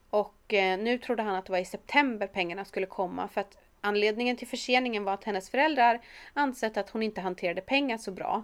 [0.09, 3.57] Och eh, nu trodde han att det var i september pengarna skulle komma för att
[3.81, 6.01] anledningen till förseningen var att hennes föräldrar
[6.33, 8.43] ansett att hon inte hanterade pengar så bra.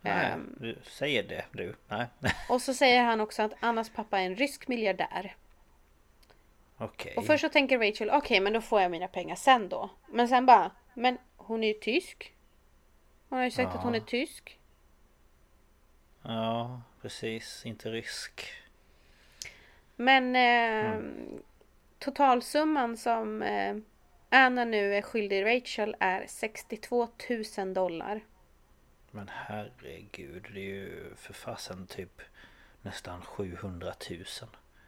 [0.00, 0.56] Nej, Ehm.
[0.60, 1.76] du säger det du.
[1.88, 2.06] Nej.
[2.48, 5.36] Och så säger han också att Annas pappa är en rysk miljardär.
[6.78, 7.14] Okej.
[7.16, 9.90] Och först så tänker Rachel, okej men då får jag mina pengar sen då.
[10.08, 12.32] Men sen bara, men hon är ju tysk.
[13.28, 13.78] Hon har ju sagt Ja.
[13.78, 14.58] att hon är tysk.
[16.24, 17.66] Ja, precis.
[17.66, 18.52] Inte rysk.
[19.96, 21.42] Men eh, Mm.
[21.98, 23.76] totalsumman som eh,
[24.28, 27.08] Anna nu är skyldig Rachel är 62
[27.58, 28.20] 000 dollar.
[29.10, 32.22] Men herregud, det är ju för fasen typ
[32.82, 34.24] nästan 700 000.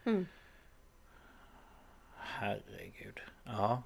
[0.04, 0.26] Mm.
[2.16, 3.20] Herregud.
[3.44, 3.82] Ja.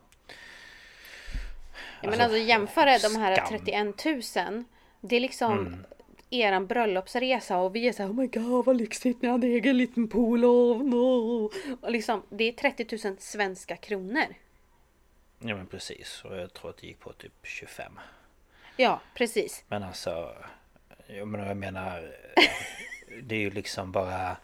[2.03, 3.49] Ja, men alltså jämföra de här skam.
[3.49, 4.05] 31
[4.37, 4.65] 000.
[5.01, 5.85] Det är liksom Mm.
[6.31, 9.77] Eran bröllopsresa och vi är så här, oh my god vad lyxigt, ni hade egen
[9.79, 11.51] liten pool, oh no.
[11.81, 14.25] Och liksom, det är 30 000 svenska kronor.
[15.39, 16.25] Ja men precis.
[16.25, 17.99] Och jag tror att det gick på typ 25.
[18.77, 19.65] Ja, precis.
[19.69, 20.35] Men alltså...
[21.07, 22.15] Jag menar, jag menar
[23.23, 24.37] det är ju liksom bara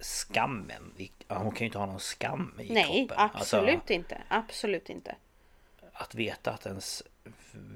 [0.00, 0.92] skammen.
[1.28, 3.24] Hon kan ju inte ha någon skam i Nej, kroppen.
[3.34, 4.22] absolut Alltså, inte.
[4.28, 5.16] Absolut inte.
[5.92, 7.02] att veta att ens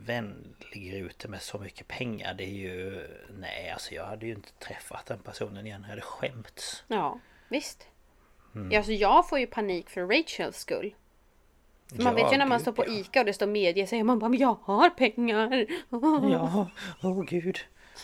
[0.06, 3.06] vän ligger ute med så mycket pengar det är ju...
[3.38, 5.80] Nej alltså jag hade ju inte träffat den personen igen.
[5.82, 6.84] Jag hade skämts.
[6.88, 7.18] Ja,
[7.48, 7.86] visst.
[8.54, 8.72] Mm.
[8.72, 10.94] Ja, alltså jag får ju panik för Rachels skull.
[11.96, 12.92] För man Ja, vet ju när man gud, står på ja.
[12.92, 15.66] ICA och det står media säger man bara men jag har pengar.
[15.90, 16.70] Ja,
[17.02, 17.58] åh gud.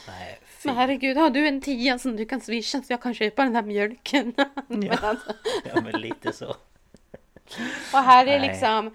[0.09, 0.69] Nej, fy.
[0.69, 3.55] Men herregud, har du en tia som du kan swisha så jag kan köpa den
[3.55, 4.35] här mjölken?
[4.69, 5.33] Men alltså,
[5.75, 6.49] Ja men lite så.
[7.93, 8.49] och här är Nej.
[8.49, 8.95] liksom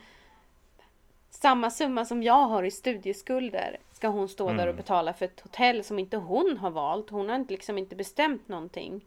[1.41, 4.75] samma summa som jag har i studieskulder ska hon stå där och Mm.
[4.75, 7.09] betala för ett hotell som inte hon har valt.
[7.09, 9.05] Hon har liksom inte bestämt någonting.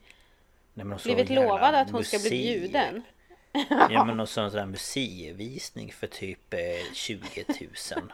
[0.75, 2.61] Nej, men Blivit lovad att hon ska bli musik.
[2.61, 3.03] bjuden.
[3.91, 7.45] Ja men och så en sån där museivisning för typ eh, 20
[7.97, 8.13] 000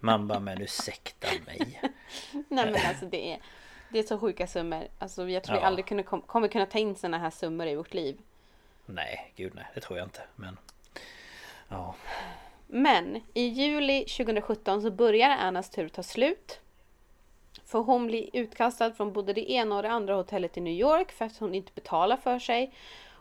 [0.00, 1.80] Man bara men ursäkta mig
[2.32, 3.38] Nej men alltså det är,
[3.88, 4.84] det är så sjuka summor.
[4.98, 5.66] Alltså jag tror vi Ja.
[5.66, 8.18] aldrig kunna, kom, kommer kunna ta in såna här summor i vårt liv.
[8.86, 10.56] Nej gud nej det tror jag inte men
[11.68, 11.94] Ja
[12.72, 16.60] Men i juli 2017 så börjar Annas tur ta slut.
[17.66, 21.12] För hon blir utkastad från både det ena och det andra hotellet i New York
[21.12, 22.72] för att hon inte betalar för sig.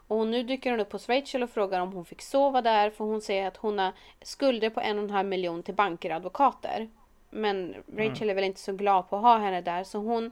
[0.07, 3.05] Och nu dyker hon upp hos Rachel och frågar om hon fick sova där för
[3.05, 6.15] hon säger att hon har skulder på en och en halv miljon till banker och
[6.15, 6.89] advokater.
[7.29, 10.31] Men Rachel är väl inte så glad på att ha henne där så hon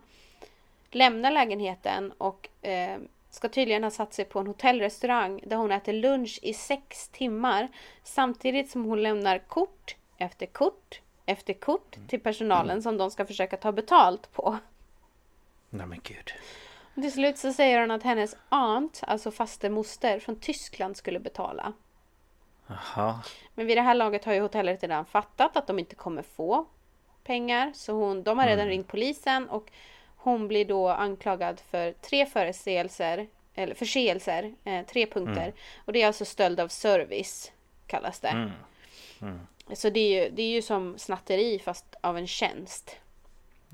[0.92, 2.98] lämnar lägenheten och eh,
[3.30, 7.68] ska tydligen ha satt sig på en hotellrestaurang där hon äter lunch i sex timmar
[8.04, 13.58] samtidigt som hon lämnar kort efter kort efter kort till personalen som de ska försöka
[13.58, 14.58] ta betalt på.
[15.70, 16.32] Nej men gud
[16.96, 21.74] Till slut så säger hon att hennes aunt, alltså faste moster från Tyskland skulle betala.
[22.68, 23.22] Jaha
[23.56, 26.66] Men vid det här laget har ju hotellet redan fattat att de inte kommer få
[27.24, 27.72] pengar.
[27.76, 28.70] Så hon, de har redan Mm.
[28.70, 29.72] ringt polisen och
[30.32, 35.42] hon blir då anklagad för tre förseelser, eller förseelser, eh, tre punkter.
[35.42, 35.54] Mm.
[35.86, 37.52] Och det är alltså stöld av service,
[37.88, 38.28] kallas det.
[38.28, 38.52] Mm.
[39.22, 39.40] Mm.
[39.74, 42.96] Så det är, ju, det är ju som snatteri fast av en tjänst.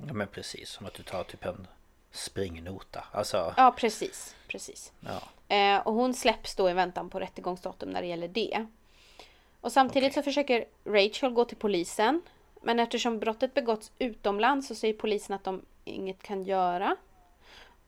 [0.08, 1.68] Ja men precis som att du tar typ en
[2.12, 4.36] springnota Alltså Ja, precis.
[4.48, 4.92] precis.
[5.00, 5.22] Ja
[5.54, 8.66] Eh, och hon släpps då i väntan på rättegångsdatum när det gäller det.
[9.62, 12.22] Och samtidigt så försöker Rachel gå till polisen.
[12.64, 16.96] Men eftersom brottet begåtts utomlands så säger polisen att de inget kan göra.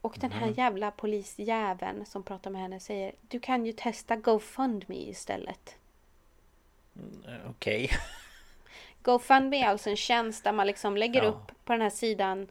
[0.01, 0.53] Och den här Mhm.
[0.57, 5.75] jävla polisjäveln som pratar med henne säger Du kan ju testa GoFundMe istället.
[7.27, 7.89] Eh, Okej
[9.03, 11.29] GoFundMe är alltså en tjänst där man liksom lägger Ja.
[11.29, 12.47] upp på den här sidan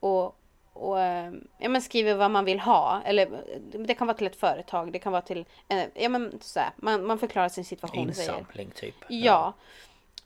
[0.00, 0.38] och,
[0.72, 3.02] och eh, ja, men skriver vad man vill ha.
[3.04, 5.44] Eller eh, det kan vara till ett företag, det kan vara till...
[5.68, 8.08] eh, Ja men så här, man, man förklarar sin situation.
[8.08, 9.52] Insamling typ Ja.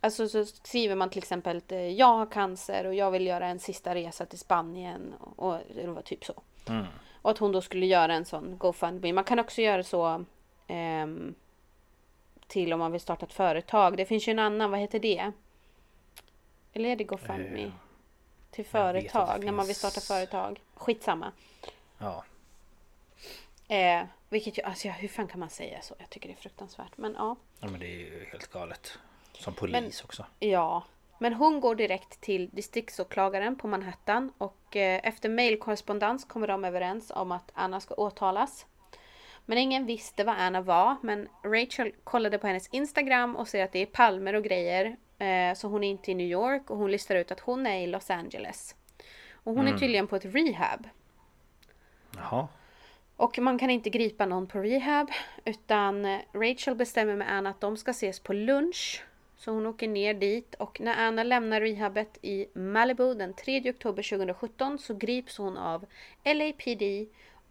[0.05, 3.47] Alltså så skriver man till exempel att eh, jag har cancer och jag vill göra
[3.47, 5.15] en sista resa till Spanien.
[5.37, 6.43] Och, det var typ så.
[6.69, 6.87] Mm.
[7.23, 9.13] Och att hon då skulle göra en sån GoFundMe.
[9.13, 10.25] Man kan också göra så
[10.67, 11.35] ehm,
[12.47, 13.97] till om man vill starta ett företag.
[13.97, 15.33] Det finns ju en annan, vad heter det?
[16.73, 17.63] Eller är det GoFundMe?
[17.63, 17.71] Eh,
[18.51, 20.61] till företag, när man vill starta företag.
[20.75, 21.33] Skitsamma.
[21.99, 22.25] Ja
[23.69, 25.95] Eh, vilket ju, alltså hur fan kan man säga så?
[25.99, 26.97] Jag tycker det är fruktansvärt.
[26.97, 27.37] Men ja.
[27.61, 28.99] Ja men det är ju helt galet
[29.39, 30.83] Som polis också Ja,
[31.19, 37.11] men hon går direkt till distriktsåklagaren på Manhattan och eh, efter mejlkorrespondens kommer de överens
[37.15, 38.67] om att Anna ska åtalas.
[39.47, 43.73] Men ingen visste vad Anna var, men Rachel kollade på hennes Instagram och ser att
[43.73, 44.97] det är palmer och grejer.
[45.19, 47.81] Eh, så hon är inte i New York och hon listar ut att hon är
[47.81, 48.75] i Los Angeles.
[49.33, 49.81] Och hon är Mm.
[49.81, 50.89] tydligen på ett rehab.
[52.17, 52.49] Jaha
[53.17, 55.11] Och man kan inte gripa någon på rehab
[55.45, 59.05] utan eh, Rachel bestämmer med Anna att de ska ses på lunch.
[59.45, 64.03] Så hon åker ner dit och när Anna lämnar rehabet i Malibu den 3 oktober
[64.03, 65.87] 2017 så grips hon av
[66.25, 66.83] LAPD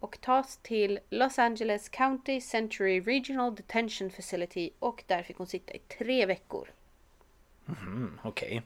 [0.00, 5.72] och tas till Los Angeles County Century Regional Detention Facility och där fick hon sitta
[5.72, 6.70] i tre veckor.
[7.64, 8.62] Mhm, Okej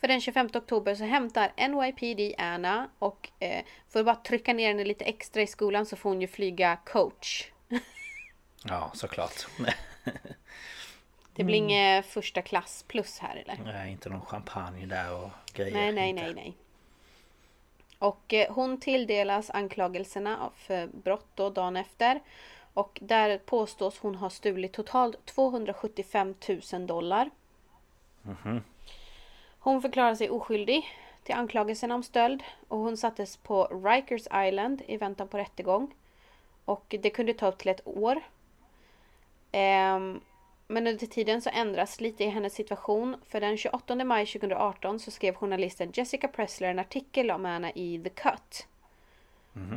[0.00, 4.68] För den 25 oktober så hämtar NYPD Anna och eh, för att bara trycka ner
[4.68, 7.50] henne lite extra i skolan så får hon ju flyga coach.
[8.64, 9.46] Ja såklart
[11.38, 11.70] Det blir Mm.
[11.70, 13.58] inget första klass plus här eller?
[13.64, 16.22] Nej inte någon champagne där och grejer Nej, nej, inte.
[16.22, 16.54] nej, nej.
[17.98, 22.20] Och eh, hon tilldelas anklagelserna av- för brott då dagen efter.
[22.74, 26.34] Och där påstås hon ha stulit totalt 275
[26.72, 27.30] 000 dollar.
[28.22, 28.62] Mhm.
[29.58, 30.84] Hon förklarar sig oskyldig
[31.22, 35.94] till anklagelserna om stöld och hon sattes på Rikers Island i väntan på rättegång.
[36.64, 38.20] Och det kunde ta upp till ett år.
[39.52, 40.20] Ehm,
[40.68, 43.16] men under tiden så ändras lite i hennes situation.
[43.28, 48.00] För den 28 maj 2018 så skrev journalisten Jessica Pressler en artikel om Anna i
[48.04, 48.66] The Cut.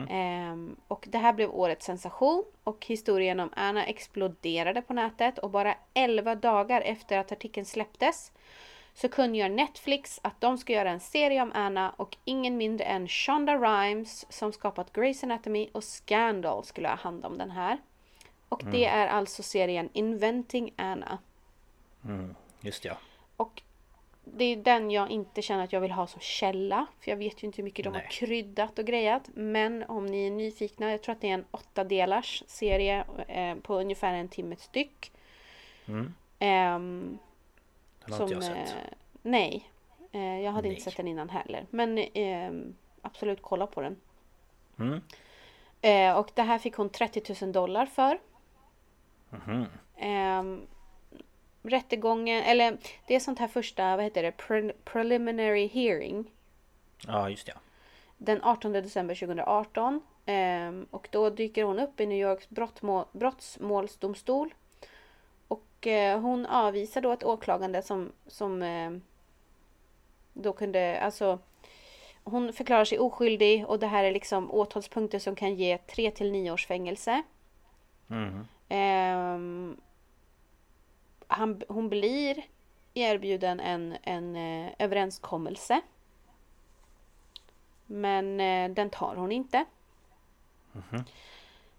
[0.09, 5.49] Ehm, och det här blev årets sensation och historien om Anna exploderade på nätet och
[5.49, 8.31] bara 11 dagar efter att artikeln släpptes
[8.93, 13.07] så kungör Netflix att de ska göra en serie om Anna och ingen mindre än
[13.07, 17.77] Shonda Rhimes som skapat Grey's Anatomy och Scandal skulle ha hand om den här.
[18.51, 21.17] Och det är alltså serien Inventing Anna.
[22.05, 22.97] Mm, just ja.
[23.37, 23.61] Och
[24.23, 26.85] det är den jag inte känner att jag vill ha som källa.
[26.99, 28.01] För jag vet ju inte hur mycket de Nej.
[28.01, 29.29] har kryddat och grejat.
[29.33, 33.55] Men om ni är nyfikna, jag tror att det är en åtta delars serie eh,
[33.55, 35.11] på ungefär en timme styck.
[35.85, 36.13] Mm.
[36.39, 37.17] Ehm,
[38.05, 38.69] Den har inte jag sett.
[38.69, 39.69] eh, nej,
[40.11, 40.81] eh, jag hade inte Nej.
[40.83, 41.65] sett den innan heller.
[41.69, 43.95] Men ehm, absolut kolla på den.
[44.79, 45.01] Mm.
[45.81, 48.19] Eh, och det här fick hon 30 000 dollar för.
[49.31, 49.65] Mhm.
[49.97, 50.67] Ehm,
[51.63, 52.77] rättegången, eller
[53.07, 56.31] det är sånt här första, vad heter det, Pre- preliminary hearing.
[57.07, 57.53] Ja, just det.
[58.17, 60.01] Den 18 december 2018.
[60.25, 64.53] Ehm, och då dyker hon upp i New Yorks brottmål, brottsmålsdomstol.
[65.47, 68.91] Och eh, hon avvisar då ett åklagande som, som eh,
[70.33, 71.39] då kunde, alltså
[72.23, 76.31] hon förklarar sig oskyldig och det här är liksom åtalspunkter som kan ge 3 till
[76.31, 77.23] 9 års fängelse.
[78.09, 78.47] Mm.
[78.73, 79.77] Ehm,
[81.27, 82.45] han, hon blir
[82.93, 85.81] erbjuden en, en eh, överenskommelse.
[87.85, 89.65] Men eh, den tar hon inte.
[90.71, 91.03] Mhm.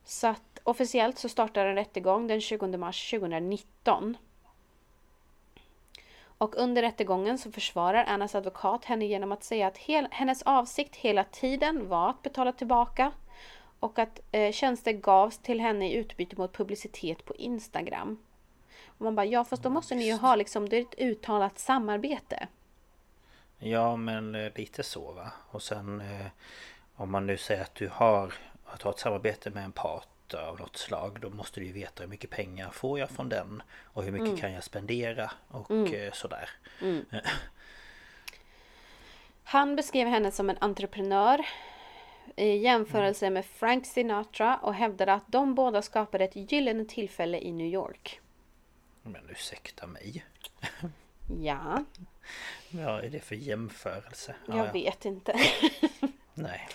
[0.04, 4.16] Så att officiellt så startar en rättegång den 20 mars 2019.
[6.38, 10.96] Och under rättegången så försvarar Annas advokat henne genom att säga att hel, hennes avsikt
[10.96, 13.12] hela tiden var att betala tillbaka
[13.82, 18.18] och att eh, tjänster gavs till henne i utbyte mot publicitet på Instagram.
[18.86, 21.58] Och man bara, ja fast då måste ni ju ha liksom, det är ett uttalat
[21.58, 22.48] samarbete.
[23.58, 25.32] Ja, men eh, lite så va.
[25.50, 26.26] Och sen eh,
[26.94, 28.34] om man nu säger att du har
[28.66, 32.02] att ha ett samarbete med en part av något slag då måste du ju veta
[32.02, 34.40] hur mycket pengar får jag från den och hur mycket Mm.
[34.40, 35.94] kan jag spendera och Mm.
[35.94, 36.50] eh, sådär.
[36.82, 37.04] Mm.
[39.44, 41.46] Han beskrev henne som en entreprenör
[42.36, 47.52] i jämförelse med Frank Sinatra och hävdade att de båda skapade ett gyllene tillfälle i
[47.52, 48.20] New York.
[49.02, 50.24] Men ursäkta mig.
[51.40, 51.84] Ja,
[52.70, 54.34] Vad är det för jämförelse?
[54.46, 54.72] Ja, jag ja.
[54.72, 55.40] vet inte.
[56.34, 56.68] Nej.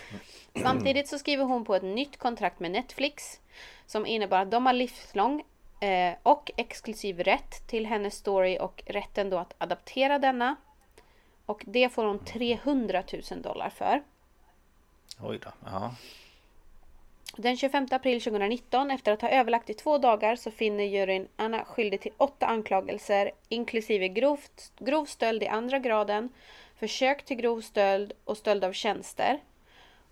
[0.62, 3.40] Samtidigt så skriver hon på ett nytt kontrakt med Netflix
[3.86, 5.44] som innebär att de har livslång
[5.80, 10.56] eh, och exklusiv rätt till hennes story och rätten då att adaptera denna.
[11.46, 14.02] Och det får hon 300 000 dollar för.
[15.20, 15.50] Oj då.
[15.64, 15.94] Ja.
[17.36, 21.64] Den 25 april 2019, efter att ha överlagt i två dagar, så finner juryn Anna
[21.64, 26.28] skyldig till åtta anklagelser, inklusive grovt, grov stöld i andra graden,
[26.76, 29.40] försök till grov stöld och stöld av tjänster.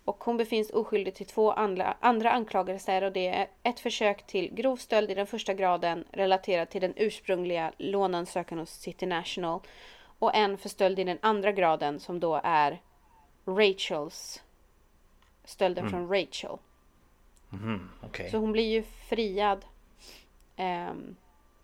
[0.05, 4.53] Och hon befinns oskyldig till två andra, andra anklagelser och det är ett försök till
[4.53, 9.59] grov stöld i den första graden relaterat till den ursprungliga låneansökan hos City National
[10.19, 12.81] och en för stöld i den andra graden som då är
[13.45, 14.41] Rachels
[15.47, 15.91] stölden Mm.
[15.91, 16.57] från Rachel.
[17.49, 18.31] Mhm, Okej.
[18.31, 19.65] Så hon blir ju friad
[20.55, 21.15] ehm,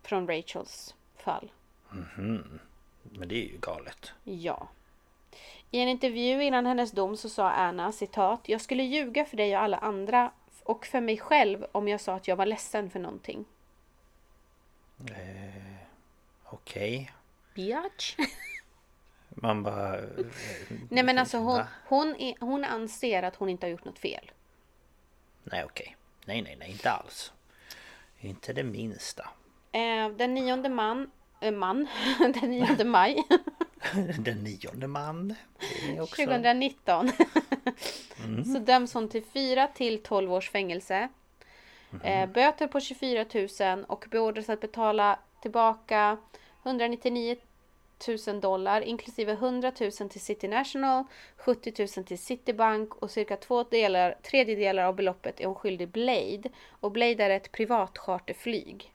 [0.03, 1.51] från Rachels fall.
[1.91, 2.60] Mhm.
[3.03, 4.14] Men det är ju galet.
[4.23, 4.68] Ja.
[5.72, 9.55] I en intervju innan hennes dom så sa Anna citat Jag skulle ljuga för dig
[9.57, 10.31] och alla andra
[10.64, 13.45] och för mig själv om jag sa att jag var ledsen för någonting.
[15.10, 15.76] Eh,
[16.45, 17.11] Okej.
[17.55, 18.15] Biatch.
[19.35, 19.97] Man bara...
[19.97, 20.03] eh,
[20.89, 24.31] Nej men alltså hon, hon, är, hon anser att hon inte har gjort något fel.
[25.43, 25.95] Nej okej.
[26.26, 27.31] Nej nej nej inte alls.
[28.19, 29.30] Inte det minsta.
[29.72, 31.11] Eh, den nionde man,
[31.41, 31.88] eh, man,
[32.19, 33.23] den nionde maj
[34.19, 35.35] Den nionde man.
[36.01, 36.15] Också...
[36.26, 37.11] 2019
[38.26, 38.45] Mm.
[38.45, 41.10] så döms hon till 4 till 12 års fängelse.
[42.03, 43.26] Eh, böter på 24
[43.76, 46.18] 000 och beordras att betala tillbaka
[46.64, 47.35] 199
[48.27, 51.03] 000 dollar inklusive 100 000 till City National,
[51.38, 56.43] 70 000 till Citibank och cirka två delar, tredjedelar av beloppet är hon skyldig Blade.
[56.69, 58.93] Och Blade är ett privatcharterflyg.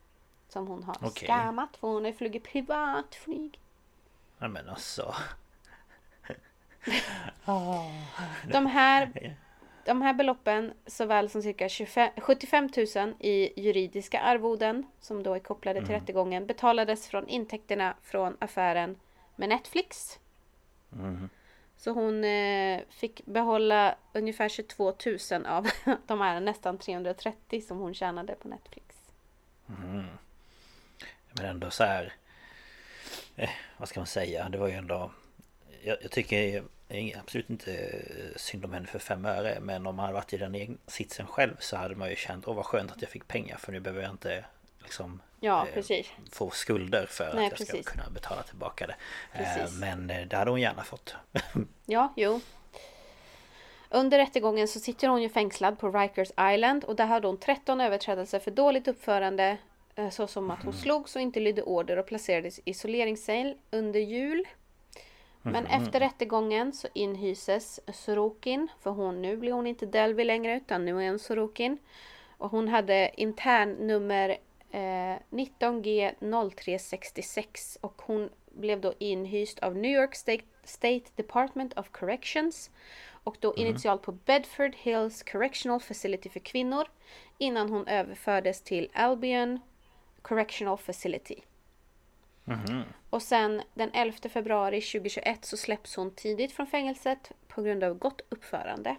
[0.49, 1.27] Som hon har Okej.
[1.27, 3.59] skammat för hon har flugit privatflyg.
[4.39, 5.15] Ja men alltså.
[8.51, 9.11] De här,
[9.89, 15.39] de här beloppen såväl som cirka 25, 75 000 i juridiska arvoden som då är
[15.39, 16.01] kopplade till Mm.
[16.01, 18.99] rättegången betalades från intäkterna från affären
[19.35, 20.19] med Netflix.
[20.89, 21.29] Mhm.
[21.77, 24.93] Så hon eh, fick behålla ungefär 22
[25.31, 25.67] 000 av
[26.07, 28.95] de här nästan 330 som hon tjänade på Netflix.
[29.65, 30.05] Mhm.
[31.31, 32.13] Men ändå så här.
[33.35, 34.49] Eh, vad ska man säga?
[34.49, 35.11] Det var ju ändå...
[35.83, 36.63] Jag, jag tycker
[37.17, 38.01] absolut inte
[38.35, 39.57] synd om henne för fem öre.
[39.61, 42.55] Men om man hade varit i den sitsen själv så hade man ju känt Åh
[42.55, 44.45] vad skönt att jag fick pengar för nu behöver jag inte
[44.83, 47.85] liksom Ja, eh, få skulder för Nej, att jag precis.
[47.85, 48.95] ska kunna betala tillbaka det.
[49.33, 49.71] Eh.
[49.71, 51.15] Men eh, det hade hon gärna fått.
[51.85, 52.41] Ja, jo.
[53.89, 57.81] Under rättegången så sitter hon ju fängslad på Rikers Island och där hade hon 13
[57.81, 59.57] överträdelser för dåligt uppförande
[59.95, 64.45] eh, såsom att hon slogs och inte lydde order och placerades i isoleringscell under jul.
[65.53, 65.83] Men Mhm.
[65.83, 71.03] efter rättegången så inhyses Sorokin, för hon, nu blir hon inte Delvey längre utan nu
[71.03, 71.77] är hon Sorokin.
[72.37, 74.29] Och hon hade internnummer
[74.71, 81.89] eh, 19G 0366 och hon blev då inhyst av New York State, State Department of
[81.91, 82.69] Corrections
[83.23, 86.87] och då initialt på Bedford Hills Correctional Facility för kvinnor
[87.37, 89.59] innan hon överfördes till Albion
[90.21, 91.43] Correctional Facility.
[92.49, 92.83] Mhm.
[93.09, 97.93] Och sen den 11 februari 2021 så släpps hon tidigt från fängelset på grund av
[97.93, 98.95] gott uppförande.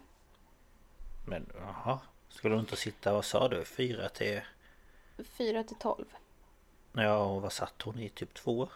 [1.25, 1.99] Men jaha.
[2.29, 3.65] Skulle hon inte sitta, vad sa du?
[3.65, 4.41] Fyra till...
[5.23, 6.05] 4 till 12.
[6.93, 8.09] Ja, och vad satt hon i?
[8.09, 8.69] Typ två år?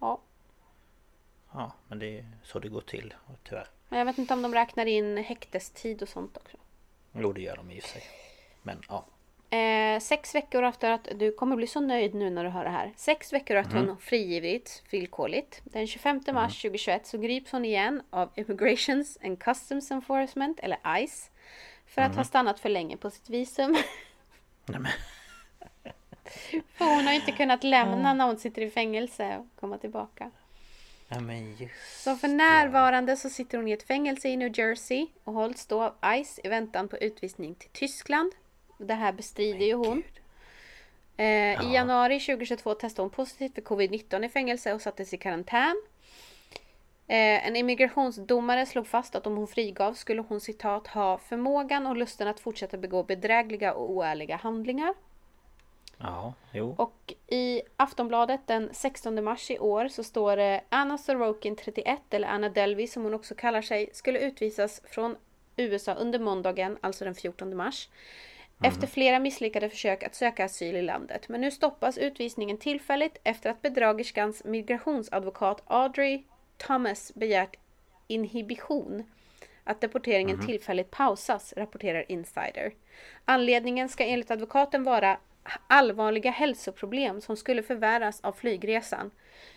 [0.00, 0.20] Ja.
[1.52, 3.14] Ja, men det är så det går till,
[3.44, 3.68] tyvärr.
[3.88, 6.56] Men jag vet inte om de räknar in häktestid och sånt också.
[7.12, 8.02] Jo, det gör de i sig.
[8.62, 9.06] Men ja.
[9.54, 12.70] Eh, sex veckor efter att, du kommer bli så nöjd nu när du hör det
[12.70, 12.92] här.
[12.96, 13.88] Sex veckor efter Mhm.
[13.88, 15.60] hon frigivits villkorligt.
[15.64, 21.30] Den 25 mars 2021 så grips hon igen av Immigrations and Customs Enforcement, eller ICE.
[21.86, 23.76] För att ha stannat för länge på sitt visum.
[24.66, 24.92] Nej,
[26.74, 30.30] för hon har ju inte kunnat lämna när hon sitter i fängelse och komma tillbaka.
[31.58, 35.66] just Så för närvarande så sitter hon i ett fängelse i New Jersey och hålls
[35.66, 38.32] då av ICE i väntan på utvisning till Tyskland.
[38.78, 40.02] Det här bestrider ju hon.
[41.16, 45.82] Eh, I januari 2022 testade hon positivt för covid-19 i fängelse och sattes i karantän.
[47.06, 51.96] Eh, en immigrationsdomare slog fast att om hon frigavs skulle hon citat ha förmågan och
[51.96, 54.94] lusten att fortsätta begå bedrägliga och oärliga handlingar.
[55.98, 56.74] Ja, jo.
[56.78, 62.28] Och i Aftonbladet den 16 mars i år så står det Anna Sorokin 31 eller
[62.28, 65.16] Anna Delvey som hon också kallar sig skulle utvisas från
[65.56, 67.88] USA under måndagen, alltså den 14 mars.
[68.62, 71.28] Efter flera misslyckade försök att söka asyl i landet.
[71.28, 76.22] Men nu stoppas utvisningen tillfälligt efter att bedragerskans migrationsadvokat Audrey
[76.56, 77.56] Thomas begärt
[78.06, 79.04] inhibition.
[79.64, 82.72] Att deporteringen tillfälligt pausas, rapporterar Insider.
[83.24, 85.18] Anledningen ska enligt advokaten vara
[85.66, 89.10] allvarliga hälsoproblem som skulle förvärras av flygresan.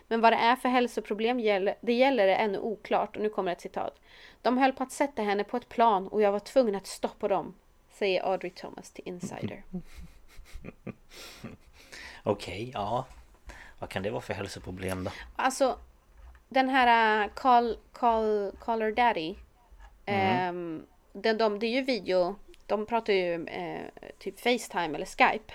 [0.08, 3.52] Men vad det är för hälsoproblem gäller, det gäller är ännu oklart och nu kommer
[3.52, 4.00] ett citat.
[4.42, 7.28] De höll på att sätta henne på ett plan och jag var tvungen att stoppa
[7.28, 7.56] dem,
[7.98, 9.64] säger Audrey Thomas till Insider.
[12.24, 13.06] Okej, ja.
[13.80, 15.12] Vad kan det vara för hälsoproblem då?
[15.36, 15.80] Alltså,
[16.50, 19.36] den här uh, Call, Call, Caller Daddy.
[20.06, 20.50] Mm.
[20.50, 22.36] ehm, den, de, det är ju video.
[22.66, 23.86] De pratar ju eh,
[24.20, 25.54] typ Facetime eller Skype.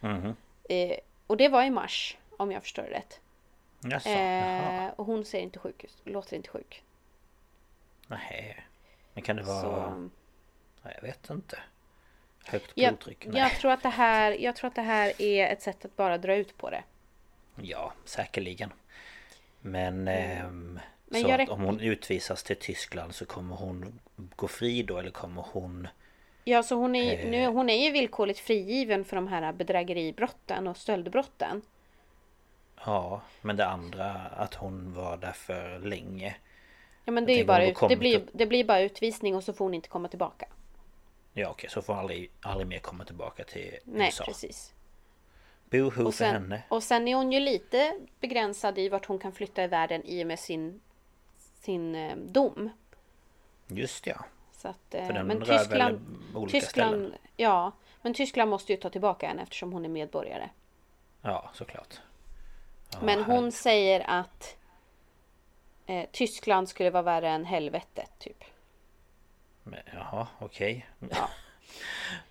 [0.00, 0.36] Mhm.
[0.68, 0.96] Eh,
[1.26, 3.20] och det var i mars, om jag förstår det rätt.
[3.80, 4.08] Jaså.
[4.08, 6.82] Eh, och hon ser inte sjuk ut, låter inte sjuk.
[8.06, 8.64] Nej.
[9.14, 9.62] Men kan det vara...
[9.62, 10.08] Så,
[10.94, 11.58] jag vet inte.
[12.46, 13.26] Högt jag, blodtryck?
[13.26, 13.40] Nej.
[13.40, 16.18] jag, tror att det här, jag tror att det här är ett sätt att bara
[16.18, 16.82] dra ut på det.
[17.62, 18.72] Ja, säkerligen.
[19.60, 20.08] Men...
[20.08, 24.00] ehm, Men så jag att om hon utvisas till Tyskland så kommer hon
[24.36, 25.88] gå fri då eller kommer hon...
[26.44, 27.30] Ja, så hon är, Eh.
[27.30, 31.62] nu, hon är ju villkorligt frigiven för de här bedrägeribrotten och stöldbrotten.
[32.84, 36.36] Ja, men det andra att hon var där för länge.
[37.04, 39.44] Ja men Jag det är ju bara, ut, det, blir, det blir bara utvisning och
[39.44, 40.46] så får hon inte komma tillbaka.
[41.38, 44.24] Ja okej, så får aldrig, aldrig mer komma tillbaka till Nej, USA.
[44.24, 44.72] precis.
[45.70, 46.62] Boohoo Och för sen, henne.
[46.68, 50.22] och sen är hon ju lite begränsad i vart hon kan flytta i världen i
[50.22, 50.80] och med sin,
[51.60, 52.70] sin eh, dom.
[53.66, 54.24] Just ja.
[54.52, 56.00] Så att, eh, För den men rör väl Tyskland,
[56.34, 57.18] olika Tyskland, ställen.
[57.36, 57.72] ja,
[58.02, 60.50] men Tyskland måste ju ta tillbaka henne eftersom hon är medborgare.
[61.22, 62.00] Ja, såklart.
[62.92, 63.54] Ja, men hon härligt.
[63.54, 64.56] säger att
[65.86, 68.35] eh, Tyskland skulle vara värre än helvetet typ.
[69.66, 70.86] Men, jaha, okej.
[71.10, 71.28] Ja.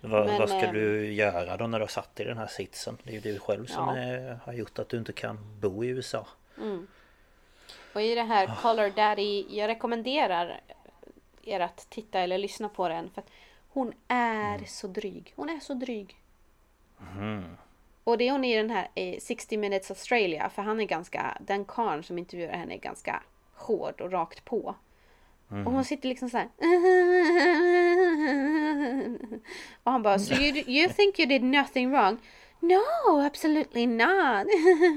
[0.00, 2.98] vad, Men, vad ska du göra då när du har satt i den här sitsen?
[3.02, 4.02] Det är ju du själv som Ja.
[4.02, 6.26] eh, har gjort att du inte kan bo i USA.
[7.94, 8.54] Och i det här Ah.
[8.62, 10.60] Color Daddy, jag rekommenderar
[11.42, 13.10] er att titta eller lyssna på den.
[13.10, 13.30] För att
[13.68, 14.66] hon är Mm.
[14.66, 15.32] så dryg.
[15.36, 16.16] Hon är så dryg.
[16.98, 17.56] Mhm.
[18.04, 20.48] Och det är hon i den här eh, 60 minutes Australia.
[20.50, 23.22] För han är ganska, den karln som intervjuar henne är ganska
[23.54, 24.74] hård och rakt på.
[25.50, 25.66] Mm.
[25.66, 26.48] Och hon sitter liksom så här.
[29.82, 32.18] Och han bara, so you, you think you did nothing wrong?
[32.60, 34.46] No, absolutely not.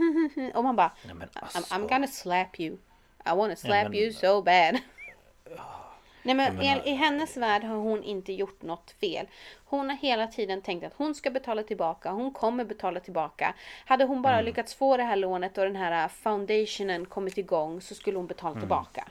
[0.56, 1.76] Och man bara, Nej, men I'm, alltså.
[1.76, 2.78] I'm gonna slap you.
[3.26, 4.78] I wanna slap men- you so bad.
[6.24, 9.28] Nej men Jag i, hennes värld har hon inte gjort något fel.
[9.66, 12.12] Hon har hela tiden tänkt att hon ska betala tillbaka.
[12.12, 13.54] Hon kommer betala tillbaka.
[13.86, 14.22] Hade hon Mm.
[14.22, 18.18] bara lyckats få det här lånet och den här uh, foundationen kommit igång så skulle
[18.18, 18.62] hon betala Mm.
[18.62, 19.08] tillbaka.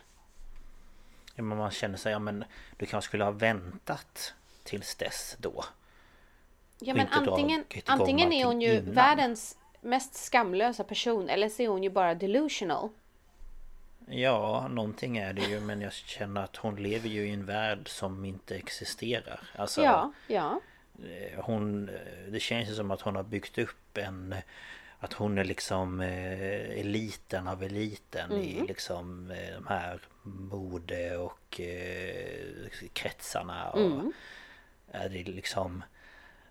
[1.42, 2.44] Man känner sig, ja men
[2.76, 4.34] du kanske skulle ha väntat
[4.64, 5.64] tills dess då.
[6.80, 8.94] Ja men antingen, antingen är hon ju innan.
[8.94, 12.88] världens mest skamlösa person eller så är hon ju bara delusional.
[14.10, 17.88] Ja, någonting är det ju men jag känner att hon lever ju i en värld
[17.88, 19.40] som inte existerar.
[19.56, 20.60] Alltså, Ja, ja.
[20.98, 21.94] eh, hon, eh,
[22.32, 24.34] det känns ju som att hon har byggt upp en
[25.00, 28.66] Att hon är liksom eh, eliten av eliten i Mm.
[28.66, 34.12] liksom eh, de här mode och eh, kretsarna och Mm.
[34.92, 35.84] är det liksom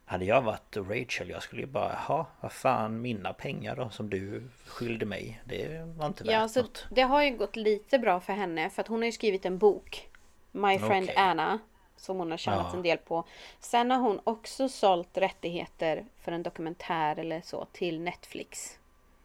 [0.09, 4.09] Hade jag varit Rachel jag skulle ju bara ha vad fan mina pengar då som
[4.09, 7.99] du skyllde mig Det var inte värt Ja, alltså, något det har ju gått lite
[7.99, 10.09] bra för henne för att hon har ju skrivit en bok.
[10.51, 11.15] My friend Okej.
[11.17, 11.59] Anna.
[11.97, 12.77] Som hon har tjänat Ja.
[12.77, 13.23] en del på.
[13.59, 18.79] Sen har hon också sålt rättigheter för en dokumentär eller så till Netflix.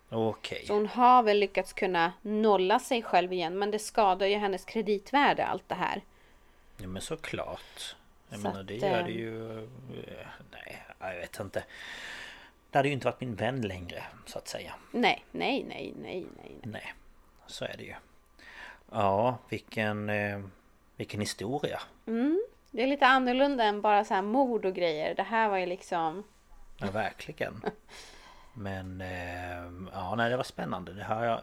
[0.09, 3.59] Okej Så hon har väl lyckats kunna nolla sig själv igen.
[3.59, 6.03] Men det skadar ju hennes kreditvärde allt det här.
[6.77, 7.97] Ja men såklart
[8.29, 11.65] Jag Så menar det att, gör eh, det ju eh, Nej jag vet inte
[12.71, 16.27] Det hade ju inte varit min vän längre så att säga Nej, nej, nej, nej,
[16.43, 16.57] nej.
[16.63, 16.95] Nej
[17.47, 17.95] Så är det ju
[18.93, 20.41] Ja vilken eh,
[20.97, 22.43] Vilken historia Mm,
[22.73, 25.15] det är lite annorlunda än bara så här mord och grejer.
[25.15, 26.25] Det här var ju liksom...
[26.77, 27.63] Ja verkligen
[28.55, 31.43] Men eh, Ja nej det var spännande det har jag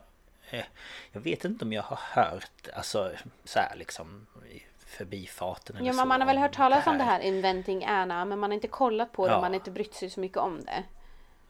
[0.50, 0.66] eh,
[1.12, 3.12] Jag vet inte om jag har hört Alltså
[3.44, 4.28] så här liksom
[4.78, 8.26] Förbifarten eller Ja, så man har väl hört talas om det här Inventing Anna.
[8.26, 9.34] Men man har inte kollat på det.
[9.34, 9.42] Ja.
[9.42, 10.84] Man har inte brytt sig så mycket om det.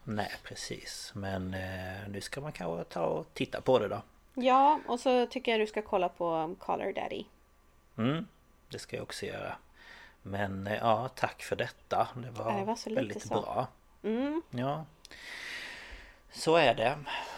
[0.04, 4.02] Nej precis Men eh, nu ska man kanske ta och titta på det då
[4.34, 7.26] Ja, och så tycker jag du ska kolla på Color Daddy.
[7.98, 8.28] Mm,
[8.70, 9.56] det ska jag också göra.
[10.22, 12.08] Men eh, ja, tack för detta.
[12.16, 13.41] Det var, det var väldigt så.
[13.41, 13.68] bra.
[14.04, 14.41] Mm.
[14.50, 14.86] Ja.
[16.32, 16.98] Så är det.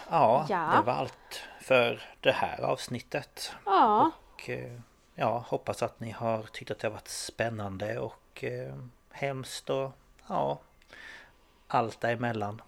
[0.09, 0.73] Ja, Ja.
[0.77, 3.53] det var allt för det här avsnittet.
[3.65, 4.79] Ja, Och eh,
[5.15, 8.75] ja, hoppas att ni har tyckt att det har varit spännande och eh,
[9.11, 9.91] hemskt och
[10.27, 10.59] ja,
[11.67, 12.61] allt däremellan.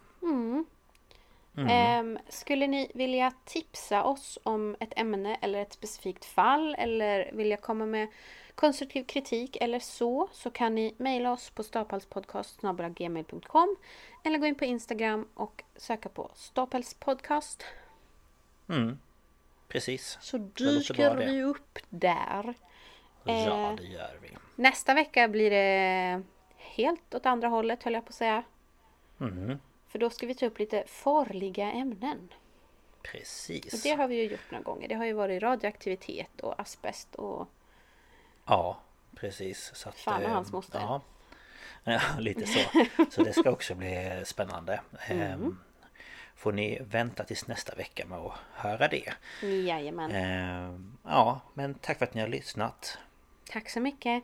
[1.57, 1.69] Mm.
[1.69, 7.57] Ehm, skulle ni vilja tipsa oss om ett ämne eller ett specifikt fall eller vilja
[7.57, 8.07] komma med
[8.55, 13.75] konstruktiv kritik eller så så kan ni mejla oss på stapelspodcast.gmail.com
[14.23, 17.63] eller gå in på Instagram och söka på stapelspodcast
[18.69, 18.99] Mm,
[19.67, 20.17] precis.
[20.21, 22.53] så dyker vi upp där.
[23.23, 24.29] Ja, Eh, det gör vi.
[24.55, 26.21] Nästa vecka blir det
[26.57, 28.43] helt åt andra hållet höll jag på att säga.
[29.19, 29.59] Mm,
[29.93, 32.29] För då ska vi ta upp lite farliga ämnen.
[32.97, 33.83] Och precis.
[33.83, 34.87] det har vi ju gjort några gånger.
[34.87, 37.49] Det har ju varit radioaktivitet och asbest och
[38.45, 38.79] Ja,
[39.15, 39.71] precis.
[39.75, 40.79] Så att, Fan och eh, hans moster.
[40.79, 41.01] Ja,
[41.83, 42.59] ja, lite så.
[43.11, 44.81] Så det ska också bli spännande.
[45.07, 45.21] Mm.
[45.31, 45.59] Ehm,
[46.35, 49.13] Får ni vänta tills nästa vecka med att höra det.
[49.41, 50.11] jajamän.
[50.11, 52.97] Ehm, Ja, men tack för att ni har lyssnat.
[53.49, 54.23] Tack så mycket.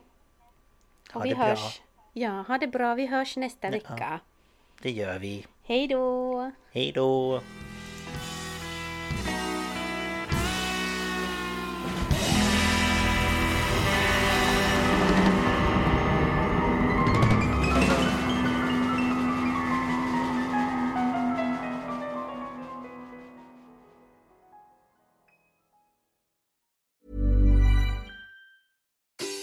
[1.12, 1.44] Ha Och vi det bra.
[1.44, 1.80] hörs.
[2.12, 2.94] Ja, ha det bra.
[2.94, 3.70] Vi hörs nästa Ja.
[3.70, 4.20] vecka.
[4.82, 5.46] Det gör vi.
[5.62, 6.52] Hej då!
[6.72, 7.40] Hej då!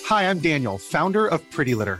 [0.09, 1.99] Hi, I'm Daniel, founder of Pretty Litter.